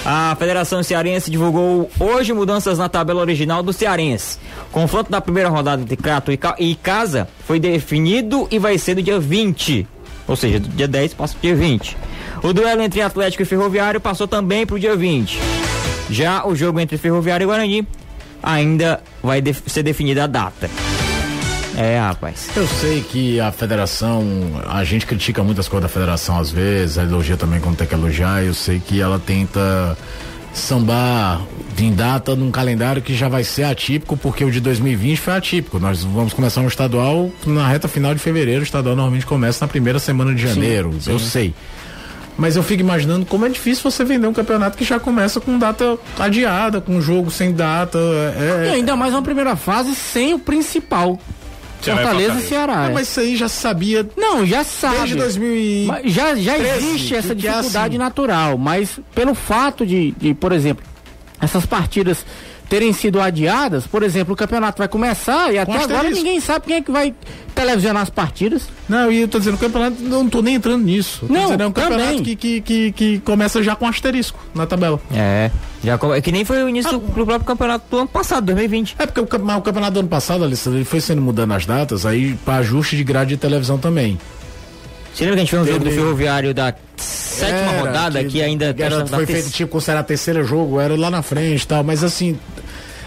A 0.05 0.35
Federação 0.37 0.83
Cearense 0.83 1.31
divulgou 1.31 1.89
hoje 1.99 2.33
mudanças 2.33 2.77
na 2.77 2.89
tabela 2.89 3.21
original 3.21 3.63
do 3.63 3.71
Cearense. 3.71 4.39
Confronto 4.73 5.09
da 5.09 5.21
primeira 5.21 5.47
rodada 5.47 5.81
entre 5.81 5.95
Crato 5.95 6.33
e 6.33 6.39
e 6.59 6.75
Casa 6.75 7.29
foi 7.45 7.61
definido 7.61 8.45
e 8.51 8.59
vai 8.59 8.77
ser 8.77 8.95
no 8.95 9.01
dia 9.01 9.19
20. 9.19 9.87
Ou 10.29 10.35
seja, 10.37 10.59
do 10.59 10.69
dia 10.69 10.87
10 10.87 11.13
passa 11.15 11.33
pro 11.33 11.41
dia 11.41 11.55
20. 11.55 11.97
O 12.43 12.53
duelo 12.53 12.81
entre 12.81 13.01
Atlético 13.01 13.43
e 13.43 13.45
Ferroviário 13.45 13.99
passou 13.99 14.27
também 14.27 14.65
pro 14.65 14.79
dia 14.79 14.95
20. 14.95 15.37
Já 16.09 16.45
o 16.47 16.55
jogo 16.55 16.79
entre 16.79 16.97
Ferroviário 16.97 17.43
e 17.43 17.47
Guarani 17.47 17.87
ainda 18.41 19.01
vai 19.21 19.41
def- 19.41 19.63
ser 19.67 19.83
definida 19.83 20.23
a 20.23 20.27
data. 20.27 20.69
É, 21.75 21.97
rapaz. 21.99 22.49
Eu 22.55 22.67
sei 22.67 23.01
que 23.01 23.39
a 23.39 23.51
federação, 23.51 24.23
a 24.67 24.83
gente 24.83 25.05
critica 25.05 25.43
muitas 25.43 25.67
coisas 25.67 25.89
da 25.89 25.93
federação 25.93 26.37
às 26.37 26.51
vezes, 26.51 26.97
elogia 26.97 27.37
também 27.37 27.59
quando 27.59 27.77
tem 27.77 27.87
que 27.87 27.93
elogiar. 27.93 28.43
Eu 28.43 28.53
sei 28.53 28.79
que 28.79 28.99
ela 29.01 29.19
tenta 29.19 29.97
sambar 30.59 31.41
em 31.77 31.93
data 31.93 32.35
num 32.35 32.51
calendário 32.51 33.01
que 33.01 33.15
já 33.15 33.27
vai 33.29 33.43
ser 33.43 33.63
atípico, 33.63 34.17
porque 34.17 34.43
o 34.43 34.51
de 34.51 34.59
2020 34.59 35.17
foi 35.17 35.33
atípico. 35.33 35.79
Nós 35.79 36.03
vamos 36.03 36.33
começar 36.33 36.61
um 36.61 36.67
estadual 36.67 37.31
na 37.45 37.67
reta 37.67 37.87
final 37.87 38.13
de 38.13 38.19
fevereiro. 38.19 38.61
O 38.61 38.63
estadual 38.63 38.95
normalmente 38.95 39.25
começa 39.25 39.63
na 39.65 39.69
primeira 39.69 39.97
semana 39.99 40.35
de 40.35 40.41
janeiro. 40.41 40.93
Eu 41.07 41.19
sei. 41.19 41.53
Mas 42.37 42.55
eu 42.55 42.63
fico 42.63 42.81
imaginando 42.81 43.25
como 43.25 43.45
é 43.45 43.49
difícil 43.49 43.89
você 43.89 44.03
vender 44.05 44.25
um 44.27 44.33
campeonato 44.33 44.77
que 44.77 44.85
já 44.85 44.97
começa 44.97 45.41
com 45.41 45.59
data 45.59 45.97
adiada, 46.17 46.79
com 46.79 47.01
jogo 47.01 47.29
sem 47.29 47.53
data. 47.53 47.97
E 47.97 48.67
É, 48.67 48.71
ainda 48.75 48.95
mais 48.95 49.13
uma 49.13 49.21
primeira 49.21 49.55
fase 49.57 49.93
sem 49.93 50.33
o 50.33 50.39
principal. 50.39 51.19
Fortaleza 51.81 52.39
e. 52.39 52.41
Ceará. 52.47 52.89
É. 52.89 52.93
mas 52.93 53.07
isso 53.07 53.19
aí 53.19 53.35
já 53.35 53.47
sabia 53.47 54.07
Não, 54.17 54.45
já 54.45 54.63
sabe. 54.63 54.97
desde 54.97 55.15
2000 55.15 55.55
e... 55.55 55.85
Mas 55.87 56.11
já, 56.13 56.35
já 56.35 56.55
13, 56.55 56.87
existe 56.87 57.15
essa 57.15 57.35
que 57.35 57.47
é 57.47 57.51
dificuldade 57.51 57.95
assim. 57.95 57.97
natural, 57.97 58.57
mas 58.57 58.99
pelo 59.15 59.33
fato 59.33 59.85
de, 59.85 60.11
de, 60.11 60.33
por 60.33 60.51
exemplo, 60.51 60.83
essas 61.41 61.65
partidas 61.65 62.25
terem 62.69 62.93
sido 62.93 63.19
adiadas, 63.19 63.87
por 63.87 64.03
exemplo, 64.03 64.35
o 64.35 64.37
campeonato 64.37 64.77
vai 64.77 64.87
começar 64.87 65.51
e 65.51 65.57
até 65.57 65.83
agora 65.83 66.09
ninguém 66.09 66.39
sabe 66.39 66.67
quem 66.67 66.75
é 66.75 66.81
que 66.81 66.91
vai 66.91 67.13
televisionar 67.55 68.03
as 68.03 68.11
partidas. 68.11 68.69
Não, 68.87 69.11
e 69.11 69.21
eu 69.21 69.27
tô 69.27 69.39
dizendo, 69.39 69.55
o 69.55 69.57
campeonato, 69.57 70.01
não 70.01 70.29
tô 70.29 70.41
nem 70.41 70.55
entrando 70.55 70.83
nisso. 70.83 71.25
Não, 71.27 71.45
dizendo, 71.45 71.63
é 71.63 71.67
um 71.67 71.71
campeonato 71.71 72.21
que, 72.21 72.35
que, 72.35 72.61
que, 72.61 72.91
que, 72.91 73.19
começa 73.21 73.61
já 73.63 73.75
com 73.75 73.87
asterisco 73.87 74.39
na 74.53 74.67
tabela. 74.67 75.01
É, 75.11 75.49
já 75.83 75.99
é 76.15 76.21
que 76.21 76.31
nem 76.31 76.45
foi 76.45 76.63
o 76.63 76.69
início 76.69 76.91
ah, 76.91 76.93
do, 76.93 76.99
do, 76.99 77.25
próprio 77.25 77.45
campeonato 77.45 77.85
do 77.89 77.97
ano 77.97 78.07
passado, 78.07 78.45
2020. 78.45 78.95
É 78.99 79.05
porque 79.05 79.19
o, 79.19 79.23
o 79.23 79.61
campeonato 79.61 79.93
do 79.93 79.99
ano 80.01 80.09
passado, 80.09 80.43
Alessandro, 80.43 80.77
ele 80.77 80.85
foi 80.85 81.01
sendo 81.01 81.21
mudando 81.21 81.53
as 81.53 81.65
datas, 81.65 82.05
aí 82.05 82.35
para 82.45 82.57
ajuste 82.57 82.95
de 82.95 83.03
grade 83.03 83.31
de 83.31 83.37
televisão 83.37 83.79
também. 83.79 84.19
Você 85.13 85.23
lembra 85.25 85.37
que 85.37 85.41
a 85.41 85.45
gente 85.45 85.49
fez 85.51 85.61
um 85.61 85.65
jogo 85.65 85.85
do 85.85 85.91
Ferroviário 85.91 86.53
da 86.53 86.73
sétima 86.97 87.71
era, 87.71 87.79
rodada 87.79 88.23
que, 88.23 88.29
que 88.29 88.41
ainda 88.41 88.75
era, 88.77 89.05
foi 89.05 89.25
feito 89.25 89.49
tipo 89.49 89.71
considerar 89.71 90.03
terceiro 90.03 90.43
jogo, 90.43 90.79
era 90.79 90.95
lá 90.95 91.09
na 91.09 91.21
frente 91.21 91.63
e 91.63 91.67
tal, 91.67 91.83
mas 91.83 92.03
assim, 92.03 92.37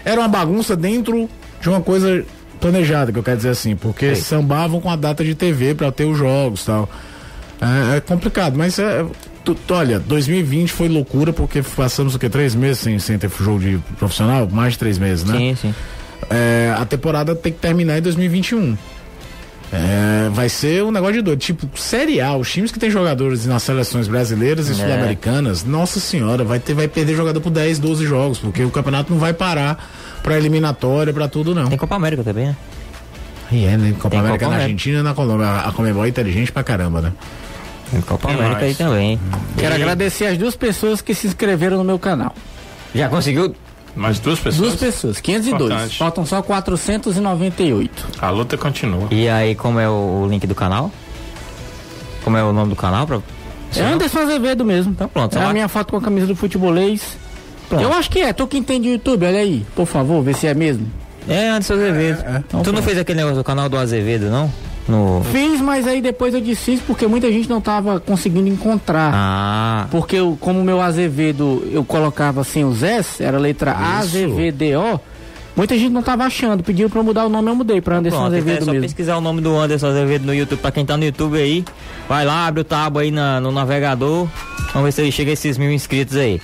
era 0.03 0.19
uma 0.19 0.27
bagunça 0.27 0.75
dentro 0.75 1.29
de 1.61 1.69
uma 1.69 1.81
coisa 1.81 2.25
planejada, 2.59 3.11
que 3.11 3.19
eu 3.19 3.23
quero 3.23 3.37
dizer 3.37 3.49
assim, 3.49 3.75
porque 3.75 4.05
Ei. 4.05 4.15
sambavam 4.15 4.79
com 4.79 4.89
a 4.89 4.95
data 4.95 5.23
de 5.23 5.35
TV 5.35 5.75
para 5.75 5.91
ter 5.91 6.05
os 6.05 6.17
jogos 6.17 6.65
tal. 6.65 6.89
É, 7.61 7.97
é 7.97 7.99
complicado, 8.01 8.57
mas 8.57 8.79
é, 8.79 9.05
tu, 9.43 9.55
olha, 9.69 9.99
2020 9.99 10.71
foi 10.71 10.89
loucura 10.89 11.31
porque 11.31 11.61
passamos 11.61 12.15
o 12.15 12.19
que? 12.19 12.29
Três 12.29 12.55
meses 12.55 12.79
sem, 12.79 12.99
sem 12.99 13.17
ter 13.17 13.29
jogo 13.29 13.59
de 13.59 13.79
profissional? 13.97 14.47
Mais 14.49 14.73
de 14.73 14.79
três 14.79 14.97
meses, 14.97 15.23
né? 15.23 15.37
Sim, 15.37 15.55
sim. 15.55 15.75
É, 16.29 16.73
a 16.77 16.85
temporada 16.85 17.35
tem 17.35 17.51
que 17.51 17.59
terminar 17.59 17.97
em 17.97 18.01
2021. 18.01 18.77
É, 19.73 20.29
vai 20.29 20.49
ser 20.49 20.83
um 20.83 20.91
negócio 20.91 21.15
de 21.15 21.21
doido. 21.23 21.39
Tipo, 21.39 21.67
Série 21.75 22.21
A, 22.21 22.35
os 22.35 22.51
times 22.51 22.71
que 22.71 22.77
tem 22.77 22.91
jogadores 22.91 23.47
nas 23.47 23.63
seleções 23.63 24.07
brasileiras 24.07 24.69
e 24.69 24.73
é. 24.73 24.75
sul-americanas, 24.75 25.63
nossa 25.63 25.99
senhora, 25.99 26.43
vai, 26.43 26.59
ter, 26.59 26.75
vai 26.75 26.87
perder 26.87 27.15
jogador 27.15 27.41
por 27.41 27.49
10, 27.49 27.79
12 27.79 28.05
jogos, 28.05 28.37
porque 28.37 28.63
o 28.63 28.69
campeonato 28.69 29.11
não 29.11 29.19
vai 29.19 29.33
parar 29.33 29.89
pra 30.21 30.37
eliminatória, 30.37 31.11
pra 31.11 31.27
tudo, 31.27 31.55
não. 31.55 31.67
Tem 31.67 31.77
Copa 31.77 31.95
América 31.95 32.23
também, 32.23 32.47
né? 32.47 32.55
E 33.51 33.65
é, 33.65 33.75
né? 33.75 33.93
Copa 33.93 34.11
tem 34.11 34.19
América 34.19 34.45
Copa 34.45 34.57
na 34.57 34.63
Argentina 34.63 34.99
e 34.99 35.03
na 35.03 35.13
Colômbia. 35.15 35.47
A 35.47 35.71
Comebol 35.71 36.05
é 36.05 36.09
inteligente 36.09 36.51
pra 36.51 36.63
caramba, 36.63 37.01
né? 37.01 37.11
Tem 37.89 38.01
Copa 38.01 38.27
tem 38.27 38.37
América 38.37 38.61
mais. 38.61 38.69
aí 38.69 38.75
também. 38.75 39.19
Quero 39.57 39.73
e... 39.73 39.75
agradecer 39.75 40.27
as 40.27 40.37
duas 40.37 40.55
pessoas 40.55 41.01
que 41.01 41.15
se 41.15 41.25
inscreveram 41.25 41.77
no 41.77 41.83
meu 41.83 41.97
canal. 41.97 42.35
Já 42.93 43.09
conseguiu 43.09 43.55
mais 43.95 44.19
duas 44.19 44.39
pessoas? 44.39 44.69
Duas 44.69 44.79
pessoas, 44.79 45.21
502. 45.21 45.71
Importante. 45.71 45.97
Faltam 45.97 46.25
só 46.25 46.41
498. 46.41 48.07
A 48.19 48.29
luta 48.29 48.57
continua. 48.57 49.07
E 49.11 49.29
aí, 49.29 49.55
como 49.55 49.79
é 49.79 49.87
o, 49.87 50.23
o 50.23 50.27
link 50.27 50.45
do 50.47 50.55
canal? 50.55 50.91
Como 52.23 52.37
é 52.37 52.43
o 52.43 52.53
nome 52.53 52.69
do 52.69 52.75
canal? 52.75 53.05
Pra... 53.05 53.19
É 53.75 53.81
Anderson 53.81 54.19
Azevedo 54.19 54.63
mesmo. 54.63 54.91
Então 54.91 55.07
pronto. 55.07 55.37
É 55.37 55.43
a 55.43 55.53
minha 55.53 55.67
foto 55.67 55.91
com 55.91 55.97
a 55.97 56.01
camisa 56.01 56.27
do 56.27 56.35
futebolês. 56.35 57.17
Pronto. 57.69 57.83
Eu 57.83 57.93
acho 57.93 58.09
que 58.09 58.19
é, 58.19 58.33
tu 58.33 58.47
que 58.47 58.57
entende 58.57 58.87
o 58.89 58.91
YouTube, 58.93 59.25
olha 59.25 59.39
aí. 59.39 59.65
Por 59.75 59.85
favor, 59.85 60.21
vê 60.23 60.33
se 60.33 60.47
é 60.47 60.53
mesmo. 60.53 60.87
É, 61.27 61.49
Anderson 61.49 61.73
Azevedo. 61.73 62.21
É, 62.21 62.25
é. 62.25 62.29
Então, 62.37 62.41
tu 62.41 62.63
pronto. 62.63 62.71
não 62.73 62.83
fez 62.83 62.97
aquele 62.97 63.17
negócio 63.17 63.37
do 63.37 63.43
canal 63.43 63.69
do 63.69 63.77
Azevedo, 63.77 64.29
não? 64.29 64.51
No... 64.87 65.21
Fiz, 65.31 65.61
mas 65.61 65.87
aí 65.87 66.01
depois 66.01 66.33
eu 66.33 66.41
desfiz 66.41 66.81
porque 66.81 67.07
muita 67.07 67.31
gente 67.31 67.49
não 67.49 67.59
estava 67.59 67.99
conseguindo 67.99 68.47
encontrar. 68.47 69.11
Ah. 69.13 69.87
Porque 69.89 70.17
eu, 70.17 70.37
como 70.39 70.59
o 70.59 70.63
meu 70.63 70.81
Azevedo 70.81 71.65
eu 71.71 71.83
colocava 71.83 72.41
assim 72.41 72.63
os 72.63 72.83
S, 72.83 73.23
era 73.23 73.37
letra 73.37 73.71
A-Z-V-D-O. 73.71 74.99
Muita 75.55 75.77
gente 75.77 75.91
não 75.91 75.99
estava 75.99 76.23
achando, 76.23 76.63
pediu 76.63 76.89
para 76.89 77.03
mudar 77.03 77.25
o 77.25 77.29
nome, 77.29 77.49
eu 77.49 77.55
mudei 77.55 77.79
para 77.79 77.97
Anderson 77.97 78.17
Pronto, 78.17 78.33
Azevedo 78.33 78.57
é 78.57 78.65
só 78.65 78.71
mesmo. 78.71 78.81
pesquisar 78.81 79.17
o 79.17 79.21
nome 79.21 79.39
do 79.39 79.55
Anderson 79.55 79.87
Azevedo 79.87 80.25
no 80.25 80.33
YouTube, 80.33 80.59
para 80.59 80.71
quem 80.71 80.83
tá 80.83 80.97
no 80.97 81.05
YouTube 81.05 81.37
aí, 81.37 81.63
vai 82.09 82.25
lá, 82.25 82.47
abre 82.47 82.61
o 82.61 82.63
tab 82.63 82.97
aí 82.97 83.11
na, 83.11 83.39
no 83.39 83.51
navegador, 83.51 84.27
vamos 84.73 84.85
ver 84.85 84.91
se 84.91 85.01
ele 85.01 85.11
chega 85.11 85.29
a 85.29 85.33
esses 85.33 85.55
mil 85.55 85.71
inscritos 85.71 86.17
aí. 86.17 86.41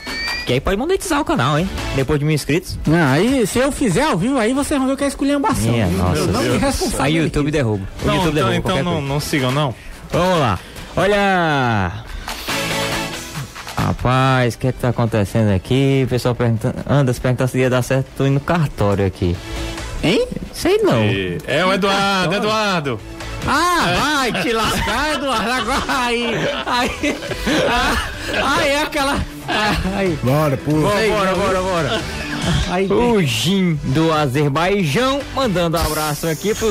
Que 0.49 0.53
aí 0.53 0.59
pode 0.59 0.77
monetizar 0.77 1.21
o 1.21 1.23
canal, 1.23 1.59
hein? 1.59 1.69
Depois 1.95 2.17
de 2.17 2.25
mil 2.25 2.33
inscritos. 2.33 2.79
Não, 2.87 3.13
aí 3.13 3.45
se 3.45 3.59
eu 3.59 3.71
fizer 3.71 4.01
ao 4.01 4.17
vivo, 4.17 4.35
aí 4.39 4.51
você 4.51 4.79
vai 4.79 4.87
ver 4.87 4.97
que 4.97 5.03
é 5.03 5.07
esculhambação. 5.07 5.71
Minha 5.71 5.85
nossa. 5.85 6.25
não 6.25 6.41
me 6.41 6.57
responsável. 6.57 7.05
Aí 7.05 7.19
o 7.19 7.23
YouTube 7.25 7.51
derruba. 7.51 7.87
O 8.01 8.07
não, 8.07 8.15
YouTube 8.15 8.39
então, 8.39 8.49
derruba 8.49 8.71
então 8.71 8.83
não, 8.83 8.99
não 8.99 9.19
sigam, 9.19 9.51
não. 9.51 9.75
Vamos 10.11 10.39
lá. 10.39 10.59
Olha. 10.95 12.03
Rapaz, 13.77 14.55
o 14.55 14.57
que 14.57 14.67
é 14.69 14.71
que 14.71 14.79
tá 14.79 14.89
acontecendo 14.89 15.51
aqui? 15.51 16.01
O 16.07 16.09
pessoal 16.09 16.33
perguntando. 16.33 16.77
Anderson 16.89 17.21
perguntando 17.21 17.51
se 17.51 17.59
ia 17.59 17.69
dar 17.69 17.83
certo, 17.83 18.07
tô 18.17 18.25
indo 18.25 18.33
no 18.33 18.39
cartório 18.39 19.05
aqui. 19.05 19.37
Hein? 20.03 20.25
Sei 20.51 20.79
não. 20.79 21.03
É 21.45 21.63
o 21.63 21.71
Eduardo, 21.71 22.33
Eduardo. 22.33 22.99
Ah, 23.47 23.95
vai 23.99 24.43
te 24.43 24.51
lascar, 24.51 25.15
Eduardo. 25.15 25.51
Agora 25.51 25.83
aí. 25.87 26.25
Aí. 26.65 27.17
Ah, 27.69 28.09
aí 28.57 28.69
é 28.69 28.81
aquela. 28.83 29.17
Aí. 29.97 30.17
Bora, 30.23 30.57
pula. 30.57 30.89
Bora, 30.89 31.07
bora, 31.07 31.35
bora, 31.35 31.61
bora. 31.61 32.01
Aí, 32.71 32.91
o 32.91 33.21
Jim 33.21 33.79
do 33.83 34.11
Azerbaijão 34.13 35.19
mandando 35.35 35.77
um 35.77 35.81
abraço 35.81 36.27
aqui 36.27 36.53
pro, 36.55 36.69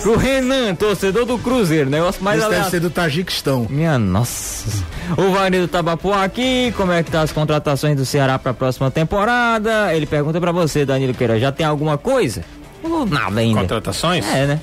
pro 0.00 0.16
Renan, 0.16 0.74
torcedor 0.74 1.26
do 1.26 1.38
Cruzeiro. 1.38 1.90
Negócio 1.90 2.22
mais 2.22 2.40
Esse 2.40 2.50
deve 2.50 2.70
ser 2.70 2.80
do 2.80 2.90
Tajiquistão. 2.90 3.66
Minha 3.68 3.98
nossa. 3.98 4.82
O 5.16 5.32
Wagner 5.32 5.62
do 5.62 5.68
Tabapuá 5.68 6.24
aqui, 6.24 6.72
como 6.76 6.92
é 6.92 7.02
que 7.02 7.10
tá 7.10 7.22
as 7.22 7.32
contratações 7.32 7.96
do 7.96 8.06
Ceará 8.06 8.38
pra 8.38 8.54
próxima 8.54 8.90
temporada? 8.90 9.94
Ele 9.94 10.06
pergunta 10.06 10.40
pra 10.40 10.52
você, 10.52 10.84
Danilo 10.84 11.14
Queira, 11.14 11.38
já 11.38 11.52
tem 11.52 11.66
alguma 11.66 11.98
coisa? 11.98 12.42
Ou 12.82 13.04
nada 13.04 13.40
ainda? 13.40 13.60
Contratações? 13.60 14.24
É, 14.26 14.46
né? 14.46 14.60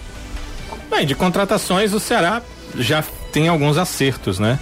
Bem, 0.92 1.06
de 1.06 1.16
contratações 1.16 1.94
o 1.94 2.02
Ceará 2.02 2.42
já 2.76 3.02
tem 3.32 3.48
alguns 3.48 3.78
acertos, 3.78 4.38
né? 4.38 4.60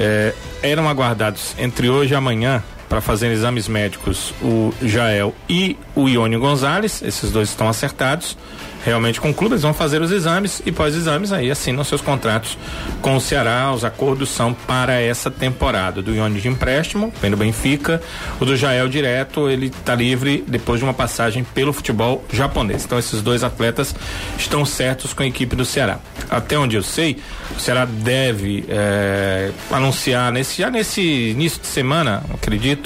É, 0.00 0.34
eram 0.60 0.88
aguardados 0.88 1.54
entre 1.56 1.88
hoje 1.88 2.12
e 2.12 2.16
amanhã 2.16 2.62
para 2.92 3.00
fazer 3.00 3.32
exames 3.32 3.68
médicos 3.68 4.34
o 4.42 4.70
Jael 4.82 5.34
e 5.48 5.78
o 5.96 6.10
Ione 6.10 6.36
Gonzalez, 6.36 7.00
esses 7.00 7.32
dois 7.32 7.48
estão 7.48 7.66
acertados 7.66 8.36
realmente 8.84 9.20
com 9.20 9.30
o 9.30 9.34
clube, 9.34 9.54
eles 9.54 9.62
vão 9.62 9.72
fazer 9.72 10.02
os 10.02 10.10
exames 10.10 10.60
e 10.66 10.72
pós-exames 10.72 11.32
aí 11.32 11.50
assinam 11.50 11.84
seus 11.84 12.00
contratos 12.00 12.58
com 13.00 13.16
o 13.16 13.20
Ceará. 13.20 13.72
Os 13.72 13.84
acordos 13.84 14.28
são 14.30 14.52
para 14.52 15.00
essa 15.00 15.30
temporada. 15.30 16.02
Do 16.02 16.14
Ione 16.14 16.40
de 16.40 16.48
empréstimo, 16.48 17.12
vem 17.20 17.30
do 17.30 17.36
Benfica. 17.36 18.02
O 18.40 18.44
do 18.44 18.56
Jael 18.56 18.88
direto, 18.88 19.48
ele 19.48 19.66
está 19.66 19.94
livre 19.94 20.44
depois 20.46 20.80
de 20.80 20.84
uma 20.84 20.94
passagem 20.94 21.44
pelo 21.44 21.72
futebol 21.72 22.24
japonês. 22.32 22.84
Então 22.84 22.98
esses 22.98 23.22
dois 23.22 23.44
atletas 23.44 23.94
estão 24.36 24.64
certos 24.64 25.12
com 25.12 25.22
a 25.22 25.26
equipe 25.26 25.54
do 25.54 25.64
Ceará. 25.64 25.98
Até 26.28 26.58
onde 26.58 26.76
eu 26.76 26.82
sei, 26.82 27.18
o 27.56 27.60
Ceará 27.60 27.84
deve 27.84 28.64
é, 28.68 29.50
anunciar 29.70 30.32
nesse, 30.32 30.60
já 30.60 30.70
nesse 30.70 31.00
início 31.00 31.60
de 31.60 31.66
semana, 31.66 32.22
acredito. 32.32 32.81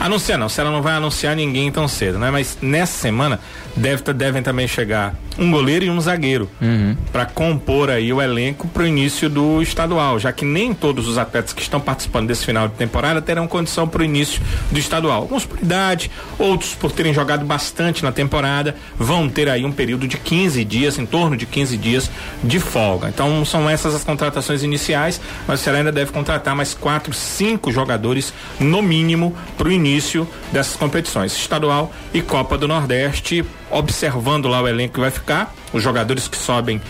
Anunciar 0.00 0.38
não, 0.38 0.46
o 0.46 0.50
Ceará 0.50 0.70
não 0.70 0.82
vai 0.82 0.94
anunciar 0.94 1.36
ninguém 1.36 1.70
tão 1.70 1.86
cedo, 1.86 2.18
né? 2.18 2.30
Mas 2.30 2.58
nessa 2.60 2.98
semana 2.98 3.38
deve, 3.76 4.02
devem 4.12 4.42
também 4.42 4.66
chegar 4.66 5.14
um 5.38 5.50
goleiro 5.50 5.84
e 5.84 5.90
um 5.90 6.00
zagueiro 6.00 6.48
uhum. 6.60 6.96
para 7.12 7.24
compor 7.26 7.90
aí 7.90 8.12
o 8.12 8.20
elenco 8.20 8.66
para 8.68 8.82
o 8.82 8.86
início 8.86 9.30
do 9.30 9.62
estadual, 9.62 10.18
já 10.18 10.32
que 10.32 10.44
nem 10.44 10.74
todos 10.74 11.06
os 11.08 11.16
atletas 11.16 11.52
que 11.52 11.62
estão 11.62 11.80
participando 11.80 12.26
desse 12.26 12.44
final 12.44 12.68
de 12.68 12.74
temporada 12.74 13.22
terão 13.22 13.46
condição 13.46 13.86
para 13.86 14.02
o 14.02 14.04
início 14.04 14.40
do 14.70 14.78
estadual. 14.78 15.22
Alguns 15.22 15.44
por 15.44 15.58
idade, 15.58 16.10
outros 16.38 16.74
por 16.74 16.90
terem 16.92 17.14
jogado 17.14 17.44
bastante 17.44 18.02
na 18.02 18.12
temporada, 18.12 18.74
vão 18.96 19.28
ter 19.28 19.48
aí 19.48 19.64
um 19.64 19.72
período 19.72 20.08
de 20.08 20.16
15 20.16 20.64
dias, 20.64 20.98
em 20.98 21.06
torno 21.06 21.36
de 21.36 21.46
15 21.46 21.76
dias 21.76 22.10
de 22.42 22.58
folga. 22.58 23.08
Então 23.08 23.44
são 23.44 23.68
essas 23.68 23.94
as 23.94 24.04
contratações 24.04 24.62
iniciais, 24.62 25.20
mas 25.46 25.60
o 25.60 25.62
Ceará 25.62 25.78
ainda 25.78 25.92
deve 25.92 26.12
contratar 26.12 26.54
mais 26.54 26.74
quatro, 26.74 27.12
cinco 27.12 27.70
jogadores 27.70 28.32
no 28.58 28.82
mínimo 28.82 29.34
para 29.56 29.68
o 29.68 29.72
início 29.72 30.28
dessas 30.52 30.76
competições, 30.76 31.36
estadual 31.36 31.92
e 32.12 32.22
Copa 32.22 32.58
do 32.58 32.66
Nordeste, 32.66 33.44
observando 33.70 34.48
lá 34.48 34.62
o 34.62 34.68
elenco 34.68 34.94
que 34.94 35.00
vai 35.00 35.10
ficar, 35.10 35.54
os 35.72 35.82
jogadores 35.82 36.28
que 36.28 36.36
sobem 36.36 36.80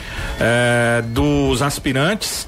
é, 0.41 1.03
dos 1.03 1.63
aspirantes 1.63 2.47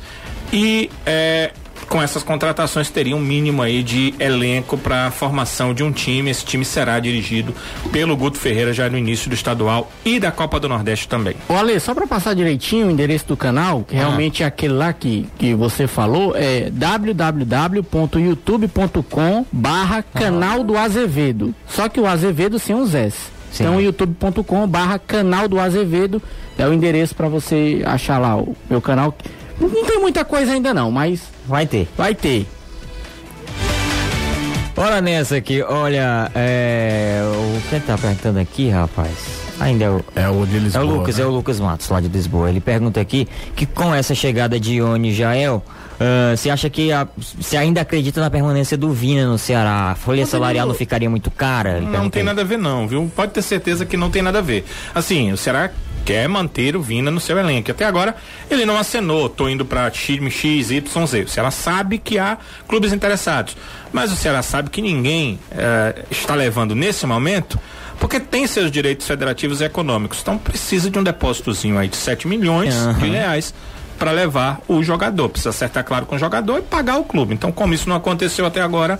e 0.52 0.90
é, 1.06 1.52
com 1.90 2.00
essas 2.00 2.22
contratações 2.22 2.88
teria 2.88 3.14
um 3.16 3.20
mínimo 3.20 3.60
aí 3.62 3.82
de 3.82 4.14
elenco 4.20 4.78
para 4.78 5.08
a 5.08 5.10
formação 5.10 5.74
de 5.74 5.82
um 5.82 5.90
time. 5.90 6.30
Esse 6.30 6.44
time 6.44 6.64
será 6.64 7.00
dirigido 7.00 7.52
pelo 7.90 8.16
Guto 8.16 8.38
Ferreira 8.38 8.72
já 8.72 8.88
no 8.88 8.96
início 8.96 9.28
do 9.28 9.34
estadual 9.34 9.90
e 10.04 10.20
da 10.20 10.30
Copa 10.30 10.60
do 10.60 10.68
Nordeste 10.68 11.08
também. 11.08 11.34
Ô 11.48 11.54
Ale, 11.54 11.80
só 11.80 11.92
para 11.92 12.06
passar 12.06 12.34
direitinho 12.34 12.86
o 12.86 12.90
endereço 12.90 13.26
do 13.26 13.36
canal, 13.36 13.82
que 13.82 13.96
ah. 13.96 13.98
realmente 13.98 14.44
é 14.44 14.46
aquele 14.46 14.74
lá 14.74 14.92
que, 14.92 15.26
que 15.36 15.52
você 15.54 15.88
falou, 15.88 16.36
é 16.36 16.70
www.youtube.com 16.70 19.44
barra 19.50 20.02
canal 20.02 20.62
do 20.62 20.78
Azevedo. 20.78 21.52
Só 21.66 21.88
que 21.88 22.00
o 22.00 22.06
Azevedo 22.06 22.60
sem 22.60 22.76
os 22.76 22.94
S. 22.94 23.39
Sim. 23.50 23.64
Então, 23.64 23.80
youtube.com 23.80 24.66
barra 24.66 24.98
canal 24.98 25.48
do 25.48 25.58
Azevedo 25.58 26.22
é 26.58 26.66
o 26.66 26.72
endereço 26.72 27.14
para 27.14 27.28
você 27.28 27.82
achar 27.84 28.18
lá 28.18 28.36
o 28.36 28.56
meu 28.68 28.80
canal. 28.80 29.14
Não 29.60 29.84
tem 29.84 30.00
muita 30.00 30.24
coisa 30.24 30.52
ainda 30.52 30.72
não, 30.72 30.90
mas... 30.90 31.22
Vai 31.46 31.66
ter. 31.66 31.88
Vai 31.96 32.14
ter. 32.14 32.46
Olha 34.76 35.00
nessa 35.02 35.36
aqui, 35.36 35.60
olha, 35.60 36.30
é, 36.34 37.20
o 37.22 37.68
que 37.68 37.80
tá 37.80 37.98
perguntando 37.98 38.38
aqui, 38.38 38.70
rapaz? 38.70 39.10
Ainda 39.60 39.84
é 39.84 39.90
o. 39.90 40.04
É 40.16 40.28
o 40.30 40.46
de 40.46 40.58
Lisboa. 40.58 40.82
É 40.82 40.86
o 40.86 40.90
Lucas, 40.96 41.18
né? 41.18 41.22
é 41.22 41.26
o 41.26 41.30
Lucas 41.30 41.60
Matos, 41.60 41.88
lá 41.90 42.00
de 42.00 42.08
Lisboa. 42.08 42.48
Ele 42.48 42.60
pergunta 42.60 42.98
aqui 42.98 43.28
que 43.54 43.66
com 43.66 43.94
essa 43.94 44.14
chegada 44.14 44.58
de 44.58 44.76
Ione 44.76 45.10
e 45.10 45.14
Jael, 45.14 45.62
ah, 46.00 46.34
você 46.36 46.48
acha 46.50 46.68
que 46.70 46.90
a- 46.90 47.06
você 47.38 47.56
ainda 47.56 47.80
acredita 47.82 48.20
na 48.20 48.30
permanência 48.30 48.76
do 48.76 48.90
Vina 48.92 49.26
no 49.26 49.38
Ceará? 49.38 49.90
A 49.90 49.94
folha 49.94 50.24
salarial 50.26 50.66
não 50.66 50.74
ficaria 50.74 51.08
muito 51.10 51.30
cara? 51.30 51.80
Não 51.80 52.08
tem 52.10 52.22
nada 52.22 52.40
a 52.40 52.44
ver, 52.44 52.58
não, 52.58 52.88
viu? 52.88 53.10
Pode 53.14 53.32
ter 53.32 53.42
certeza 53.42 53.84
que 53.84 53.96
não 53.96 54.10
tem 54.10 54.22
nada 54.22 54.38
a 54.38 54.42
ver. 54.42 54.64
Assim, 54.94 55.30
o 55.32 55.36
Ceará 55.36 55.70
quer 56.04 56.26
manter 56.28 56.74
o 56.74 56.80
Vina 56.82 57.10
no 57.10 57.20
seu 57.20 57.38
elenco. 57.38 57.70
Até 57.70 57.84
agora 57.84 58.16
ele 58.50 58.64
não 58.64 58.78
acenou, 58.78 59.28
tô 59.28 59.48
indo 59.48 59.64
para 59.66 59.90
time 59.90 60.30
X, 60.30 60.70
Y, 60.70 61.06
Z. 61.06 61.22
O 61.24 61.28
Ceará 61.28 61.50
sabe 61.50 61.98
que 61.98 62.18
há 62.18 62.38
clubes 62.66 62.92
interessados. 62.92 63.54
Mas 63.92 64.10
o 64.10 64.16
Ceará 64.16 64.40
sabe 64.42 64.70
que 64.70 64.80
ninguém 64.80 65.38
eh, 65.50 66.04
está 66.10 66.34
levando 66.34 66.74
nesse 66.74 67.06
momento 67.06 67.58
porque 67.98 68.18
tem 68.18 68.46
seus 68.46 68.70
direitos 68.70 69.06
federativos 69.06 69.60
e 69.60 69.64
econômicos. 69.64 70.20
Então 70.22 70.38
precisa 70.38 70.88
de 70.90 70.98
um 70.98 71.02
depósitozinho 71.02 71.76
aí 71.78 71.86
de 71.88 71.96
7 71.96 72.26
milhões 72.26 72.74
de 72.98 73.10
reais 73.10 73.52
para 74.00 74.12
levar 74.12 74.62
o 74.66 74.82
jogador. 74.82 75.28
Precisa 75.28 75.50
acertar 75.50 75.84
claro 75.84 76.06
com 76.06 76.16
o 76.16 76.18
jogador 76.18 76.58
e 76.58 76.62
pagar 76.62 76.96
o 76.96 77.04
clube. 77.04 77.34
Então, 77.34 77.52
como 77.52 77.74
isso 77.74 77.86
não 77.86 77.94
aconteceu 77.94 78.46
até 78.46 78.62
agora, 78.62 78.98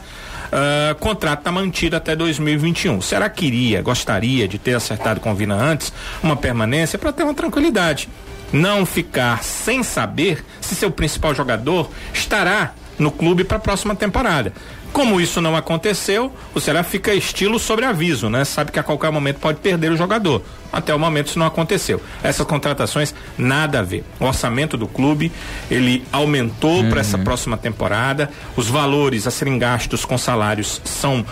ah, 0.53 0.95
contrato 1.01 1.39
está 1.41 1.51
mantido 1.51 1.97
até 1.97 2.15
2021. 2.15 3.01
Será 3.01 3.29
que 3.31 3.47
iria, 3.47 3.81
gostaria 3.81 4.47
de 4.47 4.59
ter 4.59 4.75
acertado 4.75 5.19
com 5.19 5.33
o 5.33 5.35
Vina 5.35 5.55
antes 5.55 5.91
uma 6.23 6.37
permanência 6.37 6.99
para 6.99 7.13
ter 7.13 7.23
uma 7.23 7.35
tranquilidade? 7.35 8.11
Não 8.53 8.85
ficar 8.85 9.43
sem 9.43 9.83
saber 9.83 10.45
se 10.61 10.75
seu 10.75 10.91
principal 10.91 11.35
jogador 11.35 11.91
estará 12.13 12.75
no 12.99 13.11
clube 13.11 13.43
para 13.43 13.57
a 13.57 13.61
próxima 13.61 13.95
temporada. 13.95 14.53
Como 14.93 15.21
isso 15.21 15.41
não 15.41 15.57
aconteceu, 15.57 16.35
o 16.53 16.61
Ceará 16.61 16.83
fica 16.83 17.15
estilo 17.15 17.59
sobre 17.59 17.87
aviso, 17.87 18.29
né? 18.29 18.45
Sabe 18.45 18.73
que 18.73 18.79
a 18.79 18.83
qualquer 18.83 19.11
momento 19.11 19.39
pode 19.39 19.61
perder 19.61 19.93
o 19.93 19.97
jogador. 19.97 20.43
Até 20.73 20.95
o 20.95 20.99
momento 20.99 21.29
isso 21.29 21.39
não 21.39 21.47
aconteceu. 21.47 22.01
Essas 22.23 22.47
contratações 22.47 23.14
nada 23.37 23.81
a 23.81 23.83
ver. 23.83 24.05
O 24.18 24.25
orçamento 24.25 24.77
do 24.77 24.87
clube 24.87 25.33
ele 25.71 26.05
aumentou 26.12 26.85
para 26.85 27.01
essa 27.01 27.18
próxima 27.18 27.57
temporada. 27.57 28.31
Os 28.57 28.68
valores 28.68 29.27
a 29.27 29.31
serem 29.31 29.59
gastos 29.59 30.05
com 30.05 30.16
salários 30.16 30.81
são 30.85 31.25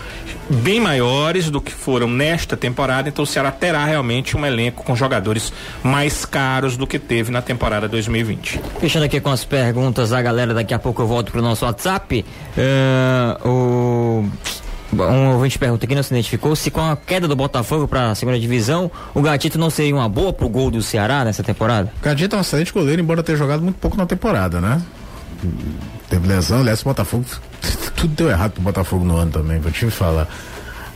bem 0.49 0.79
maiores 0.79 1.49
do 1.49 1.61
que 1.61 1.71
foram 1.71 2.07
nesta 2.07 2.57
temporada. 2.57 3.09
Então 3.09 3.23
o 3.23 3.27
Ceará 3.27 3.51
terá 3.51 3.85
realmente 3.85 4.35
um 4.35 4.45
elenco 4.45 4.83
com 4.83 4.95
jogadores 4.95 5.53
mais 5.83 6.25
caros 6.25 6.75
do 6.75 6.87
que 6.87 6.99
teve 6.99 7.31
na 7.31 7.41
temporada 7.41 7.87
2020. 7.87 8.59
Fechando 8.79 9.05
aqui 9.05 9.19
com 9.19 9.29
as 9.29 9.43
perguntas 9.43 10.09
da 10.09 10.21
galera, 10.21 10.53
daqui 10.53 10.73
a 10.73 10.79
pouco 10.79 11.01
eu 11.01 11.07
volto 11.07 11.31
pro 11.31 11.41
nosso 11.41 11.65
WhatsApp. 11.65 12.25
Ah, 12.57 13.37
o. 13.45 14.27
Um 14.91 15.33
ouvinte 15.33 15.59
pergunta 15.59 15.85
aqui, 15.85 15.93
não 15.93 16.01
se 16.01 16.13
identificou, 16.13 16.55
se 16.55 16.71
com 16.71 16.81
a 16.81 16.95
queda 16.95 17.27
do 17.27 17.35
Botafogo 17.35 17.87
para 17.87 18.11
a 18.11 18.15
segunda 18.15 18.39
divisão, 18.39 18.91
o 19.13 19.21
Gatito 19.21 19.59
não 19.59 19.69
seria 19.69 19.95
uma 19.95 20.09
boa 20.09 20.33
pro 20.33 20.49
gol 20.49 20.71
do 20.71 20.81
Ceará 20.81 21.23
nessa 21.23 21.43
temporada? 21.43 21.91
O 21.97 22.01
Cadinho 22.01 22.29
é 22.31 22.35
um 22.35 22.41
excelente 22.41 22.73
goleiro, 22.73 23.01
embora 23.01 23.21
tenha 23.21 23.37
jogado 23.37 23.61
muito 23.61 23.77
pouco 23.77 23.95
na 23.95 24.05
temporada, 24.05 24.59
né? 24.59 24.81
Teve 26.09 26.27
lesão, 26.27 26.61
aliás, 26.61 26.81
o 26.81 26.85
Botafogo. 26.85 27.25
Tudo 27.95 28.13
deu 28.15 28.29
errado 28.29 28.53
pro 28.53 28.63
Botafogo 28.63 29.05
no 29.05 29.15
ano 29.15 29.31
também, 29.31 29.59
vou 29.59 29.71
te 29.71 29.89
falar. 29.91 30.27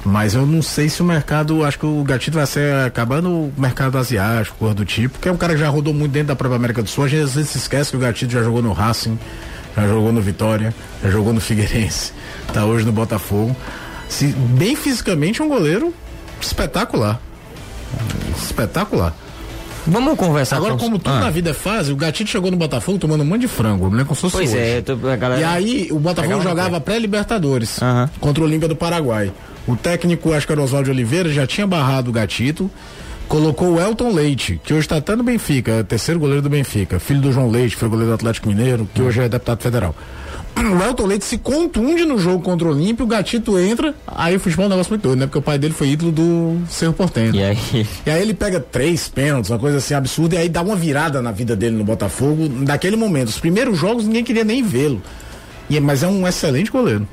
Mas 0.06 0.34
eu 0.34 0.46
não 0.46 0.62
sei 0.62 0.90
se 0.90 1.02
o 1.02 1.06
mercado. 1.06 1.64
Acho 1.64 1.80
que 1.80 1.86
o 1.86 2.04
Gatito 2.04 2.36
vai 2.36 2.46
ser 2.46 2.86
acabando 2.86 3.30
o 3.30 3.54
mercado 3.58 3.98
asiático, 3.98 4.58
coisa 4.58 4.76
do 4.76 4.84
tipo, 4.84 5.14
porque 5.14 5.30
é 5.30 5.32
um 5.32 5.38
cara 5.38 5.54
que 5.54 5.60
já 5.60 5.70
rodou 5.70 5.94
muito 5.94 6.12
dentro 6.12 6.30
da 6.30 6.36
própria 6.36 6.58
América 6.58 6.84
do 6.84 6.90
Sul. 6.90 7.06
A 7.06 7.08
gente 7.08 7.24
às 7.24 7.36
vezes 7.36 7.52
se 7.52 7.58
esquece 7.58 7.92
que 7.92 7.98
o 7.98 8.00
Gatito 8.00 8.34
já 8.34 8.44
jogou 8.44 8.62
no 8.62 8.74
Racing, 8.74 9.18
já 9.76 9.88
jogou 9.88 10.12
no 10.12 10.22
Vitória, 10.22 10.74
já 11.02 11.10
jogou 11.10 11.32
no 11.32 11.40
Figueirense, 11.40 12.12
tá 12.54 12.66
hoje 12.66 12.86
no 12.86 12.92
Botafogo. 12.92 13.56
Se, 14.14 14.28
bem 14.28 14.76
fisicamente 14.76 15.42
é 15.42 15.44
um 15.44 15.50
goleiro 15.50 15.92
espetacular. 16.40 17.20
Espetacular. 18.38 19.14
Vamos 19.86 20.18
conversar 20.18 20.58
Agora, 20.58 20.74
com 20.74 20.80
como 20.80 21.00
tudo 21.00 21.14
Ah, 21.14 21.20
na 21.20 21.30
vida 21.30 21.50
é 21.50 21.54
fase, 21.54 21.92
o 21.92 21.96
Gatito 21.96 22.30
chegou 22.30 22.50
no 22.50 22.56
Botafogo 22.56 22.98
tomando 22.98 23.22
um 23.22 23.26
monte 23.26 23.42
de 23.42 23.48
frango. 23.50 23.90
Se 23.90 24.22
fosse 24.22 24.30
Pois 24.32 24.50
hoje. 24.52 24.58
é, 24.60 24.82
tô- 24.82 24.96
galera. 24.96 25.40
E 25.40 25.44
aí, 25.44 25.88
o 25.92 26.00
Botafogo 26.00 26.42
jogava 26.42 26.80
pré-Libertadores 26.80 27.82
Aham. 27.82 28.10
contra 28.20 28.44
o 28.44 28.46
Olímpia 28.48 28.68
do 28.70 28.76
Paraguai. 28.76 29.32
O 29.68 29.76
técnico, 29.76 30.32
acho 30.32 30.46
que 30.46 30.54
era 30.54 30.62
Oswaldo 30.62 30.90
Oliveira, 30.90 31.30
já 31.30 31.46
tinha 31.48 31.68
barrado 31.68 32.10
o 32.10 32.14
Gatito. 32.14 32.70
Colocou 33.28 33.74
o 33.76 33.82
Elton 33.82 34.12
Leite, 34.14 34.60
que 34.64 34.74
hoje 34.74 34.82
está 34.82 34.98
até 34.98 35.16
no 35.16 35.24
Benfica, 35.24 35.72
é 35.72 35.84
terceiro 35.84 36.20
goleiro 36.20 36.42
do 36.42 36.50
Benfica, 36.50 37.00
filho 37.00 37.22
do 37.22 37.32
João 37.32 37.50
Leite, 37.50 37.76
foi 37.76 37.88
goleiro 37.90 38.12
do 38.12 38.16
Atlético 38.16 38.48
Mineiro, 38.50 38.88
que 38.94 39.02
hoje 39.02 39.22
é 39.22 39.30
deputado 39.30 39.62
federal. 39.62 39.96
O 40.56 40.84
Elton 40.84 41.06
Leite 41.08 41.26
se 41.26 41.38
contunde 41.38 42.06
no 42.06 42.18
jogo 42.18 42.42
contra 42.44 42.68
o 42.68 42.72
Olímpio, 42.72 43.06
o 43.06 43.08
Gatito 43.08 43.58
entra, 43.60 43.94
aí 44.08 44.36
o 44.36 44.40
futebol 44.40 44.66
é 44.66 44.68
um 44.68 44.70
negócio 44.72 44.92
muito 44.92 45.02
doido, 45.04 45.20
né? 45.20 45.26
Porque 45.26 45.38
o 45.40 45.42
pai 45.42 45.58
dele 45.58 45.74
foi 45.74 45.90
ídolo 45.90 46.12
do 46.12 46.62
Cerro 46.70 46.94
Portenho. 46.94 47.36
E 47.36 47.44
aí? 47.44 47.58
E 48.06 48.10
aí 48.10 48.22
ele 48.22 48.34
pega 48.34 48.60
três 48.60 49.10
pênaltis, 49.10 49.50
uma 49.50 49.60
coisa 49.60 49.78
assim 49.78 49.94
absurda, 49.94 50.36
e 50.36 50.38
aí 50.38 50.50
dá 50.50 50.62
uma 50.62 50.76
virada 50.76 51.22
na 51.22 51.32
vida 51.32 51.56
dele 51.56 51.76
no 51.76 51.84
Botafogo, 51.84 52.48
daquele 52.48 52.96
momento. 52.96 53.30
Os 53.30 53.40
primeiros 53.40 53.78
jogos 53.78 54.06
ninguém 54.06 54.24
queria 54.24 54.44
nem 54.44 54.64
vê-lo. 54.64 55.02
E- 55.70 55.80
Mas 55.80 56.04
é 56.04 56.08
um 56.08 56.28
excelente 56.28 56.72
goleiro. 56.72 57.08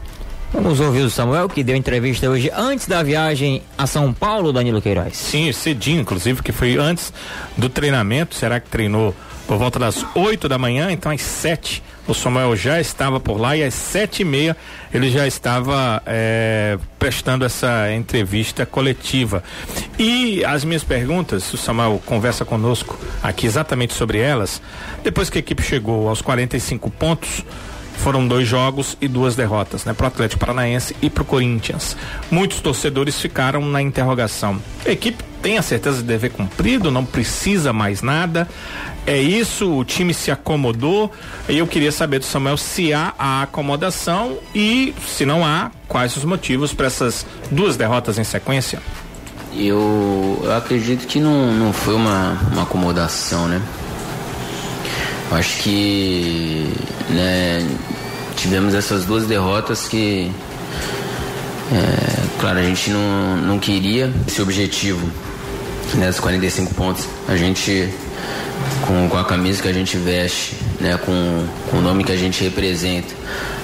Vamos 0.52 0.80
ouvir 0.80 1.02
o 1.02 1.10
Samuel, 1.10 1.48
que 1.48 1.62
deu 1.64 1.76
entrevista 1.76 2.28
hoje 2.28 2.50
antes 2.54 2.86
da 2.86 3.02
viagem 3.02 3.62
a 3.78 3.86
São 3.86 4.12
Paulo, 4.12 4.52
Danilo 4.52 4.82
Queiroz. 4.82 5.16
Sim, 5.16 5.50
cedinho, 5.52 6.00
inclusive, 6.00 6.42
que 6.42 6.50
foi 6.52 6.76
antes 6.76 7.12
do 7.56 7.68
treinamento. 7.68 8.34
Será 8.34 8.58
que 8.58 8.68
treinou 8.68 9.14
por 9.46 9.56
volta 9.58 9.78
das 9.78 10.04
8 10.14 10.48
da 10.48 10.58
manhã? 10.58 10.90
Então, 10.90 11.10
às 11.12 11.20
7 11.22 11.80
o 12.10 12.14
Samuel 12.14 12.56
já 12.56 12.80
estava 12.80 13.20
por 13.20 13.40
lá 13.40 13.56
e 13.56 13.62
às 13.62 13.74
sete 13.74 14.22
e 14.22 14.24
meia 14.24 14.56
ele 14.92 15.10
já 15.10 15.26
estava 15.26 16.02
eh, 16.06 16.78
prestando 16.98 17.44
essa 17.44 17.92
entrevista 17.92 18.66
coletiva. 18.66 19.42
E 19.98 20.44
as 20.44 20.64
minhas 20.64 20.82
perguntas, 20.82 21.52
o 21.52 21.56
Samuel 21.56 22.00
conversa 22.04 22.44
conosco 22.44 22.98
aqui 23.22 23.46
exatamente 23.46 23.94
sobre 23.94 24.18
elas. 24.18 24.60
Depois 25.02 25.30
que 25.30 25.38
a 25.38 25.40
equipe 25.40 25.62
chegou 25.62 26.08
aos 26.08 26.20
45 26.20 26.90
pontos, 26.90 27.44
foram 28.00 28.26
dois 28.26 28.48
jogos 28.48 28.96
e 29.00 29.06
duas 29.06 29.36
derrotas, 29.36 29.84
né? 29.84 29.92
Pro 29.92 30.06
Atlético 30.06 30.40
Paranaense 30.40 30.96
e 31.00 31.08
pro 31.08 31.24
Corinthians. 31.24 31.96
Muitos 32.30 32.60
torcedores 32.60 33.20
ficaram 33.20 33.64
na 33.64 33.80
interrogação. 33.80 34.60
A 34.84 34.90
equipe 34.90 35.22
tem 35.42 35.58
a 35.58 35.62
certeza 35.62 35.98
de 35.98 36.04
dever 36.04 36.30
cumprido, 36.30 36.90
não 36.90 37.04
precisa 37.04 37.72
mais 37.72 38.02
nada. 38.02 38.48
É 39.06 39.18
isso, 39.18 39.70
o 39.70 39.84
time 39.84 40.12
se 40.12 40.30
acomodou. 40.30 41.10
E 41.48 41.58
eu 41.58 41.66
queria 41.66 41.92
saber 41.92 42.18
do 42.18 42.24
Samuel 42.24 42.56
se 42.56 42.92
há 42.92 43.14
a 43.18 43.42
acomodação 43.42 44.38
e, 44.54 44.94
se 45.06 45.24
não 45.24 45.44
há, 45.44 45.70
quais 45.86 46.16
os 46.16 46.24
motivos 46.24 46.72
para 46.72 46.86
essas 46.86 47.26
duas 47.50 47.76
derrotas 47.76 48.18
em 48.18 48.24
sequência. 48.24 48.80
Eu, 49.54 50.40
eu 50.44 50.56
acredito 50.56 51.06
que 51.06 51.18
não, 51.18 51.52
não 51.52 51.72
foi 51.72 51.94
uma, 51.94 52.38
uma 52.52 52.62
acomodação, 52.62 53.48
né? 53.48 53.60
Acho 55.32 55.62
que 55.62 56.72
né, 57.08 57.66
tivemos 58.40 58.74
essas 58.74 59.04
duas 59.04 59.26
derrotas 59.26 59.86
que, 59.86 60.32
é, 61.72 62.40
claro, 62.40 62.58
a 62.58 62.62
gente 62.62 62.90
não, 62.90 63.36
não 63.36 63.58
queria 63.58 64.10
esse 64.26 64.40
objetivo, 64.40 65.06
né, 65.94 66.08
os 66.08 66.18
45 66.18 66.74
pontos. 66.74 67.06
A 67.28 67.36
gente, 67.36 67.88
com, 68.86 69.08
com 69.08 69.18
a 69.18 69.24
camisa 69.24 69.60
que 69.60 69.68
a 69.68 69.72
gente 69.72 69.96
veste, 69.98 70.56
né, 70.80 70.98
com, 71.04 71.46
com 71.70 71.78
o 71.78 71.80
nome 71.82 72.02
que 72.02 72.12
a 72.12 72.16
gente 72.16 72.42
representa, 72.42 73.14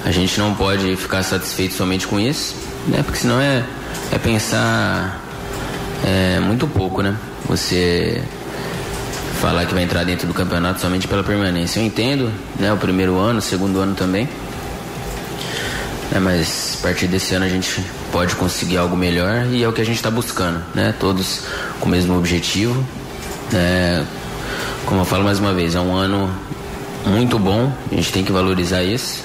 a 0.05 0.11
gente 0.11 0.39
não 0.39 0.53
pode 0.53 0.95
ficar 0.95 1.23
satisfeito 1.23 1.73
somente 1.73 2.05
com 2.05 2.19
isso, 2.19 2.55
né, 2.87 3.01
porque 3.03 3.19
senão 3.19 3.41
é, 3.41 3.65
é 4.11 4.17
pensar 4.19 5.23
é 6.05 6.39
muito 6.39 6.67
pouco, 6.67 7.01
né? 7.01 7.17
Você 7.47 8.21
falar 9.41 9.65
que 9.65 9.73
vai 9.73 9.83
entrar 9.83 10.03
dentro 10.03 10.27
do 10.27 10.33
campeonato 10.33 10.79
somente 10.79 11.07
pela 11.07 11.23
permanência. 11.23 11.79
Eu 11.79 11.85
entendo, 11.85 12.31
né? 12.59 12.71
O 12.71 12.77
primeiro 12.77 13.17
ano, 13.17 13.39
o 13.39 13.41
segundo 13.41 13.79
ano 13.79 13.95
também. 13.95 14.29
Né, 16.17 16.19
mas 16.19 16.77
a 16.79 16.81
partir 16.81 17.07
desse 17.07 17.35
ano 17.35 17.45
a 17.45 17.49
gente 17.49 17.79
pode 18.11 18.35
conseguir 18.35 18.77
algo 18.77 18.97
melhor 18.97 19.45
e 19.51 19.63
é 19.63 19.67
o 19.67 19.73
que 19.73 19.81
a 19.81 19.85
gente 19.85 19.97
está 19.97 20.09
buscando, 20.09 20.63
né? 20.73 20.95
Todos 20.99 21.43
com 21.79 21.87
o 21.87 21.89
mesmo 21.89 22.17
objetivo. 22.17 22.83
né? 23.51 24.03
como 24.85 25.01
eu 25.01 25.05
falo 25.05 25.23
mais 25.23 25.37
uma 25.37 25.53
vez, 25.53 25.75
é 25.75 25.79
um 25.79 25.93
ano 25.93 26.27
muito 27.05 27.37
bom, 27.37 27.71
a 27.91 27.95
gente 27.95 28.11
tem 28.11 28.23
que 28.23 28.31
valorizar 28.31 28.83
isso. 28.83 29.23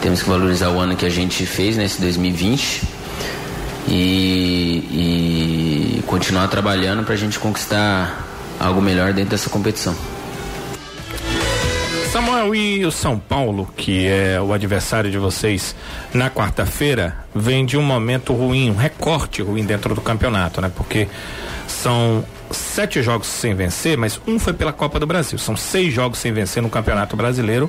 Temos 0.00 0.22
que 0.22 0.28
valorizar 0.28 0.70
o 0.70 0.78
ano 0.78 0.96
que 0.96 1.04
a 1.04 1.10
gente 1.10 1.44
fez 1.44 1.76
nesse 1.76 2.00
2020 2.00 2.82
e, 3.86 5.98
e 5.98 6.02
continuar 6.06 6.48
trabalhando 6.48 7.04
para 7.04 7.12
a 7.12 7.18
gente 7.18 7.38
conquistar 7.38 8.24
algo 8.58 8.80
melhor 8.80 9.12
dentro 9.12 9.32
dessa 9.32 9.50
competição. 9.50 9.94
Samuel, 12.14 12.54
e 12.54 12.86
o 12.86 12.92
São 12.92 13.18
Paulo, 13.18 13.68
que 13.76 14.06
é 14.06 14.40
o 14.40 14.52
adversário 14.52 15.10
de 15.10 15.18
vocês 15.18 15.74
na 16.12 16.30
quarta-feira, 16.30 17.16
vem 17.34 17.66
de 17.66 17.76
um 17.76 17.82
momento 17.82 18.32
ruim, 18.32 18.70
um 18.70 18.76
recorte 18.76 19.42
ruim 19.42 19.64
dentro 19.64 19.96
do 19.96 20.00
campeonato, 20.00 20.60
né? 20.60 20.70
Porque 20.72 21.08
são 21.66 22.24
sete 22.52 23.02
jogos 23.02 23.26
sem 23.26 23.52
vencer, 23.52 23.98
mas 23.98 24.20
um 24.28 24.38
foi 24.38 24.52
pela 24.52 24.72
Copa 24.72 25.00
do 25.00 25.08
Brasil. 25.08 25.36
São 25.40 25.56
seis 25.56 25.92
jogos 25.92 26.20
sem 26.20 26.32
vencer 26.32 26.62
no 26.62 26.70
Campeonato 26.70 27.16
Brasileiro, 27.16 27.68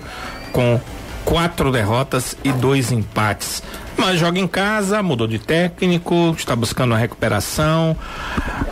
com 0.52 0.80
quatro 1.26 1.72
derrotas 1.72 2.38
e 2.44 2.52
dois 2.54 2.92
empates. 2.92 3.62
Mas 3.98 4.20
joga 4.20 4.40
em 4.40 4.48
casa, 4.48 5.02
mudou 5.02 5.28
de 5.28 5.40
técnico, 5.40 6.36
está 6.38 6.56
buscando 6.56 6.94
a 6.94 6.98
recuperação. 6.98 7.98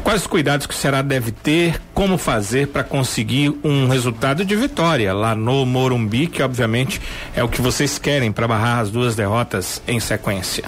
Quais 0.03 0.21
os 0.21 0.27
cuidados 0.27 0.67
que 0.67 0.73
o 0.73 0.77
Ceará 0.77 1.01
deve 1.01 1.31
ter? 1.31 1.81
Como 1.93 2.17
fazer 2.17 2.67
para 2.67 2.83
conseguir 2.83 3.57
um 3.63 3.87
resultado 3.87 4.45
de 4.45 4.55
vitória 4.55 5.13
lá 5.13 5.33
no 5.33 5.65
Morumbi, 5.65 6.27
que 6.27 6.43
obviamente 6.43 7.01
é 7.35 7.43
o 7.43 7.47
que 7.47 7.61
vocês 7.61 7.97
querem 7.97 8.31
para 8.31 8.47
barrar 8.47 8.79
as 8.79 8.91
duas 8.91 9.15
derrotas 9.15 9.81
em 9.87 9.99
sequência? 9.99 10.65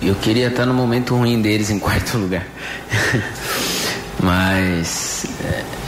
Eu 0.00 0.14
queria 0.14 0.48
estar 0.48 0.64
no 0.64 0.72
momento 0.72 1.14
ruim 1.14 1.42
deles 1.42 1.68
em 1.68 1.78
quarto 1.78 2.16
lugar. 2.16 2.46
Mas, 4.22 5.26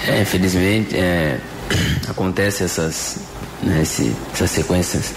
é, 0.06 0.22
infelizmente, 0.22 0.96
é, 0.96 1.38
acontece 2.08 2.64
essas 2.64 3.31
né, 3.62 3.82
esse, 3.82 4.14
essas 4.32 4.50
sequências. 4.50 5.14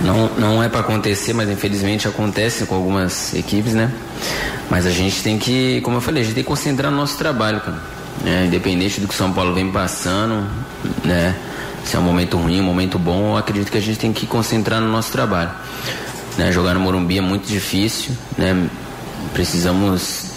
Não, 0.00 0.28
não 0.38 0.62
é 0.62 0.68
para 0.68 0.80
acontecer, 0.80 1.32
mas 1.32 1.50
infelizmente 1.50 2.06
acontece 2.06 2.64
com 2.64 2.74
algumas 2.74 3.34
equipes, 3.34 3.74
né? 3.74 3.90
Mas 4.70 4.86
a 4.86 4.90
gente 4.90 5.22
tem 5.22 5.38
que, 5.38 5.80
como 5.82 5.96
eu 5.96 6.00
falei, 6.00 6.22
a 6.22 6.24
gente 6.24 6.34
tem 6.34 6.44
que 6.44 6.48
concentrar 6.48 6.90
no 6.90 6.96
nosso 6.96 7.18
trabalho, 7.18 7.60
cara. 7.60 7.82
Né? 8.22 8.46
Independente 8.46 9.00
do 9.00 9.08
que 9.08 9.14
São 9.14 9.32
Paulo 9.32 9.52
vem 9.52 9.70
passando, 9.70 10.46
né? 11.04 11.34
Se 11.84 11.96
é 11.96 11.98
um 11.98 12.02
momento 12.02 12.36
ruim, 12.36 12.60
um 12.60 12.64
momento 12.64 12.98
bom, 12.98 13.32
eu 13.32 13.36
acredito 13.36 13.70
que 13.70 13.78
a 13.78 13.80
gente 13.80 13.98
tem 13.98 14.12
que 14.12 14.26
concentrar 14.26 14.80
no 14.80 14.88
nosso 14.88 15.10
trabalho. 15.10 15.50
Né? 16.38 16.52
Jogar 16.52 16.74
no 16.74 16.80
Morumbi 16.80 17.18
é 17.18 17.20
muito 17.20 17.46
difícil, 17.48 18.12
né? 18.38 18.68
Precisamos 19.34 20.30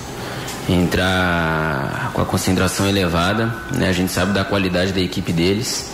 entrar 0.68 2.10
com 2.14 2.22
a 2.22 2.26
concentração 2.26 2.88
elevada, 2.90 3.54
né? 3.72 3.88
A 3.88 3.92
gente 3.92 4.12
sabe 4.12 4.34
da 4.34 4.44
qualidade 4.44 4.92
da 4.92 5.00
equipe 5.00 5.32
deles 5.32 5.92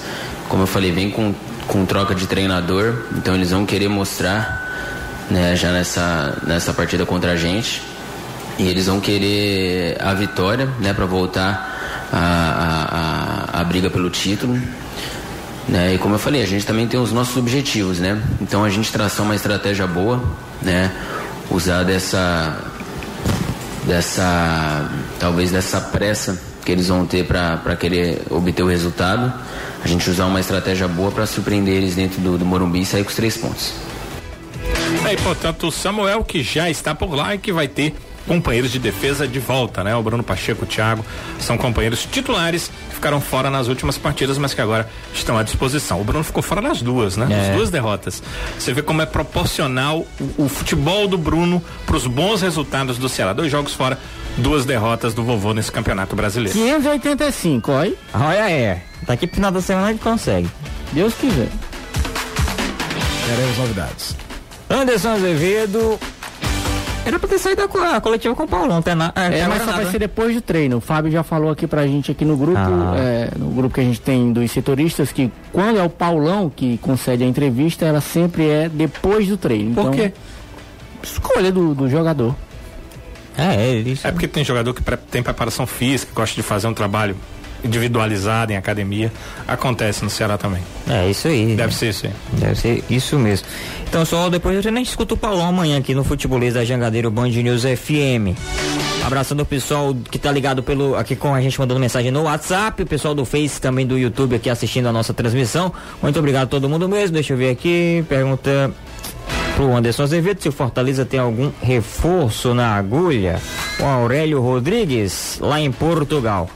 como 0.52 0.64
eu 0.64 0.68
falei, 0.68 0.92
vem 0.92 1.10
com, 1.10 1.34
com 1.66 1.86
troca 1.86 2.14
de 2.14 2.28
treinador, 2.28 2.94
então 3.16 3.34
eles 3.34 3.52
vão 3.52 3.66
querer 3.66 3.88
mostrar 3.88 5.26
né, 5.30 5.56
já 5.56 5.72
nessa, 5.72 6.38
nessa 6.46 6.74
partida 6.74 7.06
contra 7.06 7.32
a 7.32 7.36
gente. 7.38 7.82
E 8.60 8.68
eles 8.68 8.88
vão 8.88 9.00
querer 9.00 9.96
a 10.02 10.14
vitória, 10.14 10.66
né, 10.82 10.94
para 10.94 11.06
voltar 11.06 12.10
a, 12.12 12.18
a, 12.18 13.60
a, 13.60 13.62
a, 13.62 13.64
briga 13.64 13.90
pelo 13.90 14.10
título. 14.10 14.60
Né? 15.70 15.94
E 15.94 15.98
como 15.98 16.16
eu 16.16 16.20
falei, 16.20 16.44
a 16.44 16.46
gente 16.46 16.66
também 16.66 16.86
tem 16.86 17.00
os 17.00 17.14
nossos 17.14 17.38
objetivos, 17.38 18.00
né? 18.00 18.22
Então 18.42 18.66
a 18.66 18.70
gente 18.70 18.92
traçar 18.92 19.26
uma 19.26 19.36
estratégia 19.36 19.88
boa, 19.88 20.22
né? 20.62 20.92
Usar 21.50 21.84
dessa 21.84 22.58
dessa 23.88 24.90
talvez 25.18 25.50
dessa 25.50 25.80
pressa 25.80 26.38
que 26.66 26.74
eles 26.74 26.90
vão 26.90 27.06
ter 27.06 27.26
para 27.26 27.76
querer 27.78 28.22
obter 28.30 28.64
o 28.64 28.68
resultado 28.68 29.34
a 29.84 29.88
gente 29.88 30.10
usar 30.10 30.26
uma 30.26 30.40
estratégia 30.40 30.88
boa 30.88 31.12
para 31.12 31.26
surpreender 31.26 31.76
eles 31.76 31.96
dentro 31.96 32.22
do, 32.22 32.38
do 32.38 32.46
Morumbi 32.46 32.82
e 32.82 32.86
sair 32.86 33.04
com 33.04 33.10
os 33.10 33.16
três 33.16 33.38
pontos. 33.38 33.74
É, 35.06 35.14
e 35.14 35.18
portanto, 35.18 35.68
o 35.68 35.72
Samuel 35.72 36.24
que 36.24 36.44
já 36.44 36.70
está 36.70 36.94
por 36.94 37.14
lá 37.14 37.34
e 37.34 37.38
que 37.38 37.52
vai 37.52 37.68
ter 37.68 37.96
companheiros 38.28 38.72
de 38.72 38.80
defesa 38.80 39.28
de 39.28 39.40
volta, 39.40 39.84
né? 39.84 39.96
O 39.96 40.04
Bruno 40.04 40.24
Pacheco, 40.24 40.64
o 40.64 40.68
Thiago, 40.68 41.04
são 41.40 41.58
companheiros 41.58 42.06
titulares 42.06 42.72
que 42.90 42.96
ficaram 42.96 43.20
fora 43.20 43.50
nas 43.50 43.68
últimas 43.68 43.98
partidas, 43.98 44.38
mas 44.38 44.54
que 44.54 44.62
agora 44.62 44.88
estão 45.14 45.38
à 45.38 45.44
disposição. 45.44 46.00
O 46.00 46.04
Bruno 46.04 46.24
ficou 46.24 46.44
fora 46.44 46.62
nas 46.62 46.82
duas, 46.82 47.18
né? 47.18 47.28
É. 47.30 47.50
As 47.50 47.56
duas 47.56 47.70
derrotas. 47.70 48.22
Você 48.58 48.74
vê 48.74 48.82
como 48.82 49.02
é 49.02 49.06
proporcional 49.06 50.06
o, 50.20 50.46
o 50.46 50.50
futebol 50.50 51.08
do 51.08 51.18
Bruno 51.18 51.64
para 51.86 51.96
os 51.96 52.06
bons 52.06 52.42
resultados 52.42 52.98
do 52.98 53.10
Ceará. 53.10 53.34
Dois 53.34 53.52
jogos 53.52 53.74
fora, 53.74 53.98
duas 54.38 54.66
derrotas 54.66 55.14
do 55.14 55.24
vovô 55.24 55.54
nesse 55.54 55.72
campeonato 55.72 56.16
brasileiro. 56.16 56.58
585, 56.58 57.72
olha. 57.72 57.94
Olha 58.14 58.52
é. 58.52 58.91
Daqui 59.04 59.28
pro 59.28 59.36
final 59.36 59.52
da 59.52 59.62
semana 59.62 59.88
a 59.88 59.92
gente 59.92 60.02
consegue. 60.02 60.50
Deus 60.92 61.14
quiser. 61.16 61.50
Teremos 63.28 63.58
novidades. 63.58 64.16
Anderson 64.70 65.10
Azevedo. 65.10 66.00
Era 67.04 67.18
pra 67.18 67.28
ter 67.28 67.40
saído 67.40 67.64
a 67.64 68.00
coletiva 68.00 68.36
com 68.36 68.44
o 68.44 68.48
Paulão, 68.48 68.78
até 68.78 68.94
na, 68.94 69.12
é, 69.16 69.40
é, 69.40 69.48
mas 69.48 69.64
só 69.64 69.72
vai 69.72 69.86
ser 69.88 69.98
depois 69.98 70.36
do 70.36 70.42
treino. 70.42 70.78
O 70.78 70.82
Fábio 70.82 71.12
já 71.12 71.24
falou 71.24 71.50
aqui 71.50 71.66
pra 71.66 71.88
gente 71.88 72.12
aqui 72.12 72.24
no 72.24 72.38
grupo, 72.38 72.60
ah. 72.60 72.96
é, 72.96 73.32
no 73.38 73.50
grupo 73.50 73.74
que 73.74 73.82
a 73.82 73.84
gente 73.84 74.00
tem 74.00 74.32
dos 74.32 74.52
setoristas, 74.52 75.12
que 75.12 75.32
quando 75.52 75.80
é 75.80 75.84
o 75.84 75.90
Paulão 75.90 76.50
que 76.50 76.78
concede 76.78 77.24
a 77.24 77.28
entrevista, 77.28 77.86
ela 77.86 78.02
sempre 78.02 78.48
é 78.48 78.70
depois 78.70 79.28
do 79.28 79.36
treino. 79.36 79.74
Por 79.74 79.82
então, 79.82 79.94
quê? 79.94 80.14
Escolha 81.02 81.52
do, 81.52 81.74
do 81.74 81.90
jogador. 81.90 82.36
É, 83.36 83.56
é, 83.56 83.76
isso. 83.78 84.06
é 84.06 84.12
porque 84.12 84.28
tem 84.28 84.44
jogador 84.44 84.74
que 84.74 84.84
tem 85.10 85.24
preparação 85.24 85.66
física, 85.66 86.12
gosta 86.14 86.36
de 86.36 86.44
fazer 86.44 86.68
um 86.68 86.74
trabalho 86.74 87.16
individualizada 87.64 88.54
em 88.54 88.58
academia. 88.58 89.12
Acontece 89.48 90.04
no 90.04 90.10
Ceará 90.10 90.38
também. 90.38 90.62
É 90.88 91.10
isso 91.10 91.28
aí. 91.28 91.56
Deve 91.56 91.64
né? 91.64 91.72
ser 91.72 91.90
isso 91.90 92.08
aí. 92.08 92.14
Deve 92.34 92.56
ser 92.56 92.84
isso 92.90 93.20
mesmo. 93.20 93.48
Então 93.88 94.06
só 94.06 94.30
depois 94.30 94.64
eu 94.66 94.72
nem 94.72 94.84
escuto 94.84 95.16
o 95.16 95.18
Paulão 95.18 95.48
amanhã 95.48 95.78
aqui 95.78 95.94
no 95.94 96.04
Futebolês 96.04 96.54
da 96.54 96.64
Jangadeiro 96.64 97.12
Band 97.12 97.30
News 97.30 97.64
FM. 97.64 98.38
Abraçando 99.06 99.42
o 99.42 99.46
pessoal 99.46 99.96
que 100.10 100.18
tá 100.18 100.32
ligado 100.32 100.64
pelo 100.64 100.96
aqui 100.96 101.16
com 101.16 101.34
a 101.34 101.42
gente 101.42 101.60
mandando 101.60 101.80
mensagem 101.80 102.12
no 102.12 102.24
WhatsApp, 102.24 102.84
o 102.84 102.86
pessoal 102.86 103.14
do 103.16 103.26
Face 103.26 103.60
também 103.60 103.86
do 103.86 103.98
YouTube 103.98 104.36
aqui 104.36 104.50
assistindo 104.50 104.88
a 104.88 104.92
nossa 104.92 105.14
transmissão. 105.14 105.74
Muito 106.02 106.18
obrigado 106.20 106.44
a 106.44 106.48
todo 106.48 106.70
mundo 106.70 106.88
mesmo. 106.88 107.14
Deixa 107.14 107.34
eu 107.34 107.38
ver 107.38 107.50
aqui. 107.50 108.06
Pergunta 108.08 108.72
pro 109.56 109.76
Anderson 109.76 110.04
Azevedo 110.04 110.42
se 110.42 110.50
o 110.50 110.52
Fortaleza 110.52 111.06
tem 111.06 111.20
algum 111.20 111.52
reforço 111.62 112.54
na 112.54 112.76
agulha. 112.76 113.40
O 113.80 113.84
Aurélio 113.84 114.42
Rodrigues, 114.42 115.38
lá 115.42 115.60
em 115.60 115.72
Portugal. 115.72 116.50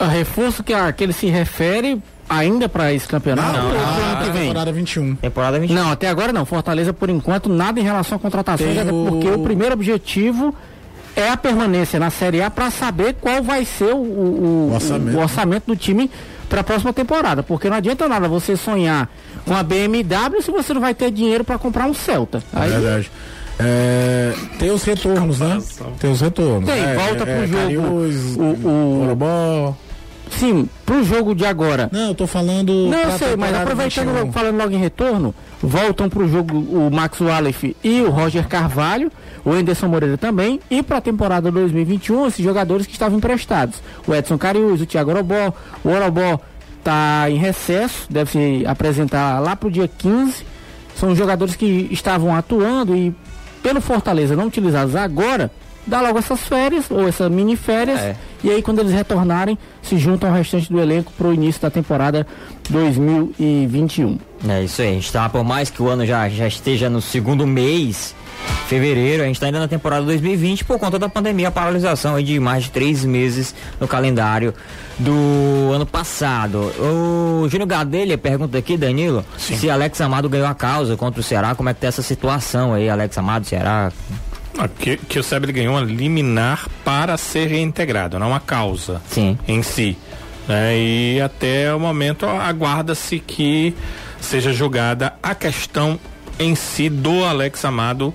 A 0.00 0.06
reforço 0.06 0.64
que, 0.64 0.72
a, 0.72 0.90
que 0.92 1.04
ele 1.04 1.12
se 1.12 1.26
refere 1.26 2.02
ainda 2.28 2.68
para 2.68 2.92
esse 2.92 3.06
campeonato? 3.06 3.58
Não, 3.58 3.68
não, 3.68 4.14
não, 4.14 4.24
que 4.24 4.30
vem? 4.30 4.42
temporada 4.48 4.72
21. 4.72 5.16
Temporada 5.16 5.60
21. 5.60 5.74
Não, 5.74 5.90
até 5.90 6.08
agora 6.08 6.32
não. 6.32 6.46
Fortaleza, 6.46 6.92
por 6.92 7.10
enquanto, 7.10 7.48
nada 7.48 7.78
em 7.78 7.82
relação 7.82 8.16
a 8.16 8.18
contratações, 8.18 8.78
até 8.78 8.90
o... 8.90 9.06
porque 9.06 9.28
o 9.28 9.42
primeiro 9.42 9.74
objetivo 9.74 10.54
é 11.14 11.28
a 11.28 11.36
permanência 11.36 12.00
na 12.00 12.08
Série 12.08 12.42
A 12.42 12.50
para 12.50 12.70
saber 12.70 13.16
qual 13.20 13.42
vai 13.42 13.64
ser 13.64 13.92
o, 13.92 13.98
o, 13.98 14.68
o, 14.70 14.74
orçamento. 14.74 15.16
o 15.16 15.20
orçamento 15.20 15.66
do 15.66 15.76
time 15.76 16.10
para 16.48 16.62
a 16.62 16.64
próxima 16.64 16.92
temporada. 16.92 17.42
Porque 17.42 17.68
não 17.68 17.76
adianta 17.76 18.08
nada 18.08 18.26
você 18.26 18.56
sonhar 18.56 19.08
com 19.44 19.54
a 19.54 19.62
BMW 19.62 20.40
se 20.42 20.50
você 20.50 20.72
não 20.72 20.80
vai 20.80 20.94
ter 20.94 21.10
dinheiro 21.10 21.44
para 21.44 21.58
comprar 21.58 21.86
um 21.86 21.94
Celta. 21.94 22.42
É 22.54 22.58
Aí, 22.58 22.72
é 22.72 22.78
verdade. 22.78 23.10
É, 23.62 24.32
tem 24.58 24.70
os 24.70 24.82
retornos, 24.82 25.38
né? 25.38 25.62
Tem 25.98 26.10
os 26.10 26.20
retornos. 26.20 26.70
Tem, 26.70 26.82
é, 26.82 26.94
volta 26.94 27.24
é, 27.24 27.36
pro 27.36 27.46
jogo. 27.46 27.62
Cariús, 27.62 28.36
o, 28.36 28.42
o, 28.42 29.16
Sim, 30.30 30.68
pro 30.86 31.02
jogo 31.04 31.34
de 31.34 31.44
agora. 31.44 31.88
Não, 31.92 32.08
eu 32.08 32.14
tô 32.14 32.26
falando. 32.26 32.72
Não, 32.72 32.98
eu 32.98 33.18
sei, 33.18 33.36
mas 33.36 33.54
aproveitando, 33.54 34.32
falando 34.32 34.56
logo 34.56 34.72
em 34.72 34.78
retorno, 34.78 35.34
voltam 35.62 36.08
pro 36.08 36.28
jogo 36.28 36.58
o 36.58 36.90
Max 36.90 37.20
Wallace 37.20 37.76
e 37.82 38.00
o 38.00 38.10
Roger 38.10 38.46
Carvalho, 38.48 39.10
o 39.44 39.50
Anderson 39.50 39.88
Moreira 39.88 40.16
também, 40.16 40.60
e 40.70 40.82
para 40.82 40.98
a 40.98 41.00
temporada 41.00 41.50
2021, 41.50 42.28
esses 42.28 42.44
jogadores 42.44 42.86
que 42.86 42.92
estavam 42.92 43.18
emprestados. 43.18 43.82
O 44.06 44.14
Edson 44.14 44.38
Cariús, 44.38 44.80
o 44.80 44.86
Thiago 44.86 45.10
Orobó, 45.10 45.52
o 45.84 45.88
Orobó 45.88 46.40
tá 46.82 47.26
em 47.28 47.36
recesso, 47.36 48.06
deve 48.08 48.30
se 48.30 48.66
apresentar 48.66 49.40
lá 49.40 49.54
pro 49.54 49.70
dia 49.70 49.88
15. 49.88 50.44
São 50.96 51.14
jogadores 51.14 51.56
que 51.56 51.88
estavam 51.90 52.34
atuando 52.34 52.96
e 52.96 53.14
pelo 53.62 53.80
Fortaleza 53.80 54.34
não 54.36 54.46
utilizados 54.46 54.96
agora, 54.96 55.50
dá 55.86 56.00
logo 56.00 56.18
essas 56.18 56.40
férias, 56.40 56.90
ou 56.90 57.06
essas 57.08 57.30
mini 57.30 57.56
férias, 57.56 58.00
é. 58.00 58.16
E 58.42 58.50
aí 58.50 58.62
quando 58.62 58.80
eles 58.80 58.92
retornarem, 58.92 59.58
se 59.82 59.98
juntam 59.98 60.30
ao 60.30 60.36
restante 60.36 60.70
do 60.70 60.80
elenco 60.80 61.12
para 61.16 61.28
o 61.28 61.34
início 61.34 61.60
da 61.60 61.70
temporada 61.70 62.26
2021. 62.68 64.18
É 64.48 64.62
isso 64.62 64.82
aí, 64.82 64.88
a 64.88 64.92
gente 64.92 65.12
tá, 65.12 65.28
por 65.28 65.44
mais 65.44 65.70
que 65.70 65.82
o 65.82 65.88
ano 65.88 66.06
já, 66.06 66.28
já 66.28 66.46
esteja 66.46 66.88
no 66.88 67.00
segundo 67.00 67.46
mês, 67.46 68.14
fevereiro, 68.66 69.22
a 69.22 69.26
gente 69.26 69.36
está 69.36 69.46
ainda 69.46 69.58
na 69.58 69.68
temporada 69.68 70.04
2020 70.06 70.64
por 70.64 70.78
conta 70.78 70.98
da 70.98 71.08
pandemia, 71.08 71.48
a 71.48 71.50
paralisação 71.50 72.14
aí 72.14 72.24
de 72.24 72.38
mais 72.38 72.64
de 72.64 72.70
três 72.70 73.04
meses 73.04 73.54
no 73.80 73.88
calendário 73.88 74.54
do 74.98 75.72
ano 75.74 75.84
passado. 75.84 76.72
O 76.78 77.48
Júnior 77.48 77.68
Gadelha 77.68 78.16
pergunta 78.16 78.56
aqui, 78.56 78.76
Danilo, 78.76 79.24
Sim. 79.36 79.56
se 79.56 79.70
Alex 79.70 80.00
Amado 80.00 80.28
ganhou 80.28 80.46
a 80.46 80.54
causa 80.54 80.96
contra 80.96 81.20
o 81.20 81.24
Ceará, 81.24 81.54
como 81.54 81.68
é 81.68 81.74
que 81.74 81.80
tá 81.80 81.88
essa 81.88 82.02
situação 82.02 82.72
aí, 82.72 82.88
Alex 82.88 83.16
Amado, 83.18 83.44
Ceará? 83.46 83.92
Ah, 84.62 84.68
que, 84.68 84.98
que 84.98 85.18
o 85.18 85.22
Sebre 85.22 85.52
ganhou 85.52 85.74
uma 85.74 85.80
liminar 85.80 86.68
para 86.84 87.16
ser 87.16 87.46
reintegrado, 87.46 88.18
não 88.18 88.34
a 88.34 88.40
causa 88.40 89.00
Sim. 89.08 89.38
em 89.48 89.62
si. 89.62 89.96
É, 90.46 90.76
e 90.76 91.18
até 91.18 91.74
o 91.74 91.80
momento 91.80 92.26
aguarda-se 92.26 93.18
que 93.20 93.74
seja 94.20 94.52
julgada 94.52 95.14
a 95.22 95.34
questão 95.34 95.98
em 96.38 96.54
si 96.54 96.90
do 96.90 97.24
Alex 97.24 97.64
Amado 97.64 98.12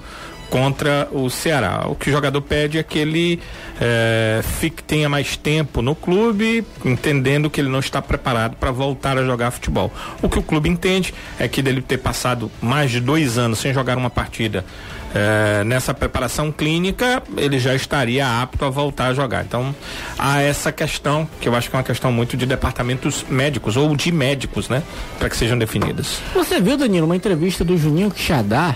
contra 0.47 1.07
o 1.11 1.31
Ceará. 1.31 1.85
O 1.87 1.95
que 1.95 2.09
o 2.09 2.13
jogador 2.13 2.41
pede 2.43 2.77
é 2.77 2.83
que 2.83 2.99
ele 2.99 3.39
é, 3.81 4.41
fique, 4.59 4.83
tenha 4.83 5.09
mais 5.09 5.35
tempo 5.35 5.81
no 5.81 5.95
clube, 5.95 6.63
entendendo 6.85 7.49
que 7.49 7.59
ele 7.59 7.69
não 7.69 7.79
está 7.79 8.03
preparado 8.03 8.55
para 8.55 8.69
voltar 8.69 9.17
a 9.17 9.25
jogar 9.25 9.49
futebol. 9.49 9.91
O 10.21 10.29
que 10.29 10.37
o 10.37 10.43
clube 10.43 10.69
entende 10.69 11.11
é 11.39 11.47
que 11.47 11.59
dele 11.63 11.81
ter 11.81 11.97
passado 11.97 12.51
mais 12.61 12.91
de 12.91 12.99
dois 12.99 13.39
anos 13.39 13.57
sem 13.57 13.73
jogar 13.73 13.97
uma 13.97 14.11
partida 14.11 14.63
é, 15.15 15.63
nessa 15.63 15.93
preparação 15.93 16.51
clínica, 16.51 17.23
ele 17.37 17.57
já 17.57 17.73
estaria 17.73 18.41
apto 18.41 18.65
a 18.65 18.69
voltar 18.69 19.07
a 19.07 19.13
jogar. 19.13 19.45
Então, 19.45 19.73
há 20.19 20.41
essa 20.41 20.73
questão, 20.73 21.27
que 21.39 21.47
eu 21.47 21.55
acho 21.55 21.69
que 21.69 21.75
é 21.75 21.79
uma 21.79 21.85
questão 21.85 22.11
muito 22.11 22.35
de 22.35 22.45
departamentos 22.45 23.25
médicos 23.29 23.77
ou 23.77 23.95
de 23.95 24.11
médicos, 24.11 24.67
né? 24.67 24.83
Para 25.17 25.29
que 25.29 25.37
sejam 25.37 25.57
definidas. 25.57 26.19
Você 26.33 26.59
viu, 26.59 26.75
Danilo, 26.75 27.05
uma 27.05 27.15
entrevista 27.15 27.63
do 27.63 27.77
Juninho 27.77 28.11
Quixadá 28.11 28.75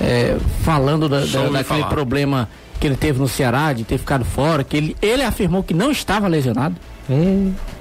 é, 0.00 0.36
falando 0.64 1.08
da, 1.08 1.20
da, 1.20 1.24
daquele 1.24 1.62
falar. 1.62 1.88
problema 1.88 2.48
que 2.80 2.86
ele 2.88 2.96
teve 2.96 3.20
no 3.20 3.28
Ceará, 3.28 3.72
de 3.72 3.84
ter 3.84 3.96
ficado 3.96 4.24
fora, 4.24 4.64
que 4.64 4.76
ele, 4.76 4.96
ele 5.00 5.22
afirmou 5.22 5.62
que 5.62 5.72
não 5.72 5.92
estava 5.92 6.26
lesionado. 6.26 6.74
É. 7.08 7.76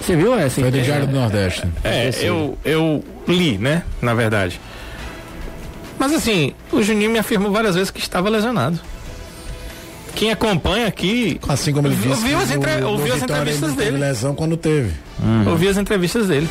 Você 0.00 0.16
viu 0.16 0.36
essa? 0.36 0.60
Foi 0.60 0.70
do 0.72 0.80
Diário 0.80 1.06
do 1.06 1.14
Nordeste. 1.14 1.66
É, 1.84 2.10
eu, 2.20 2.58
eu 2.64 3.02
li, 3.28 3.56
né? 3.58 3.84
Na 4.02 4.12
verdade. 4.12 4.60
Mas 6.04 6.12
assim, 6.12 6.52
o 6.70 6.82
Juninho 6.82 7.10
me 7.10 7.18
afirmou 7.18 7.50
várias 7.50 7.74
vezes 7.74 7.90
que 7.90 7.98
estava 7.98 8.28
lesionado. 8.28 8.78
Quem 10.14 10.30
acompanha 10.30 10.86
aqui. 10.86 11.40
Assim 11.48 11.72
como 11.72 11.88
ele 11.88 11.96
disse. 11.96 12.08
Ouviu 12.08 12.38
as, 12.38 12.50
entre... 12.50 12.76
no, 12.76 12.90
ouviu 12.90 13.14
as 13.14 13.22
entrevistas 13.22 13.72
dele. 13.72 13.96
lesão 13.96 14.34
quando 14.34 14.54
teve. 14.54 14.92
Hum. 15.18 15.48
Ouviu 15.48 15.70
as 15.70 15.78
entrevistas 15.78 16.28
dele. 16.28 16.46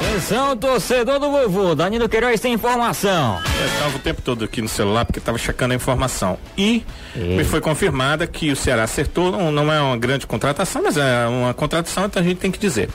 Atenção, 0.00 0.56
torcedor 0.56 1.20
do 1.20 1.30
vovô. 1.30 1.74
Danilo 1.74 2.08
Queiroz 2.08 2.40
tem 2.40 2.54
informação. 2.54 3.38
Eu 3.60 3.66
estava 3.66 3.96
o 3.96 3.98
tempo 3.98 4.22
todo 4.22 4.46
aqui 4.46 4.62
no 4.62 4.68
celular 4.68 5.04
porque 5.04 5.18
estava 5.18 5.36
checando 5.36 5.74
a 5.74 5.76
informação. 5.76 6.38
E, 6.56 6.82
e, 7.14 7.18
me 7.36 7.44
foi 7.44 7.60
confirmada 7.60 8.26
que 8.26 8.50
o 8.50 8.56
Ceará 8.56 8.84
acertou. 8.84 9.52
Não 9.52 9.70
é 9.70 9.78
uma 9.78 9.98
grande 9.98 10.26
contratação, 10.26 10.82
mas 10.82 10.96
é 10.96 11.26
uma 11.26 11.52
contratação, 11.52 12.06
então 12.06 12.22
a 12.22 12.24
gente 12.24 12.38
tem 12.38 12.50
que 12.50 12.58
dizer. 12.58 12.88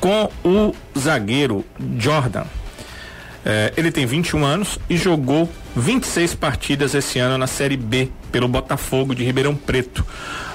Com 0.00 0.30
o 0.42 0.74
zagueiro 0.98 1.62
Jordan 1.98 2.44
é, 3.48 3.72
ele 3.76 3.92
tem 3.92 4.04
21 4.04 4.44
anos 4.44 4.76
e 4.90 4.96
jogou 4.96 5.48
26 5.76 6.34
partidas 6.34 6.96
esse 6.96 7.20
ano 7.20 7.38
na 7.38 7.46
Série 7.46 7.76
B 7.76 8.08
pelo 8.32 8.48
Botafogo 8.48 9.14
de 9.14 9.22
Ribeirão 9.22 9.54
Preto. 9.54 10.04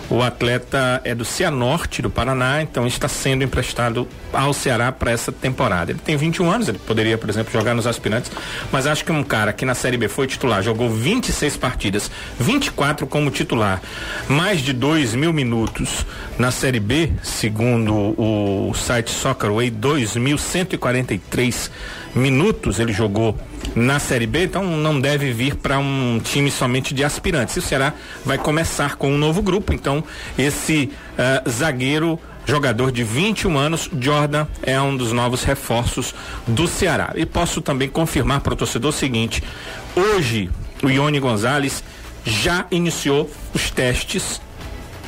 O 0.09 0.21
atleta 0.21 0.99
é 1.05 1.15
do 1.15 1.23
Cianorte, 1.23 2.01
do 2.01 2.09
Paraná, 2.09 2.61
então 2.61 2.85
está 2.85 3.07
sendo 3.07 3.45
emprestado 3.45 4.05
ao 4.33 4.51
Ceará 4.51 4.91
para 4.91 5.09
essa 5.09 5.31
temporada. 5.31 5.91
Ele 5.91 6.01
tem 6.03 6.17
21 6.17 6.51
anos, 6.51 6.67
ele 6.67 6.79
poderia, 6.79 7.17
por 7.17 7.29
exemplo, 7.29 7.49
jogar 7.49 7.73
nos 7.73 7.87
aspirantes, 7.87 8.29
mas 8.73 8.85
acho 8.85 9.05
que 9.05 9.11
um 9.13 9.23
cara 9.23 9.53
que 9.53 9.63
na 9.63 9.73
Série 9.73 9.95
B 9.95 10.09
foi 10.09 10.27
titular, 10.27 10.61
jogou 10.61 10.89
26 10.89 11.55
partidas, 11.55 12.11
24 12.37 13.07
como 13.07 13.31
titular, 13.31 13.81
mais 14.27 14.59
de 14.59 14.73
2 14.73 15.15
mil 15.15 15.31
minutos 15.31 16.05
na 16.37 16.51
Série 16.51 16.81
B, 16.81 17.09
segundo 17.23 17.93
o 18.19 18.73
site 18.75 19.11
Soccerway, 19.11 19.71
2.143 19.71 21.71
minutos 22.15 22.79
ele 22.79 22.93
jogou 22.93 23.37
na 23.75 23.99
Série 23.99 24.27
B, 24.27 24.45
então 24.45 24.63
não 24.63 24.99
deve 24.99 25.31
vir 25.31 25.55
para 25.55 25.79
um 25.79 26.19
time 26.23 26.51
somente 26.51 26.93
de 26.93 27.03
aspirantes. 27.03 27.55
O 27.57 27.61
Ceará 27.61 27.93
vai 28.25 28.37
começar 28.37 28.95
com 28.95 29.11
um 29.11 29.17
novo 29.17 29.41
grupo, 29.41 29.73
então 29.73 30.03
esse 30.37 30.91
uh, 31.13 31.49
zagueiro 31.49 32.19
jogador 32.45 32.91
de 32.91 33.03
21 33.03 33.57
anos, 33.57 33.89
Jordan 33.99 34.47
é 34.63 34.79
um 34.81 34.95
dos 34.95 35.11
novos 35.11 35.43
reforços 35.43 36.13
do 36.47 36.67
Ceará. 36.67 37.13
E 37.15 37.25
posso 37.25 37.61
também 37.61 37.87
confirmar 37.87 38.41
para 38.41 38.53
o 38.53 38.57
torcedor 38.57 38.89
o 38.89 38.93
seguinte: 38.93 39.43
hoje 39.95 40.49
o 40.83 40.89
Ione 40.89 41.19
Gonzalez 41.19 41.83
já 42.25 42.65
iniciou 42.71 43.29
os 43.53 43.71
testes 43.71 44.41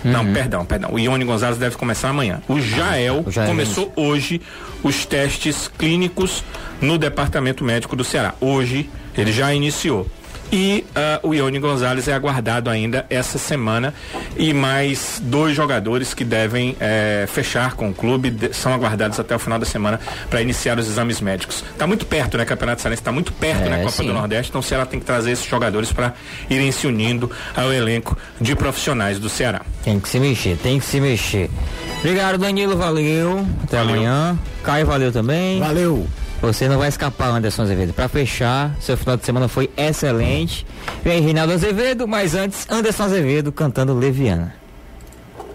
Uhum. 0.03 0.11
Não, 0.11 0.33
perdão, 0.33 0.65
perdão. 0.65 0.91
O 0.93 0.99
Ione 0.99 1.23
Gonzalez 1.23 1.57
deve 1.57 1.75
começar 1.77 2.09
amanhã. 2.09 2.41
O 2.47 2.59
Jael, 2.59 3.23
ah, 3.25 3.29
o 3.29 3.31
Jael 3.31 3.47
começou 3.47 3.91
hoje 3.95 4.41
os 4.83 5.05
testes 5.05 5.69
clínicos 5.77 6.43
no 6.81 6.97
Departamento 6.97 7.63
Médico 7.63 7.95
do 7.95 8.03
Ceará. 8.03 8.35
Hoje 8.41 8.89
ele 9.17 9.31
já 9.31 9.53
iniciou. 9.53 10.07
E 10.53 10.85
uh, 11.23 11.27
o 11.27 11.33
Ione 11.33 11.57
Gonzalez 11.57 12.07
é 12.07 12.13
aguardado 12.13 12.69
ainda 12.69 13.07
essa 13.09 13.39
semana 13.39 13.91
e 14.37 14.53
mais 14.53 15.19
dois 15.19 15.55
jogadores 15.55 16.13
que 16.13 16.23
devem 16.23 16.77
eh, 16.79 17.25
fechar 17.27 17.73
com 17.73 17.89
o 17.89 17.93
clube 17.93 18.29
de, 18.29 18.53
são 18.53 18.71
aguardados 18.71 19.19
até 19.19 19.35
o 19.35 19.39
final 19.39 19.57
da 19.57 19.65
semana 19.65 19.99
para 20.29 20.43
iniciar 20.43 20.77
os 20.77 20.87
exames 20.87 21.19
médicos. 21.21 21.63
Está 21.71 21.87
muito 21.87 22.05
perto, 22.05 22.37
né? 22.37 22.45
Campeonato 22.45 22.83
Cearense 22.83 23.01
está 23.01 23.11
muito 23.11 23.33
perto, 23.33 23.67
né? 23.67 23.79
é, 23.79 23.83
Copa 23.83 23.91
sim. 23.91 24.05
do 24.05 24.13
Nordeste, 24.13 24.51
então 24.51 24.61
o 24.61 24.63
Ceará 24.63 24.85
tem 24.85 24.99
que 24.99 25.07
trazer 25.07 25.31
esses 25.31 25.45
jogadores 25.45 25.91
para 25.91 26.13
irem 26.47 26.71
se 26.71 26.85
unindo 26.85 27.31
ao 27.55 27.73
elenco 27.73 28.15
de 28.39 28.55
profissionais 28.55 29.17
do 29.17 29.29
Ceará. 29.29 29.61
Tem 29.83 29.99
que 29.99 30.07
se 30.07 30.19
mexer, 30.19 30.55
tem 30.57 30.79
que 30.79 30.85
se 30.85 30.99
mexer. 30.99 31.49
Obrigado, 31.97 32.37
Danilo, 32.37 32.77
valeu. 32.77 33.43
Até 33.63 33.77
valeu. 33.77 33.95
amanhã. 33.95 34.39
Caio, 34.63 34.85
valeu 34.85 35.11
também. 35.11 35.59
Valeu. 35.59 36.07
Você 36.43 36.67
não 36.67 36.77
vai 36.77 36.89
escapar, 36.89 37.29
Anderson 37.29 37.61
Azevedo. 37.61 37.93
Para 37.93 38.09
fechar, 38.09 38.75
seu 38.81 38.97
final 38.97 39.15
de 39.15 39.25
semana 39.25 39.47
foi 39.47 39.69
excelente. 39.77 40.67
Vem 41.01 41.21
Reinaldo 41.21 41.53
Azevedo, 41.53 42.05
mas 42.05 42.35
antes, 42.35 42.67
Anderson 42.69 43.03
Azevedo 43.03 43.49
cantando 43.49 43.93
Leviana. 43.93 44.53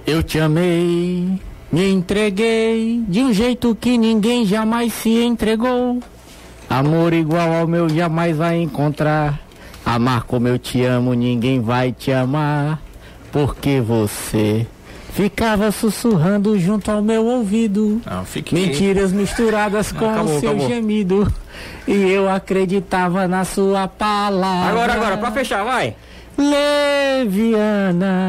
Eu 0.07 0.23
te 0.23 0.41
amei, 0.41 1.39
me 1.71 1.91
entreguei 1.91 3.05
de 3.07 3.21
um 3.21 3.35
jeito 3.35 3.77
que 3.79 3.99
ninguém 3.99 4.47
jamais 4.47 4.95
se 4.95 5.11
entregou. 5.11 6.03
Amor 6.71 7.13
igual 7.13 7.53
ao 7.53 7.67
meu 7.67 7.87
jamais 7.91 8.35
vai 8.35 8.57
encontrar. 8.57 9.39
Amar 9.85 10.23
como 10.23 10.49
eu 10.49 10.59
te 10.59 10.83
amo, 10.85 11.13
ninguém 11.13 11.61
vai 11.61 11.93
te 11.93 12.11
amar. 12.13 12.81
Porque 13.31 13.79
você 13.79 14.67
Ficava 15.19 15.73
sussurrando 15.73 16.57
junto 16.61 16.93
ao 16.93 17.03
meu 17.03 17.27
ouvido. 17.27 18.01
Não, 18.09 18.25
fiquei... 18.25 18.67
Mentiras 18.67 19.11
misturadas 19.11 19.91
com 19.91 20.09
acabou, 20.09 20.39
seu 20.39 20.51
acabou. 20.51 20.69
gemido. 20.69 21.35
E 21.89 21.93
eu 21.93 22.31
acreditava 22.31 23.27
na 23.27 23.45
sua 23.45 23.89
palavra. 23.89 24.71
Agora, 24.71 24.93
agora, 24.93 25.17
pra 25.17 25.33
fechar, 25.33 25.65
vai. 25.65 25.97
Leviana. 26.39 28.29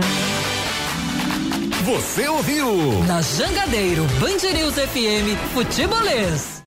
Você 1.86 2.28
ouviu? 2.28 3.04
Na 3.06 3.22
Jangadeiro, 3.22 4.08
Band 4.20 4.52
News 4.52 4.74
FM, 4.74 5.38
Futebolês. 5.54 6.58